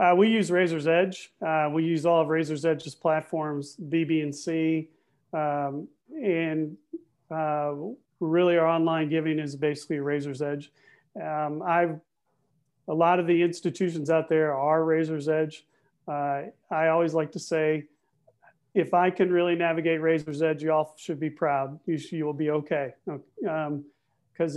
Uh, 0.00 0.14
we 0.14 0.28
use 0.28 0.50
Raiser's 0.50 0.86
Edge. 0.86 1.30
Uh, 1.46 1.68
we 1.70 1.84
use 1.84 2.06
all 2.06 2.22
of 2.22 2.28
Raiser's 2.28 2.64
Edge's 2.64 2.94
platforms, 2.94 3.76
BBNC, 3.76 4.88
um, 5.34 5.88
and 6.10 6.76
uh, 7.30 7.74
really 8.18 8.56
our 8.56 8.66
online 8.66 9.10
giving 9.10 9.38
is 9.38 9.54
basically 9.54 9.98
Raiser's 9.98 10.40
Edge. 10.40 10.72
Um, 11.20 11.62
I've 11.62 12.00
a 12.88 12.94
lot 12.94 13.20
of 13.20 13.26
the 13.26 13.42
institutions 13.42 14.08
out 14.08 14.28
there 14.28 14.54
are 14.54 14.84
Raiser's 14.84 15.28
Edge. 15.28 15.66
Uh, 16.08 16.44
I 16.70 16.88
always 16.88 17.12
like 17.12 17.30
to 17.32 17.38
say 17.38 17.84
if 18.74 18.94
I 18.94 19.10
can 19.10 19.30
really 19.30 19.54
navigate 19.54 20.00
Raiser's 20.00 20.40
Edge, 20.42 20.62
y'all 20.62 20.94
should 20.96 21.20
be 21.20 21.30
proud. 21.30 21.78
You, 21.86 21.98
sh- 21.98 22.12
you 22.12 22.24
will 22.24 22.32
be 22.32 22.50
okay 22.50 22.94
because 23.04 23.66
um, 23.66 23.84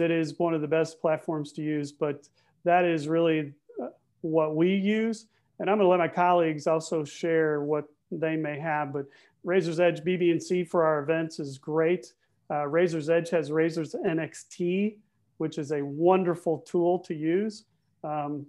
it 0.06 0.10
is 0.10 0.40
one 0.40 0.54
of 0.54 0.62
the 0.62 0.68
best 0.68 1.02
platforms 1.02 1.52
to 1.54 1.62
use. 1.62 1.92
But 1.92 2.28
that 2.64 2.86
is 2.86 3.08
really 3.10 3.54
uh, 3.82 3.88
what 4.22 4.56
we 4.56 4.74
use. 4.74 5.26
And 5.60 5.70
I'm 5.70 5.78
going 5.78 5.86
to 5.86 5.90
let 5.90 6.00
my 6.00 6.08
colleagues 6.08 6.68
also 6.68 7.04
share 7.04 7.62
what 7.62 7.86
they 8.12 8.36
may 8.36 8.60
have. 8.60 8.94
But 8.94 9.06
Raiser's 9.44 9.80
Edge 9.80 10.02
BBNC 10.02 10.68
for 10.68 10.84
our 10.84 11.00
events 11.02 11.40
is 11.40 11.58
great. 11.58 12.14
Uh, 12.50 12.68
Raiser's 12.68 13.10
Edge 13.10 13.30
has 13.30 13.52
Raiser's 13.52 13.96
NXT, 14.06 14.98
which 15.38 15.58
is 15.58 15.72
a 15.72 15.84
wonderful 15.84 16.60
tool 16.60 17.00
to 17.00 17.14
use. 17.14 17.66
Um, 18.04 18.46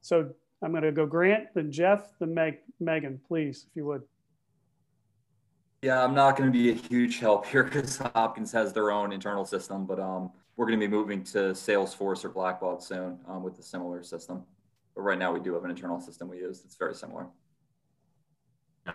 so 0.00 0.30
I'm 0.62 0.70
going 0.72 0.82
to 0.82 0.92
go 0.92 1.06
Grant, 1.06 1.48
then 1.54 1.72
Jeff, 1.72 2.12
then 2.18 2.34
Meg, 2.34 2.58
Megan, 2.80 3.20
please, 3.26 3.66
if 3.68 3.76
you 3.76 3.86
would. 3.86 4.02
Yeah, 5.82 6.04
I'm 6.04 6.14
not 6.14 6.36
going 6.36 6.52
to 6.52 6.52
be 6.52 6.70
a 6.70 6.74
huge 6.74 7.20
help 7.20 7.46
here 7.46 7.64
because 7.64 7.96
Hopkins 7.96 8.52
has 8.52 8.72
their 8.72 8.90
own 8.90 9.12
internal 9.12 9.46
system, 9.46 9.86
but 9.86 9.98
um, 9.98 10.30
we're 10.56 10.66
going 10.66 10.78
to 10.78 10.86
be 10.86 10.90
moving 10.90 11.24
to 11.24 11.38
Salesforce 11.52 12.22
or 12.22 12.28
Blackbaud 12.28 12.82
soon 12.82 13.18
um, 13.26 13.42
with 13.42 13.58
a 13.58 13.62
similar 13.62 14.02
system. 14.02 14.44
But 14.94 15.02
right 15.02 15.18
now, 15.18 15.32
we 15.32 15.40
do 15.40 15.54
have 15.54 15.64
an 15.64 15.70
internal 15.70 16.00
system 16.00 16.28
we 16.28 16.38
use 16.38 16.60
that's 16.60 16.76
very 16.76 16.94
similar. 16.94 17.26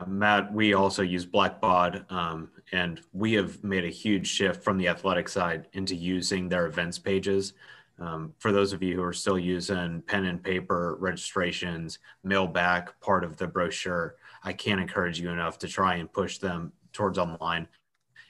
Matt, 0.07 0.53
we 0.53 0.73
also 0.73 1.03
use 1.03 1.25
Blackbaud, 1.25 2.11
um, 2.11 2.49
and 2.71 3.01
we 3.13 3.33
have 3.33 3.63
made 3.63 3.85
a 3.85 3.89
huge 3.89 4.27
shift 4.27 4.63
from 4.63 4.77
the 4.77 4.87
athletic 4.87 5.29
side 5.29 5.67
into 5.73 5.95
using 5.95 6.49
their 6.49 6.65
events 6.65 6.99
pages. 6.99 7.53
Um, 7.99 8.33
for 8.39 8.51
those 8.51 8.73
of 8.73 8.83
you 8.83 8.95
who 8.95 9.03
are 9.03 9.13
still 9.13 9.39
using 9.39 10.01
pen 10.01 10.25
and 10.25 10.43
paper 10.43 10.97
registrations, 10.99 11.99
mail 12.23 12.47
back 12.47 12.99
part 12.99 13.23
of 13.23 13.37
the 13.37 13.47
brochure, 13.47 14.15
I 14.43 14.53
can't 14.53 14.81
encourage 14.81 15.19
you 15.19 15.29
enough 15.29 15.57
to 15.59 15.67
try 15.67 15.95
and 15.95 16.11
push 16.11 16.39
them 16.39 16.73
towards 16.91 17.17
online. 17.17 17.67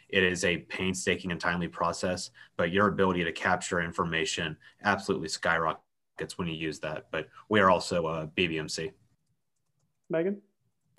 It 0.10 0.24
is 0.24 0.46
a 0.46 0.58
painstaking 0.58 1.32
and 1.32 1.42
timely 1.42 1.68
process, 1.68 2.30
but 2.58 2.72
your 2.72 2.88
ability 2.88 3.24
to 3.24 3.32
capture 3.32 3.82
information 3.82 4.56
absolutely 4.84 5.30
skyrockets 5.30 5.85
when 6.38 6.48
you 6.48 6.56
use 6.56 6.80
that. 6.80 7.08
But 7.12 7.28
we 7.50 7.60
are 7.60 7.70
also 7.70 8.08
uh, 8.08 8.24
a 8.24 8.28
BBNC. 8.28 8.92
Megan? 10.10 10.42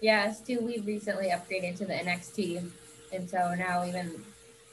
Yes, 0.00 0.40
too. 0.40 0.60
We've 0.60 0.86
recently 0.86 1.30
upgraded 1.30 1.76
to 1.78 1.86
the 1.86 1.94
NXT. 1.94 2.68
And 3.12 3.28
so 3.28 3.54
now 3.54 3.84
even 3.84 4.22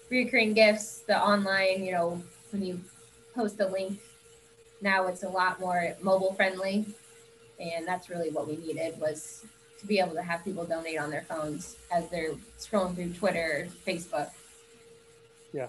recurring 0.10 0.54
gifts, 0.54 1.00
the 1.08 1.18
online, 1.18 1.84
you 1.84 1.92
know, 1.92 2.22
when 2.52 2.64
you 2.64 2.82
post 3.34 3.60
a 3.60 3.68
link. 3.68 4.00
Now 4.82 5.08
it's 5.08 5.24
a 5.24 5.30
lot 5.30 5.60
more 5.60 5.96
mobile 6.02 6.34
friendly, 6.34 6.86
and 7.60 7.88
that's 7.88 8.10
really 8.10 8.30
what 8.30 8.48
we 8.48 8.58
needed 8.58 9.00
was 9.00 9.46
to 9.80 9.88
be 9.88 10.00
able 10.00 10.14
to 10.14 10.22
have 10.22 10.44
people 10.44 10.66
donate 10.66 11.00
on 11.00 11.10
their 11.10 11.22
phones 11.22 11.78
as 11.92 12.10
they're 12.10 12.34
scrolling 12.60 12.96
through 12.96 13.14
Twitter, 13.14 13.68
Facebook. 13.88 14.30
Yeah, 15.54 15.68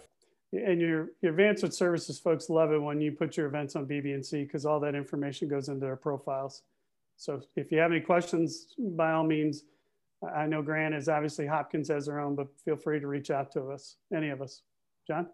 and 0.55 0.80
your 0.80 1.11
your 1.20 1.32
advanced 1.32 1.72
services 1.72 2.18
folks 2.18 2.48
love 2.48 2.72
it 2.72 2.78
when 2.78 3.00
you 3.00 3.12
put 3.12 3.36
your 3.36 3.46
events 3.46 3.76
on 3.76 3.86
BBNC 3.86 4.46
because 4.46 4.64
all 4.64 4.80
that 4.80 4.94
information 4.94 5.48
goes 5.48 5.68
into 5.68 5.80
their 5.80 5.96
profiles. 5.96 6.62
So 7.16 7.42
if 7.57 7.70
you 7.70 7.78
have 7.78 7.92
any 7.92 8.00
questions, 8.00 8.74
by 8.78 9.12
all 9.12 9.24
means, 9.24 9.64
I 10.34 10.46
know 10.46 10.62
Grant 10.62 10.94
is 10.94 11.09
obviously 11.09 11.46
Hopkins 11.46 11.88
has 11.88 12.07
their 12.07 12.18
own, 12.18 12.34
but 12.34 12.48
feel 12.64 12.76
free 12.76 13.00
to 13.00 13.07
reach 13.07 13.30
out 13.30 13.52
to 13.52 13.70
us, 13.70 13.96
any 14.12 14.30
of 14.30 14.42
us. 14.42 14.62
John? 15.07 15.28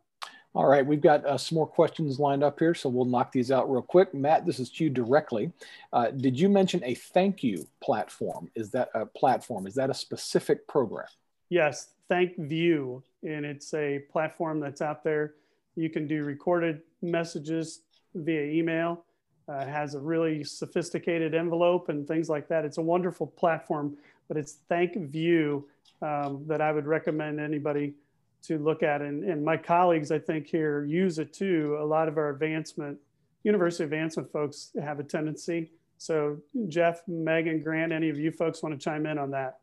All 0.52 0.66
right, 0.66 0.84
we've 0.84 1.00
got 1.00 1.24
uh, 1.24 1.38
some 1.38 1.56
more 1.56 1.66
questions 1.66 2.18
lined 2.18 2.42
up 2.42 2.58
here, 2.58 2.74
so 2.74 2.88
we'll 2.88 3.04
knock 3.04 3.30
these 3.30 3.52
out 3.52 3.70
real 3.70 3.82
quick. 3.82 4.12
Matt, 4.12 4.44
this 4.44 4.58
is 4.58 4.68
to 4.72 4.84
you 4.84 4.90
directly. 4.90 5.52
Uh, 5.92 6.10
did 6.10 6.38
you 6.38 6.48
mention 6.48 6.82
a 6.82 6.94
thank 6.94 7.44
you 7.44 7.68
platform? 7.80 8.50
Is 8.56 8.70
that 8.72 8.90
a 8.94 9.06
platform? 9.06 9.68
Is 9.68 9.76
that 9.76 9.90
a 9.90 9.94
specific 9.94 10.66
program? 10.66 11.06
Yes, 11.50 11.90
Thank 12.10 12.36
ThankView, 12.36 13.02
and 13.22 13.44
it's 13.44 13.72
a 13.74 14.00
platform 14.10 14.60
that's 14.60 14.80
out 14.80 15.04
there. 15.04 15.34
You 15.76 15.90
can 15.90 16.06
do 16.06 16.24
recorded 16.24 16.82
messages 17.02 17.80
via 18.14 18.42
email. 18.42 19.04
Uh, 19.48 19.66
has 19.66 19.96
a 19.96 19.98
really 19.98 20.44
sophisticated 20.44 21.34
envelope 21.34 21.88
and 21.88 22.06
things 22.06 22.28
like 22.28 22.46
that. 22.46 22.64
It's 22.64 22.78
a 22.78 22.82
wonderful 22.82 23.26
platform, 23.26 23.96
but 24.28 24.36
it's 24.36 24.58
ThankView 24.70 25.64
um, 26.02 26.44
that 26.46 26.60
I 26.60 26.70
would 26.70 26.86
recommend 26.86 27.40
anybody 27.40 27.94
to 28.42 28.58
look 28.58 28.84
at. 28.84 29.02
And, 29.02 29.24
and 29.24 29.44
my 29.44 29.56
colleagues, 29.56 30.12
I 30.12 30.20
think, 30.20 30.46
here 30.46 30.84
use 30.84 31.18
it 31.18 31.32
too. 31.32 31.78
A 31.80 31.84
lot 31.84 32.06
of 32.06 32.16
our 32.16 32.30
advancement, 32.30 32.98
university 33.42 33.82
advancement 33.82 34.30
folks 34.30 34.70
have 34.80 35.00
a 35.00 35.04
tendency. 35.04 35.72
So, 35.98 36.38
Jeff, 36.68 37.02
Megan, 37.08 37.60
Grant, 37.60 37.92
any 37.92 38.08
of 38.08 38.18
you 38.18 38.30
folks 38.30 38.62
want 38.62 38.78
to 38.78 38.82
chime 38.82 39.04
in 39.04 39.18
on 39.18 39.30
that? 39.32 39.59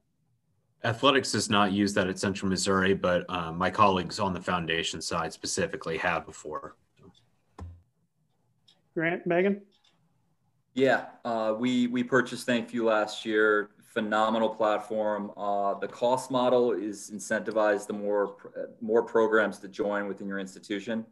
Athletics 0.84 1.32
does 1.32 1.49
not 1.49 1.71
use 1.71 1.93
that 1.95 2.07
at 2.07 2.19
Central 2.19 2.49
Missouri, 2.49 2.93
but 2.93 3.25
uh, 3.30 3.51
my 3.51 3.69
colleagues 3.69 4.19
on 4.19 4.34
the 4.34 4.41
foundation 4.41 5.01
side 5.01 5.34
specifically 5.34 5.97
have 5.97 6.25
before. 6.25 6.75
Grant, 8.93 9.25
Megan? 9.25 9.61
Yeah, 10.73 11.05
uh, 11.25 11.55
we 11.57 11.88
we 11.88 12.03
purchased 12.03 12.47
ThankView 12.47 12.84
last 12.84 13.25
year 13.25 13.71
phenomenal 13.97 14.49
platform. 14.49 15.32
Uh, 15.36 15.73
the 15.73 15.88
cost 15.88 16.30
model 16.30 16.71
is 16.71 17.09
incentivized 17.11 17.88
the 17.88 17.93
more 17.93 18.36
more 18.80 19.01
programs 19.01 19.57
to 19.57 19.67
join 19.67 20.07
within 20.07 20.28
your 20.28 20.38
institution. 20.38 21.03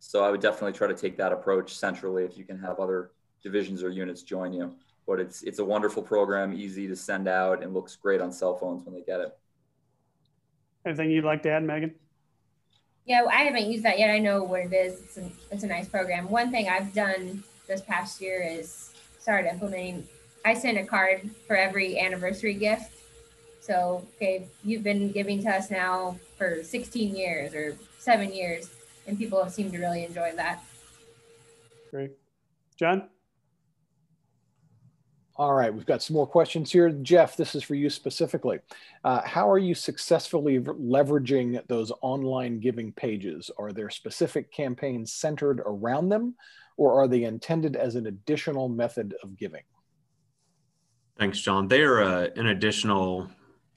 So 0.00 0.24
I 0.24 0.30
would 0.32 0.40
definitely 0.40 0.72
try 0.72 0.88
to 0.88 0.94
take 0.94 1.16
that 1.18 1.30
approach 1.30 1.72
centrally 1.76 2.24
if 2.24 2.36
you 2.36 2.42
can 2.42 2.58
have 2.58 2.80
other 2.80 3.12
divisions 3.44 3.84
or 3.84 3.90
units 3.90 4.22
join 4.22 4.52
you. 4.52 4.74
But 5.06 5.20
it's 5.20 5.42
it's 5.42 5.58
a 5.58 5.64
wonderful 5.64 6.02
program, 6.02 6.52
easy 6.52 6.86
to 6.88 6.96
send 6.96 7.28
out, 7.28 7.62
and 7.62 7.74
looks 7.74 7.96
great 7.96 8.20
on 8.20 8.32
cell 8.32 8.56
phones 8.56 8.84
when 8.84 8.94
they 8.94 9.02
get 9.02 9.20
it. 9.20 9.36
Anything 10.86 11.10
you'd 11.10 11.24
like 11.24 11.42
to 11.42 11.50
add, 11.50 11.64
Megan? 11.64 11.94
Yeah, 13.04 13.24
I 13.28 13.42
haven't 13.42 13.70
used 13.70 13.84
that 13.84 13.98
yet. 13.98 14.10
I 14.10 14.18
know 14.18 14.44
what 14.44 14.60
it 14.60 14.72
is. 14.72 15.00
It's 15.00 15.18
a, 15.18 15.28
it's 15.50 15.64
a 15.64 15.66
nice 15.66 15.88
program. 15.88 16.30
One 16.30 16.50
thing 16.50 16.68
I've 16.68 16.94
done 16.94 17.42
this 17.66 17.80
past 17.80 18.20
year 18.20 18.42
is 18.42 18.92
started 19.18 19.50
implementing 19.50 20.06
I 20.44 20.54
send 20.54 20.78
a 20.78 20.84
card 20.84 21.30
for 21.46 21.56
every 21.56 21.98
anniversary 21.98 22.54
gift. 22.54 22.92
So, 23.60 24.06
okay, 24.16 24.48
you've 24.64 24.82
been 24.82 25.12
giving 25.12 25.42
to 25.44 25.50
us 25.50 25.70
now 25.70 26.16
for 26.36 26.64
16 26.64 27.14
years 27.14 27.54
or 27.54 27.76
seven 27.98 28.32
years, 28.32 28.68
and 29.06 29.16
people 29.16 29.42
have 29.42 29.52
seemed 29.52 29.72
to 29.72 29.78
really 29.78 30.04
enjoy 30.04 30.32
that. 30.36 30.64
Great. 31.90 32.10
John? 32.76 33.08
All 35.36 35.54
right, 35.54 35.72
we've 35.72 35.86
got 35.86 36.02
some 36.02 36.14
more 36.14 36.26
questions 36.26 36.70
here. 36.70 36.90
Jeff, 36.90 37.36
this 37.36 37.54
is 37.54 37.62
for 37.62 37.74
you 37.74 37.88
specifically. 37.88 38.58
Uh, 39.02 39.22
how 39.22 39.50
are 39.50 39.58
you 39.58 39.74
successfully 39.74 40.60
leveraging 40.60 41.66
those 41.68 41.90
online 42.02 42.60
giving 42.60 42.92
pages? 42.92 43.50
Are 43.58 43.72
there 43.72 43.88
specific 43.88 44.52
campaigns 44.52 45.12
centered 45.12 45.60
around 45.64 46.10
them, 46.10 46.34
or 46.76 47.00
are 47.00 47.08
they 47.08 47.24
intended 47.24 47.76
as 47.76 47.94
an 47.94 48.08
additional 48.08 48.68
method 48.68 49.14
of 49.22 49.36
giving? 49.38 49.62
Thanks, 51.18 51.40
John. 51.40 51.66
They 51.66 51.80
are 51.80 52.02
uh, 52.02 52.28
an 52.36 52.48
additional 52.48 53.30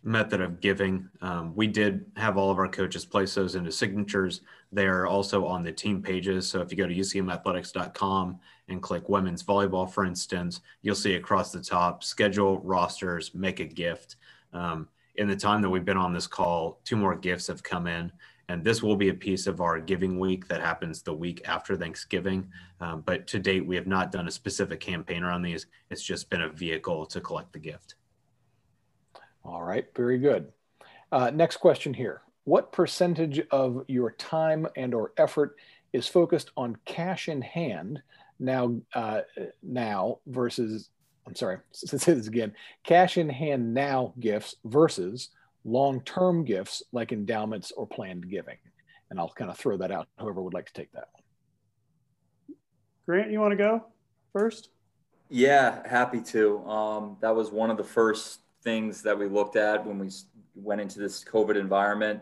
method 0.06 0.39
of 0.39 0.62
giving. 0.62 1.10
Um, 1.22 1.53
we 1.56 1.66
did 1.68 2.06
have 2.16 2.38
all 2.38 2.51
of 2.51 2.60
our 2.60 2.68
coaches 2.68 3.06
place 3.06 3.34
those 3.34 3.56
into 3.56 3.72
signatures. 3.72 4.41
They 4.72 4.86
are 4.86 5.08
also 5.08 5.45
on 5.45 5.64
the 5.64 5.72
team 5.72 6.01
pages. 6.01 6.47
So 6.47 6.62
if 6.62 6.72
you 6.72 6.78
go 6.78 6.88
to 6.88 6.93
ucmathletics.com 6.93 8.39
and 8.70 8.82
click 8.82 9.10
women's 9.10 9.43
volleyball, 9.43 9.91
for 9.91 10.06
instance, 10.06 10.62
you'll 10.84 10.95
see 10.95 11.16
across 11.16 11.51
the 11.51 11.62
top 11.62 12.03
schedule, 12.03 12.60
rosters, 12.60 13.34
make 13.34 13.60
a 13.60 13.66
gift. 13.66 14.18
Um, 14.53 14.88
in 15.16 15.28
the 15.28 15.36
time 15.36 15.62
that 15.64 15.70
we've 15.70 15.86
been 15.86 15.97
on 15.97 16.14
this 16.14 16.28
call, 16.28 16.80
two 16.84 16.95
more 16.95 17.16
gifts 17.16 17.47
have 17.47 17.64
come 17.64 17.88
in. 17.88 18.12
And 18.47 18.64
this 18.64 18.84
will 18.84 18.95
be 18.95 19.10
a 19.10 19.14
piece 19.14 19.47
of 19.47 19.60
our 19.60 19.80
giving 19.80 20.20
week 20.20 20.47
that 20.49 20.62
happens 20.62 21.01
the 21.01 21.14
week 21.14 21.41
after 21.45 21.76
Thanksgiving. 21.76 22.47
Um, 22.80 23.01
but 23.01 23.26
to 23.28 23.39
date, 23.39 23.66
we 23.66 23.76
have 23.76 23.88
not 23.88 24.12
done 24.12 24.28
a 24.28 24.32
specific 24.32 24.80
campaign 24.80 25.24
around 25.24 25.41
these. 25.41 25.66
It's 25.89 26.03
just 26.03 26.30
been 26.30 26.43
a 26.43 26.49
vehicle 26.49 27.08
to 27.08 27.22
collect 27.22 27.53
the 27.53 27.60
gift. 27.60 27.95
All 29.46 29.62
right, 29.62 29.86
very 29.96 30.18
good. 30.18 30.52
Uh, 31.12 31.30
next 31.30 31.58
question 31.58 31.93
here. 31.93 32.22
What 32.46 32.72
percentage 32.72 33.39
of 33.52 33.86
your 33.88 34.12
time 34.12 34.68
and 34.76 34.93
or 34.93 35.14
effort 35.18 35.56
is 35.93 36.08
focused 36.08 36.52
on 36.58 36.78
cash 36.86 37.30
in 37.30 37.41
hand 37.41 38.02
now, 38.39 38.76
uh, 38.93 39.22
now 39.64 40.20
versus, 40.28 40.89
I'm 41.28 41.36
sorry, 41.36 41.58
say 41.72 42.14
this 42.14 42.28
again, 42.28 42.54
cash 42.84 43.18
in 43.18 43.30
hand 43.30 43.74
now 43.74 44.14
gifts 44.20 44.56
versus 44.66 45.30
long-term 45.64 46.43
gifts 46.43 46.84
like 46.91 47.12
endowments 47.12 47.72
or 47.72 47.88
planned 47.88 48.30
giving. 48.30 48.58
And 49.10 49.20
I'll 49.20 49.30
kind 49.30 49.52
of 49.52 49.58
throw 49.58 49.78
that 49.78 49.91
out, 49.91 50.08
whoever 50.20 50.41
would 50.41 50.54
like 50.54 50.66
to 50.68 50.74
take 50.74 50.91
that 50.93 51.08
one. 51.14 52.58
Grant, 53.06 53.32
you 53.32 53.39
want 53.39 53.52
to 53.52 53.58
go 53.58 53.86
first? 54.34 54.70
Yeah, 55.30 55.88
happy 55.88 56.22
to. 56.22 56.66
Um, 56.66 57.18
that 57.22 57.36
was 57.36 57.52
one 57.52 57.70
of 57.70 57.78
the 57.78 57.84
first 57.84 58.39
things 58.66 59.01
that 59.03 59.18
we 59.18 59.28
looked 59.28 59.55
at 59.55 59.86
when 59.86 59.97
we 59.99 60.09
went 60.55 60.82
into 60.82 60.99
this 60.99 61.24
COVID 61.24 61.55
environment. 61.55 62.20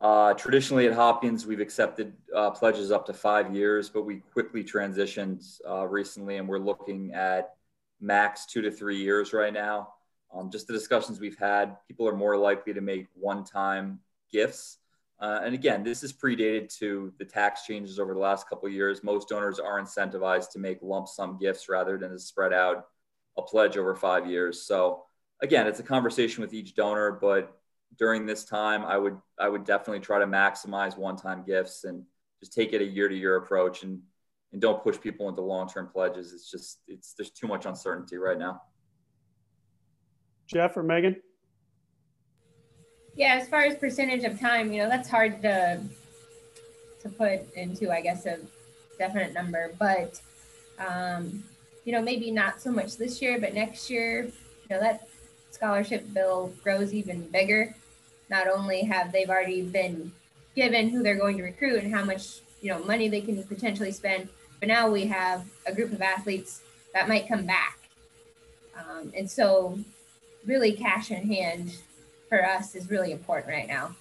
Uh, 0.00 0.34
traditionally 0.34 0.86
at 0.86 0.92
Hopkins, 0.92 1.46
we've 1.46 1.60
accepted 1.60 2.12
uh, 2.34 2.50
pledges 2.50 2.90
up 2.90 3.06
to 3.06 3.14
five 3.14 3.54
years, 3.54 3.88
but 3.88 4.02
we 4.02 4.16
quickly 4.32 4.64
transitioned 4.64 5.60
uh, 5.68 5.86
recently 5.86 6.36
and 6.36 6.48
we're 6.48 6.58
looking 6.58 7.12
at 7.14 7.54
max 8.00 8.46
two 8.46 8.60
to 8.62 8.70
three 8.70 8.96
years 8.96 9.32
right 9.32 9.52
now. 9.52 9.88
Um, 10.34 10.50
just 10.50 10.66
the 10.66 10.72
discussions 10.72 11.20
we've 11.20 11.38
had, 11.38 11.76
people 11.86 12.08
are 12.08 12.16
more 12.16 12.36
likely 12.36 12.72
to 12.72 12.80
make 12.80 13.06
one-time 13.14 14.00
gifts. 14.32 14.78
Uh, 15.20 15.40
and 15.44 15.54
again, 15.54 15.84
this 15.84 16.02
is 16.02 16.12
predated 16.12 16.74
to 16.78 17.12
the 17.18 17.24
tax 17.24 17.66
changes 17.66 17.98
over 17.98 18.14
the 18.14 18.20
last 18.20 18.48
couple 18.48 18.68
years. 18.70 19.04
Most 19.04 19.28
donors 19.28 19.58
are 19.58 19.80
incentivized 19.80 20.50
to 20.52 20.58
make 20.58 20.78
lump 20.80 21.08
sum 21.08 21.36
gifts 21.38 21.68
rather 21.68 21.98
than 21.98 22.10
to 22.10 22.18
spread 22.18 22.54
out 22.54 22.86
a 23.36 23.42
pledge 23.42 23.76
over 23.76 23.94
five 23.94 24.26
years. 24.26 24.62
So 24.62 25.04
again, 25.42 25.66
it's 25.66 25.80
a 25.80 25.82
conversation 25.84 26.42
with 26.42 26.52
each 26.52 26.74
donor, 26.74 27.12
but 27.12 27.56
during 27.98 28.26
this 28.26 28.44
time, 28.44 28.84
I 28.84 28.96
would 28.96 29.18
I 29.38 29.48
would 29.48 29.64
definitely 29.64 30.00
try 30.00 30.18
to 30.18 30.26
maximize 30.26 30.96
one-time 30.96 31.44
gifts 31.44 31.84
and 31.84 32.04
just 32.38 32.52
take 32.52 32.72
it 32.72 32.80
a 32.80 32.84
year-to-year 32.84 33.36
approach 33.36 33.82
and 33.82 34.00
and 34.52 34.60
don't 34.60 34.82
push 34.82 35.00
people 35.00 35.28
into 35.28 35.42
long-term 35.42 35.88
pledges. 35.92 36.32
It's 36.32 36.50
just 36.50 36.80
it's 36.88 37.14
there's 37.14 37.30
too 37.30 37.46
much 37.46 37.66
uncertainty 37.66 38.16
right 38.16 38.38
now. 38.38 38.62
Jeff 40.46 40.76
or 40.76 40.82
Megan? 40.82 41.16
Yeah, 43.14 43.34
as 43.34 43.48
far 43.48 43.62
as 43.62 43.76
percentage 43.76 44.24
of 44.24 44.40
time, 44.40 44.72
you 44.72 44.82
know, 44.82 44.88
that's 44.88 45.08
hard 45.08 45.42
to 45.42 45.80
to 47.00 47.08
put 47.08 47.52
into, 47.54 47.90
I 47.90 48.00
guess, 48.00 48.26
a 48.26 48.38
definite 48.98 49.32
number. 49.32 49.74
But 49.78 50.20
um, 50.78 51.44
you 51.84 51.92
know, 51.92 52.02
maybe 52.02 52.30
not 52.30 52.60
so 52.60 52.70
much 52.70 52.96
this 52.96 53.20
year, 53.20 53.38
but 53.40 53.52
next 53.52 53.90
year, 53.90 54.24
you 54.24 54.32
know, 54.70 54.80
that 54.80 55.08
scholarship 55.50 56.12
bill 56.12 56.52
grows 56.62 56.92
even 56.92 57.28
bigger. 57.28 57.74
Not 58.28 58.46
only 58.46 58.82
have 58.82 59.12
they've 59.12 59.28
already 59.28 59.62
been 59.62 60.12
given 60.54 60.88
who 60.88 61.02
they're 61.02 61.18
going 61.18 61.36
to 61.36 61.42
recruit 61.42 61.82
and 61.82 61.92
how 61.92 62.04
much 62.04 62.40
you 62.60 62.70
know 62.70 62.82
money 62.84 63.08
they 63.08 63.20
can 63.20 63.42
potentially 63.44 63.92
spend, 63.92 64.28
but 64.58 64.68
now 64.68 64.90
we 64.90 65.06
have 65.06 65.44
a 65.66 65.74
group 65.74 65.92
of 65.92 66.02
athletes 66.02 66.62
that 66.94 67.08
might 67.08 67.28
come 67.28 67.46
back, 67.46 67.78
um, 68.76 69.12
and 69.16 69.30
so 69.30 69.78
really 70.46 70.72
cash 70.72 71.10
in 71.10 71.26
hand 71.26 71.76
for 72.28 72.44
us 72.44 72.74
is 72.74 72.90
really 72.90 73.12
important 73.12 73.48
right 73.48 73.68
now, 73.68 73.94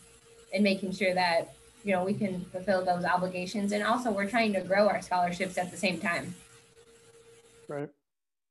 and 0.53 0.63
making 0.63 0.91
sure 0.91 1.13
that 1.13 1.53
you 1.83 1.91
know 1.93 2.03
we 2.03 2.13
can 2.13 2.45
fulfill 2.45 2.83
those 2.83 3.05
obligations, 3.05 3.71
and 3.71 3.83
also 3.83 4.11
we're 4.11 4.29
trying 4.29 4.53
to 4.53 4.61
grow 4.61 4.87
our 4.87 5.01
scholarships 5.01 5.57
at 5.57 5.71
the 5.71 5.77
same 5.77 5.99
time. 5.99 6.35
Right, 7.67 7.89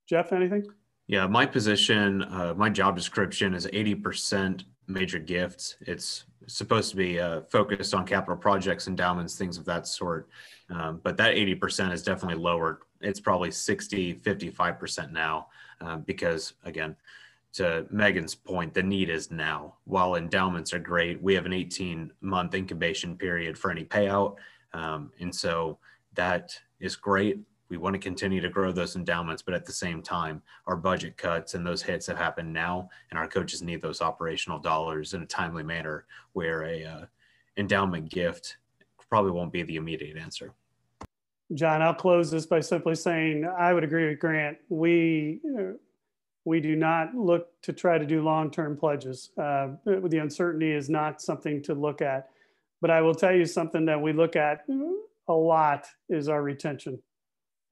Jeff, 0.09 0.33
anything? 0.33 0.67
Yeah, 1.09 1.27
my 1.27 1.47
position, 1.47 2.23
uh, 2.23 2.53
my 2.55 2.69
job 2.69 2.95
description 2.95 3.55
is 3.55 3.67
80% 3.67 4.65
major 4.89 5.19
gifts. 5.19 5.77
It's 5.81 6.27
supposed 6.47 6.91
to 6.91 6.97
be 6.97 7.19
uh, 7.19 7.41
focused 7.49 7.95
on 7.95 8.05
capital 8.05 8.37
projects, 8.37 8.89
endowments, 8.89 9.35
things 9.35 9.57
of 9.57 9.65
that 9.65 9.87
sort. 9.87 10.29
Um, 10.69 11.01
but 11.03 11.17
that 11.17 11.35
80% 11.35 11.95
is 11.95 12.03
definitely 12.03 12.43
lowered. 12.43 12.81
It's 13.01 13.21
probably 13.21 13.51
60, 13.51 14.17
55% 14.17 15.11
now 15.11 15.47
uh, 15.81 15.97
because, 15.97 16.53
again, 16.65 16.95
to 17.55 17.87
Megan's 17.91 18.35
point, 18.35 18.75
the 18.75 18.83
need 18.83 19.09
is 19.09 19.31
now. 19.31 19.77
While 19.85 20.17
endowments 20.17 20.75
are 20.75 20.79
great, 20.79 21.23
we 21.23 21.33
have 21.35 21.47
an 21.47 21.55
18 21.55 22.13
month 22.21 22.55
incubation 22.55 23.17
period 23.17 23.57
for 23.57 23.71
any 23.71 23.85
payout. 23.85 24.37
Um, 24.75 25.11
and 25.21 25.35
so 25.35 25.79
that 26.13 26.61
is 26.81 26.97
great 26.97 27.39
we 27.69 27.77
want 27.77 27.95
to 27.95 27.99
continue 27.99 28.41
to 28.41 28.49
grow 28.49 28.73
those 28.73 28.97
endowments, 28.97 29.43
but 29.43 29.55
at 29.55 29.67
the 29.67 29.73
same 29.73 30.03
time, 30.03 30.43
our 30.67 30.77
budget 30.77 31.17
cuts 31.17 31.55
and 31.55 31.67
those 31.67 31.83
hits 31.83 32.07
have 32.07 32.17
happened 32.17 32.53
now, 32.53 32.89
and 33.11 33.19
our 33.19 33.29
coaches 33.29 33.63
need 33.63 33.83
those 33.83 34.01
operational 34.01 34.59
dollars 34.59 35.15
in 35.15 35.23
a 35.23 35.27
timely 35.27 35.63
manner. 35.63 36.07
Where 36.33 36.65
a 36.65 36.85
uh, 36.85 37.05
endowment 37.57 38.11
gift 38.11 38.57
probably 39.11 39.33
won't 39.33 39.53
be 39.53 39.63
the 39.63 39.77
immediate 39.77 40.17
answer. 40.17 40.55
John, 41.55 41.83
I'll 41.83 41.95
close 41.95 42.31
this 42.31 42.47
by 42.47 42.61
simply 42.61 42.95
saying 42.95 43.47
I 43.47 43.73
would 43.73 43.85
agree 43.85 44.09
with 44.09 44.19
Grant. 44.19 44.59
We 44.69 45.41
we 46.45 46.61
do 46.61 46.77
not 46.77 47.15
look 47.15 47.49
to 47.63 47.75
try 47.75 47.99
to 47.99 48.07
do 48.07 48.23
long-term 48.23 48.79
pledges. 48.79 49.31
Uh, 49.37 49.69
the 49.85 50.19
uncertainty 50.23 50.73
is 50.73 50.89
not 50.89 51.21
something 51.21 51.63
to 51.65 51.75
look 51.75 52.01
at. 52.01 52.31
But 52.81 52.91
I 52.91 53.03
will 53.03 53.15
tell 53.15 53.35
you 53.35 53.45
something 53.45 53.85
that 53.87 54.01
we 54.01 54.15
look 54.15 54.37
at 54.37 54.65
a 55.29 55.33
lot 55.33 55.87
is 56.09 56.29
our 56.29 56.43
retention 56.43 57.03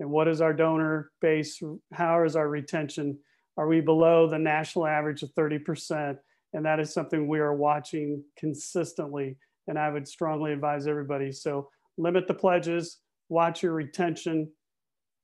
and 0.01 0.11
what 0.11 0.28
is 0.28 0.40
our 0.40 0.53
donor 0.53 1.11
base? 1.20 1.62
How 1.92 2.22
is 2.24 2.36
our 2.36 2.49
retention? 2.49 3.18
Are 3.57 3.66
we 3.66 3.80
below 3.80 4.28
the 4.28 4.38
national 4.38 4.86
average 4.86 5.22
of 5.22 5.34
30%? 5.34 6.18
And 6.53 6.64
that 6.64 6.80
is 6.80 6.92
something 6.92 7.26
we 7.26 7.38
are 7.38 7.55
watching 7.55 8.22
consistently. 8.38 9.36
And 9.68 9.78
I 9.78 9.90
would 9.90 10.07
strongly 10.07 10.53
advise 10.53 10.86
everybody. 10.86 11.32
So 11.32 11.70
limit 11.97 12.26
the 12.28 12.34
pledges, 12.34 12.99
watch 13.28 13.62
your 13.62 13.72
retention, 13.72 14.51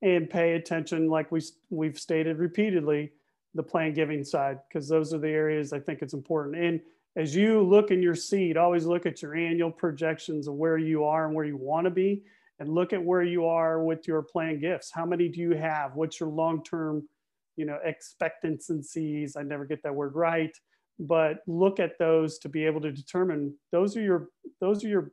and 0.02 0.28
pay 0.28 0.54
attention, 0.54 1.08
like 1.08 1.30
we, 1.30 1.40
we've 1.70 1.98
stated 1.98 2.38
repeatedly, 2.38 3.12
the 3.54 3.62
plan 3.62 3.92
giving 3.92 4.24
side, 4.24 4.58
because 4.68 4.88
those 4.88 5.14
are 5.14 5.18
the 5.18 5.28
areas 5.28 5.72
I 5.72 5.78
think 5.78 6.02
it's 6.02 6.14
important. 6.14 6.56
And 6.56 6.80
as 7.14 7.36
you 7.36 7.62
look 7.62 7.90
in 7.90 8.02
your 8.02 8.14
seed, 8.16 8.56
always 8.56 8.84
look 8.84 9.06
at 9.06 9.22
your 9.22 9.36
annual 9.36 9.70
projections 9.70 10.48
of 10.48 10.54
where 10.54 10.78
you 10.78 11.04
are 11.04 11.26
and 11.26 11.34
where 11.34 11.44
you 11.44 11.56
want 11.56 11.84
to 11.84 11.90
be 11.90 12.22
and 12.62 12.72
look 12.72 12.92
at 12.92 13.02
where 13.02 13.24
you 13.24 13.44
are 13.44 13.82
with 13.82 14.06
your 14.06 14.22
planned 14.22 14.60
gifts. 14.60 14.92
How 14.94 15.04
many 15.04 15.28
do 15.28 15.40
you 15.40 15.50
have? 15.50 15.96
What's 15.96 16.20
your 16.20 16.28
long-term, 16.28 17.08
you 17.56 17.66
know, 17.66 17.76
expectancies? 17.84 19.34
I 19.34 19.42
never 19.42 19.64
get 19.64 19.82
that 19.82 19.92
word 19.92 20.14
right, 20.14 20.56
but 21.00 21.38
look 21.48 21.80
at 21.80 21.98
those 21.98 22.38
to 22.38 22.48
be 22.48 22.64
able 22.64 22.80
to 22.82 22.92
determine 22.92 23.52
those 23.72 23.96
are 23.96 24.00
your 24.00 24.28
those 24.60 24.84
are 24.84 24.88
your 24.88 25.10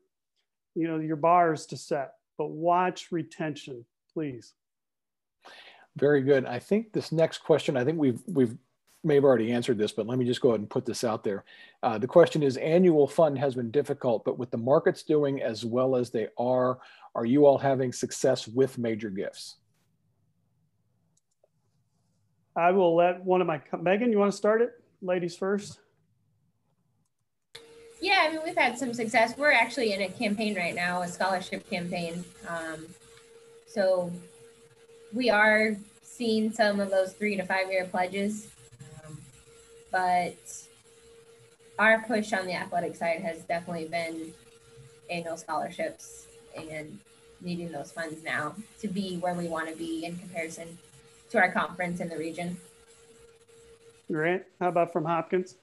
you 0.75 0.87
know 0.87 0.99
your 0.99 1.15
bars 1.15 1.65
to 1.67 1.77
set. 1.77 2.11
But 2.37 2.51
watch 2.51 3.11
retention, 3.11 3.83
please. 4.13 4.53
Very 5.97 6.21
good. 6.21 6.45
I 6.45 6.59
think 6.59 6.93
this 6.93 7.11
next 7.11 7.39
question, 7.39 7.75
I 7.75 7.83
think 7.83 7.97
we've 7.97 8.21
we've 8.27 8.55
may 9.03 9.15
have 9.15 9.23
already 9.23 9.51
answered 9.51 9.77
this, 9.77 9.91
but 9.91 10.07
let 10.07 10.19
me 10.19 10.25
just 10.25 10.41
go 10.41 10.49
ahead 10.49 10.59
and 10.59 10.69
put 10.69 10.85
this 10.85 11.03
out 11.03 11.23
there. 11.23 11.45
Uh, 11.83 11.97
the 11.97 12.07
question 12.07 12.43
is 12.43 12.57
annual 12.57 13.07
fund 13.07 13.37
has 13.37 13.55
been 13.55 13.71
difficult, 13.71 14.25
but 14.25 14.37
with 14.37 14.51
the 14.51 14.57
markets 14.57 15.03
doing 15.03 15.41
as 15.41 15.63
well 15.63 15.95
as 15.95 16.09
they 16.09 16.27
are, 16.37 16.79
are 17.19 17.25
you 17.25 17.45
all 17.45 17.57
having 17.57 17.91
success 17.91 18.47
with 18.47 18.77
major 18.77 19.09
gifts? 19.09 19.57
I 22.55 22.71
will 22.71 22.95
let 22.95 23.23
one 23.23 23.41
of 23.41 23.47
my, 23.47 23.61
Megan, 23.79 24.11
you 24.11 24.19
want 24.19 24.31
to 24.31 24.37
start 24.37 24.61
it? 24.61 24.71
Ladies 25.01 25.35
first. 25.35 25.79
Yeah, 28.01 28.25
I 28.25 28.29
mean, 28.31 28.39
we've 28.43 28.57
had 28.57 28.77
some 28.77 28.93
success. 28.93 29.37
We're 29.37 29.51
actually 29.51 29.93
in 29.93 30.01
a 30.01 30.09
campaign 30.09 30.55
right 30.55 30.73
now, 30.73 31.01
a 31.01 31.07
scholarship 31.07 31.69
campaign. 31.69 32.23
Um, 32.47 32.87
so 33.67 34.11
we 35.13 35.29
are 35.29 35.75
seeing 36.01 36.51
some 36.51 36.79
of 36.79 36.89
those 36.89 37.13
three 37.13 37.35
to 37.35 37.45
five 37.45 37.69
year 37.69 37.85
pledges 37.85 38.47
but 39.91 40.37
our 41.77 42.03
push 42.07 42.33
on 42.33 42.45
the 42.45 42.53
athletic 42.53 42.95
side 42.95 43.21
has 43.21 43.39
definitely 43.43 43.87
been 43.87 44.33
annual 45.09 45.37
scholarships 45.37 46.27
and 46.67 46.99
needing 47.41 47.71
those 47.71 47.91
funds 47.91 48.23
now 48.23 48.55
to 48.81 48.87
be 48.87 49.17
where 49.17 49.33
we 49.33 49.47
want 49.47 49.69
to 49.69 49.75
be 49.75 50.05
in 50.05 50.17
comparison 50.17 50.77
to 51.31 51.37
our 51.37 51.51
conference 51.51 51.99
in 51.99 52.09
the 52.09 52.17
region. 52.17 52.57
Grant, 54.11 54.43
how 54.59 54.69
about 54.69 54.91
from 54.91 55.05
Hopkins? 55.05 55.55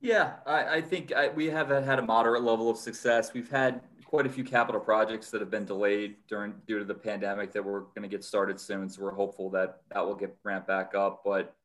Yeah, 0.00 0.34
I, 0.44 0.76
I 0.76 0.80
think 0.82 1.12
I, 1.12 1.28
we 1.28 1.46
have 1.46 1.68
had 1.70 1.98
a 1.98 2.02
moderate 2.02 2.42
level 2.42 2.68
of 2.68 2.76
success. 2.76 3.32
We've 3.32 3.50
had 3.50 3.80
quite 4.04 4.26
a 4.26 4.28
few 4.28 4.44
capital 4.44 4.80
projects 4.80 5.30
that 5.30 5.40
have 5.40 5.50
been 5.50 5.64
delayed 5.64 6.16
during 6.28 6.54
due 6.66 6.78
to 6.78 6.84
the 6.84 6.94
pandemic 6.94 7.52
that 7.52 7.64
we're 7.64 7.80
going 7.80 8.02
to 8.02 8.08
get 8.08 8.22
started 8.22 8.60
soon. 8.60 8.88
So 8.88 9.02
we're 9.02 9.14
hopeful 9.14 9.48
that 9.50 9.80
that 9.92 10.04
will 10.04 10.14
get 10.14 10.36
ramped 10.44 10.68
back 10.68 10.94
up. 10.94 11.22
But 11.24 11.56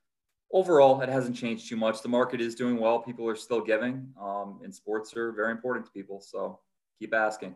overall, 0.52 1.02
it 1.02 1.10
hasn't 1.10 1.36
changed 1.36 1.68
too 1.68 1.76
much. 1.76 2.02
The 2.02 2.10
market 2.10 2.40
is 2.40 2.56
doing 2.56 2.78
well. 2.78 3.00
People 3.00 3.28
are 3.28 3.36
still 3.36 3.62
giving, 3.62 4.14
um, 4.20 4.62
and 4.64 4.74
sports 4.74 5.16
are 5.18 5.32
very 5.32 5.52
important 5.52 5.86
to 5.88 5.92
people. 5.92 6.22
So 6.22 6.60
keep 6.98 7.14
asking. 7.14 7.56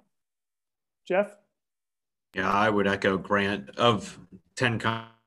Jeff? 1.05 1.37
Yeah, 2.33 2.51
I 2.51 2.69
would 2.69 2.87
echo 2.87 3.17
Grant. 3.17 3.69
Of 3.77 4.19
10 4.55 4.79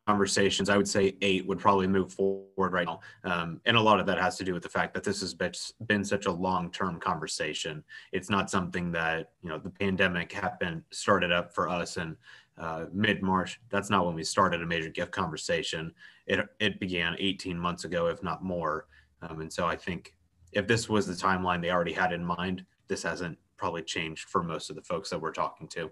conversations, 0.06 0.68
I 0.68 0.76
would 0.76 0.88
say 0.88 1.16
eight 1.20 1.46
would 1.46 1.58
probably 1.58 1.86
move 1.86 2.12
forward 2.12 2.72
right 2.72 2.86
now. 2.86 3.00
Um, 3.24 3.60
and 3.64 3.76
a 3.76 3.80
lot 3.80 4.00
of 4.00 4.06
that 4.06 4.18
has 4.18 4.36
to 4.38 4.44
do 4.44 4.54
with 4.54 4.62
the 4.62 4.68
fact 4.68 4.94
that 4.94 5.04
this 5.04 5.20
has 5.20 5.34
been 5.34 6.04
such 6.04 6.26
a 6.26 6.32
long 6.32 6.70
term 6.70 6.98
conversation. 6.98 7.84
It's 8.12 8.30
not 8.30 8.50
something 8.50 8.92
that, 8.92 9.32
you 9.42 9.48
know, 9.48 9.58
the 9.58 9.70
pandemic 9.70 10.32
happened, 10.32 10.82
started 10.90 11.32
up 11.32 11.54
for 11.54 11.68
us 11.68 11.96
and 11.96 12.16
uh, 12.58 12.86
mid 12.92 13.22
March. 13.22 13.60
That's 13.68 13.90
not 13.90 14.06
when 14.06 14.14
we 14.14 14.24
started 14.24 14.62
a 14.62 14.66
major 14.66 14.90
gift 14.90 15.12
conversation. 15.12 15.92
It, 16.26 16.46
it 16.60 16.80
began 16.80 17.16
18 17.18 17.58
months 17.58 17.84
ago, 17.84 18.06
if 18.06 18.22
not 18.22 18.42
more. 18.42 18.86
Um, 19.22 19.40
and 19.40 19.52
so 19.52 19.66
I 19.66 19.76
think 19.76 20.14
if 20.52 20.66
this 20.66 20.88
was 20.88 21.06
the 21.06 21.14
timeline 21.14 21.60
they 21.60 21.70
already 21.70 21.92
had 21.92 22.12
in 22.12 22.24
mind, 22.24 22.64
this 22.88 23.02
hasn't 23.02 23.38
probably 23.56 23.82
changed 23.82 24.28
for 24.28 24.42
most 24.42 24.70
of 24.70 24.76
the 24.76 24.82
folks 24.82 25.10
that 25.10 25.20
we're 25.20 25.32
talking 25.32 25.68
to. 25.68 25.90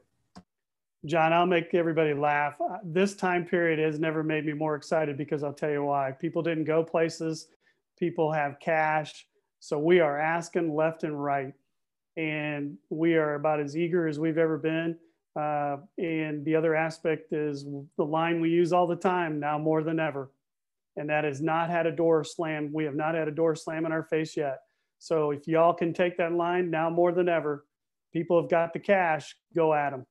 John, 1.07 1.33
I'll 1.33 1.47
make 1.47 1.75
everybody 1.75 2.15
laugh. 2.15 2.55
Uh, 2.61 2.79
this 2.83 3.15
time 3.15 3.45
period 3.45 3.79
has 3.79 3.99
never 3.99 4.23
made 4.23 4.47
me 4.47 4.55
more 4.55 4.75
excited 4.75 5.19
because 5.19 5.43
I'll 5.43 5.53
tell 5.53 5.71
you 5.71 5.85
why. 5.85 6.13
People 6.13 6.43
didn't 6.43 6.65
go 6.65 6.83
places, 6.83 7.49
people 7.99 8.33
have 8.33 8.59
cash. 8.61 9.27
So 9.61 9.79
we 9.79 10.01
are 10.01 10.19
asking 10.19 10.75
left 10.75 11.05
and 11.05 11.23
right. 11.23 11.53
And 12.17 12.77
we 12.91 13.15
are 13.15 13.35
about 13.35 13.61
as 13.61 13.77
eager 13.77 14.07
as 14.07 14.19
we've 14.19 14.39
ever 14.39 14.57
been 14.57 14.97
uh, 15.37 15.79
and 15.99 16.45
the 16.45 16.55
other 16.55 16.77
aspect 16.77 17.33
is 17.33 17.65
the 17.97 18.05
line 18.05 18.41
we 18.41 18.51
use 18.51 18.73
all 18.73 18.87
the 18.87 18.95
time 18.95 19.41
now 19.41 19.59
more 19.59 19.83
than 19.83 19.99
ever 19.99 20.31
and 20.97 21.11
that 21.11 21.25
has 21.25 21.41
not 21.41 21.71
had 21.71 21.87
a 21.87 21.93
door 21.93 22.23
slam. 22.25 22.71
We 22.73 22.85
have 22.85 22.95
not 22.95 23.15
had 23.15 23.29
a 23.29 23.33
door 23.33 23.57
slam 23.57 23.85
in 23.85 23.93
our 23.93 24.05
face 24.05 24.37
yet. 24.37 24.61
So 25.05 25.33
if 25.33 25.47
y'all 25.47 25.75
can 25.75 25.93
take 25.93 26.17
that 26.17 26.33
line 26.33 26.71
now 26.71 26.89
more 26.89 27.13
than 27.13 27.29
ever, 27.29 27.67
people 28.15 28.41
have 28.41 28.51
got 28.51 28.73
the 28.73 28.79
cash, 28.79 29.37
go 29.55 29.75
at 29.75 29.91
them. 29.91 30.07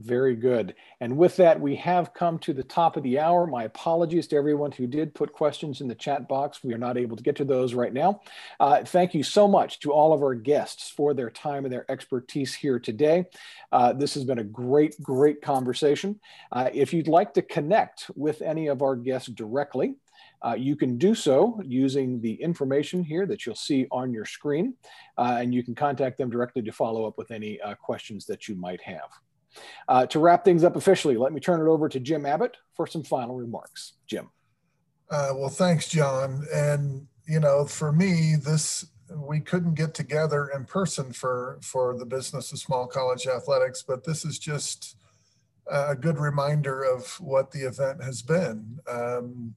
Very 0.00 0.34
good. 0.34 0.74
And 1.00 1.16
with 1.16 1.36
that, 1.36 1.60
we 1.60 1.76
have 1.76 2.14
come 2.14 2.40
to 2.40 2.52
the 2.52 2.64
top 2.64 2.96
of 2.96 3.04
the 3.04 3.20
hour. 3.20 3.46
My 3.46 3.62
apologies 3.62 4.26
to 4.28 4.36
everyone 4.36 4.72
who 4.72 4.88
did 4.88 5.14
put 5.14 5.32
questions 5.32 5.80
in 5.80 5.86
the 5.86 5.94
chat 5.94 6.26
box. 6.26 6.64
We 6.64 6.74
are 6.74 6.78
not 6.78 6.98
able 6.98 7.16
to 7.16 7.22
get 7.22 7.36
to 7.36 7.44
those 7.44 7.74
right 7.74 7.92
now. 7.92 8.22
Uh, 8.58 8.82
thank 8.84 9.14
you 9.14 9.22
so 9.22 9.46
much 9.46 9.78
to 9.80 9.92
all 9.92 10.12
of 10.12 10.20
our 10.20 10.34
guests 10.34 10.90
for 10.90 11.14
their 11.14 11.30
time 11.30 11.64
and 11.64 11.72
their 11.72 11.88
expertise 11.88 12.56
here 12.56 12.80
today. 12.80 13.26
Uh, 13.70 13.92
this 13.92 14.14
has 14.14 14.24
been 14.24 14.40
a 14.40 14.44
great, 14.44 15.00
great 15.00 15.42
conversation. 15.42 16.18
Uh, 16.50 16.70
if 16.72 16.92
you'd 16.92 17.06
like 17.06 17.34
to 17.34 17.42
connect 17.42 18.10
with 18.16 18.42
any 18.42 18.66
of 18.66 18.82
our 18.82 18.96
guests 18.96 19.28
directly, 19.28 19.94
uh, 20.44 20.54
you 20.56 20.76
can 20.76 20.98
do 20.98 21.14
so 21.14 21.60
using 21.64 22.20
the 22.20 22.34
information 22.34 23.02
here 23.02 23.26
that 23.26 23.44
you'll 23.44 23.54
see 23.54 23.86
on 23.90 24.12
your 24.12 24.24
screen, 24.24 24.74
uh, 25.16 25.38
and 25.40 25.52
you 25.52 25.62
can 25.62 25.74
contact 25.74 26.18
them 26.18 26.30
directly 26.30 26.62
to 26.62 26.72
follow 26.72 27.06
up 27.06 27.18
with 27.18 27.30
any 27.30 27.60
uh, 27.60 27.74
questions 27.74 28.26
that 28.26 28.48
you 28.48 28.54
might 28.54 28.80
have. 28.82 29.10
Uh, 29.88 30.06
to 30.06 30.18
wrap 30.18 30.44
things 30.44 30.62
up 30.62 30.76
officially, 30.76 31.16
let 31.16 31.32
me 31.32 31.40
turn 31.40 31.60
it 31.60 31.70
over 31.70 31.88
to 31.88 31.98
Jim 31.98 32.26
Abbott 32.26 32.56
for 32.74 32.86
some 32.86 33.02
final 33.02 33.36
remarks. 33.36 33.94
Jim. 34.06 34.30
Uh, 35.10 35.30
well, 35.34 35.48
thanks, 35.48 35.88
John. 35.88 36.44
And 36.52 37.06
you 37.26 37.40
know, 37.40 37.64
for 37.64 37.92
me, 37.92 38.36
this 38.36 38.86
we 39.14 39.40
couldn't 39.40 39.74
get 39.74 39.94
together 39.94 40.50
in 40.54 40.64
person 40.64 41.12
for 41.12 41.58
for 41.62 41.96
the 41.96 42.06
business 42.06 42.52
of 42.52 42.58
small 42.58 42.86
college 42.86 43.26
athletics, 43.26 43.82
but 43.86 44.04
this 44.04 44.24
is 44.24 44.38
just 44.38 44.96
a 45.70 45.94
good 45.94 46.18
reminder 46.18 46.82
of 46.82 47.20
what 47.20 47.50
the 47.50 47.60
event 47.60 48.02
has 48.02 48.22
been. 48.22 48.78
Um, 48.88 49.54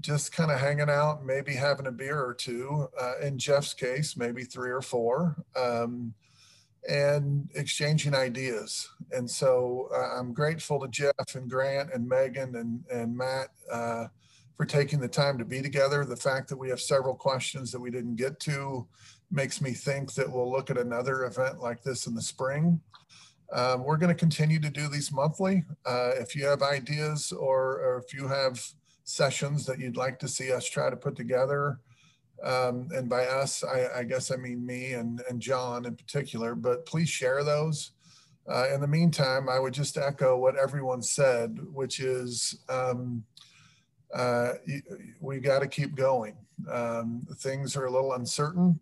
just 0.00 0.32
kind 0.32 0.50
of 0.50 0.60
hanging 0.60 0.90
out, 0.90 1.24
maybe 1.24 1.54
having 1.54 1.86
a 1.86 1.92
beer 1.92 2.20
or 2.20 2.34
two. 2.34 2.88
Uh, 3.00 3.18
in 3.20 3.38
Jeff's 3.38 3.74
case, 3.74 4.16
maybe 4.16 4.44
three 4.44 4.70
or 4.70 4.82
four. 4.82 5.36
Um, 5.56 6.14
and 6.88 7.48
exchanging 7.54 8.14
ideas. 8.14 8.88
And 9.12 9.28
so 9.30 9.88
uh, 9.94 10.18
I'm 10.18 10.32
grateful 10.32 10.80
to 10.80 10.88
Jeff 10.88 11.34
and 11.34 11.50
Grant 11.50 11.90
and 11.92 12.08
Megan 12.08 12.56
and, 12.56 12.84
and 12.90 13.16
Matt 13.16 13.48
uh, 13.70 14.06
for 14.56 14.64
taking 14.64 15.00
the 15.00 15.08
time 15.08 15.38
to 15.38 15.44
be 15.44 15.60
together. 15.60 16.04
The 16.04 16.16
fact 16.16 16.48
that 16.48 16.56
we 16.56 16.68
have 16.70 16.80
several 16.80 17.14
questions 17.14 17.72
that 17.72 17.80
we 17.80 17.90
didn't 17.90 18.16
get 18.16 18.40
to 18.40 18.86
makes 19.30 19.60
me 19.60 19.72
think 19.72 20.14
that 20.14 20.30
we'll 20.30 20.50
look 20.50 20.70
at 20.70 20.78
another 20.78 21.24
event 21.24 21.60
like 21.60 21.82
this 21.82 22.06
in 22.06 22.14
the 22.14 22.22
spring. 22.22 22.80
Um, 23.52 23.84
we're 23.84 23.96
going 23.96 24.14
to 24.14 24.18
continue 24.18 24.60
to 24.60 24.70
do 24.70 24.88
these 24.88 25.12
monthly. 25.12 25.64
Uh, 25.84 26.10
if 26.18 26.36
you 26.36 26.46
have 26.46 26.62
ideas 26.62 27.32
or, 27.32 27.80
or 27.80 28.02
if 28.04 28.14
you 28.14 28.28
have 28.28 28.62
sessions 29.08 29.64
that 29.66 29.78
you'd 29.78 29.96
like 29.96 30.18
to 30.18 30.28
see 30.28 30.52
us 30.52 30.68
try 30.68 30.90
to 30.90 30.96
put 30.96 31.16
together, 31.16 31.80
um, 32.42 32.88
and 32.92 33.08
by 33.08 33.24
us, 33.24 33.64
I, 33.64 34.00
I, 34.00 34.02
guess 34.04 34.30
I 34.30 34.36
mean 34.36 34.64
me 34.64 34.92
and, 34.92 35.22
and 35.28 35.40
John 35.40 35.86
in 35.86 35.96
particular, 35.96 36.54
but 36.54 36.86
please 36.86 37.08
share 37.08 37.42
those. 37.42 37.92
Uh, 38.48 38.66
in 38.72 38.80
the 38.80 38.86
meantime, 38.86 39.48
I 39.48 39.58
would 39.58 39.74
just 39.74 39.96
echo 39.96 40.36
what 40.38 40.56
everyone 40.56 41.02
said, 41.02 41.58
which 41.72 42.00
is 42.00 42.60
um, 42.68 43.24
uh, 44.14 44.52
we 45.20 45.38
got 45.38 45.60
to 45.60 45.66
keep 45.66 45.96
going. 45.96 46.36
Um, 46.70 47.26
things 47.38 47.76
are 47.76 47.86
a 47.86 47.90
little 47.90 48.12
uncertain, 48.12 48.78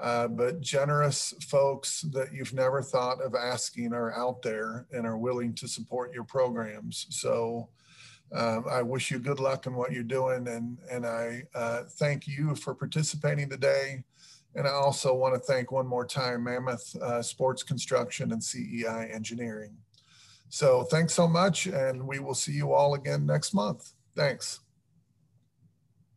uh, 0.00 0.28
but 0.28 0.60
generous 0.60 1.32
folks 1.48 2.02
that 2.12 2.32
you've 2.32 2.52
never 2.52 2.82
thought 2.82 3.22
of 3.22 3.34
asking 3.34 3.92
are 3.94 4.12
out 4.14 4.42
there 4.42 4.86
and 4.92 5.06
are 5.06 5.18
willing 5.18 5.54
to 5.54 5.66
support 5.66 6.12
your 6.12 6.24
programs. 6.24 7.06
So 7.10 7.70
um, 8.32 8.64
I 8.70 8.82
wish 8.82 9.10
you 9.10 9.18
good 9.18 9.40
luck 9.40 9.66
in 9.66 9.74
what 9.74 9.92
you're 9.92 10.02
doing, 10.02 10.48
and 10.48 10.78
and 10.90 11.06
I 11.06 11.44
uh, 11.54 11.84
thank 11.98 12.26
you 12.26 12.54
for 12.54 12.74
participating 12.74 13.48
today. 13.48 14.04
And 14.54 14.66
I 14.66 14.70
also 14.70 15.14
want 15.14 15.34
to 15.34 15.40
thank 15.40 15.70
one 15.70 15.86
more 15.86 16.06
time 16.06 16.44
Mammoth 16.44 16.96
uh, 16.96 17.22
Sports 17.22 17.62
Construction 17.62 18.32
and 18.32 18.42
CEI 18.42 19.10
Engineering. 19.12 19.76
So 20.48 20.84
thanks 20.84 21.12
so 21.12 21.28
much, 21.28 21.66
and 21.66 22.06
we 22.06 22.18
will 22.18 22.34
see 22.34 22.52
you 22.52 22.72
all 22.72 22.94
again 22.94 23.26
next 23.26 23.54
month. 23.54 23.92
Thanks. 24.16 24.60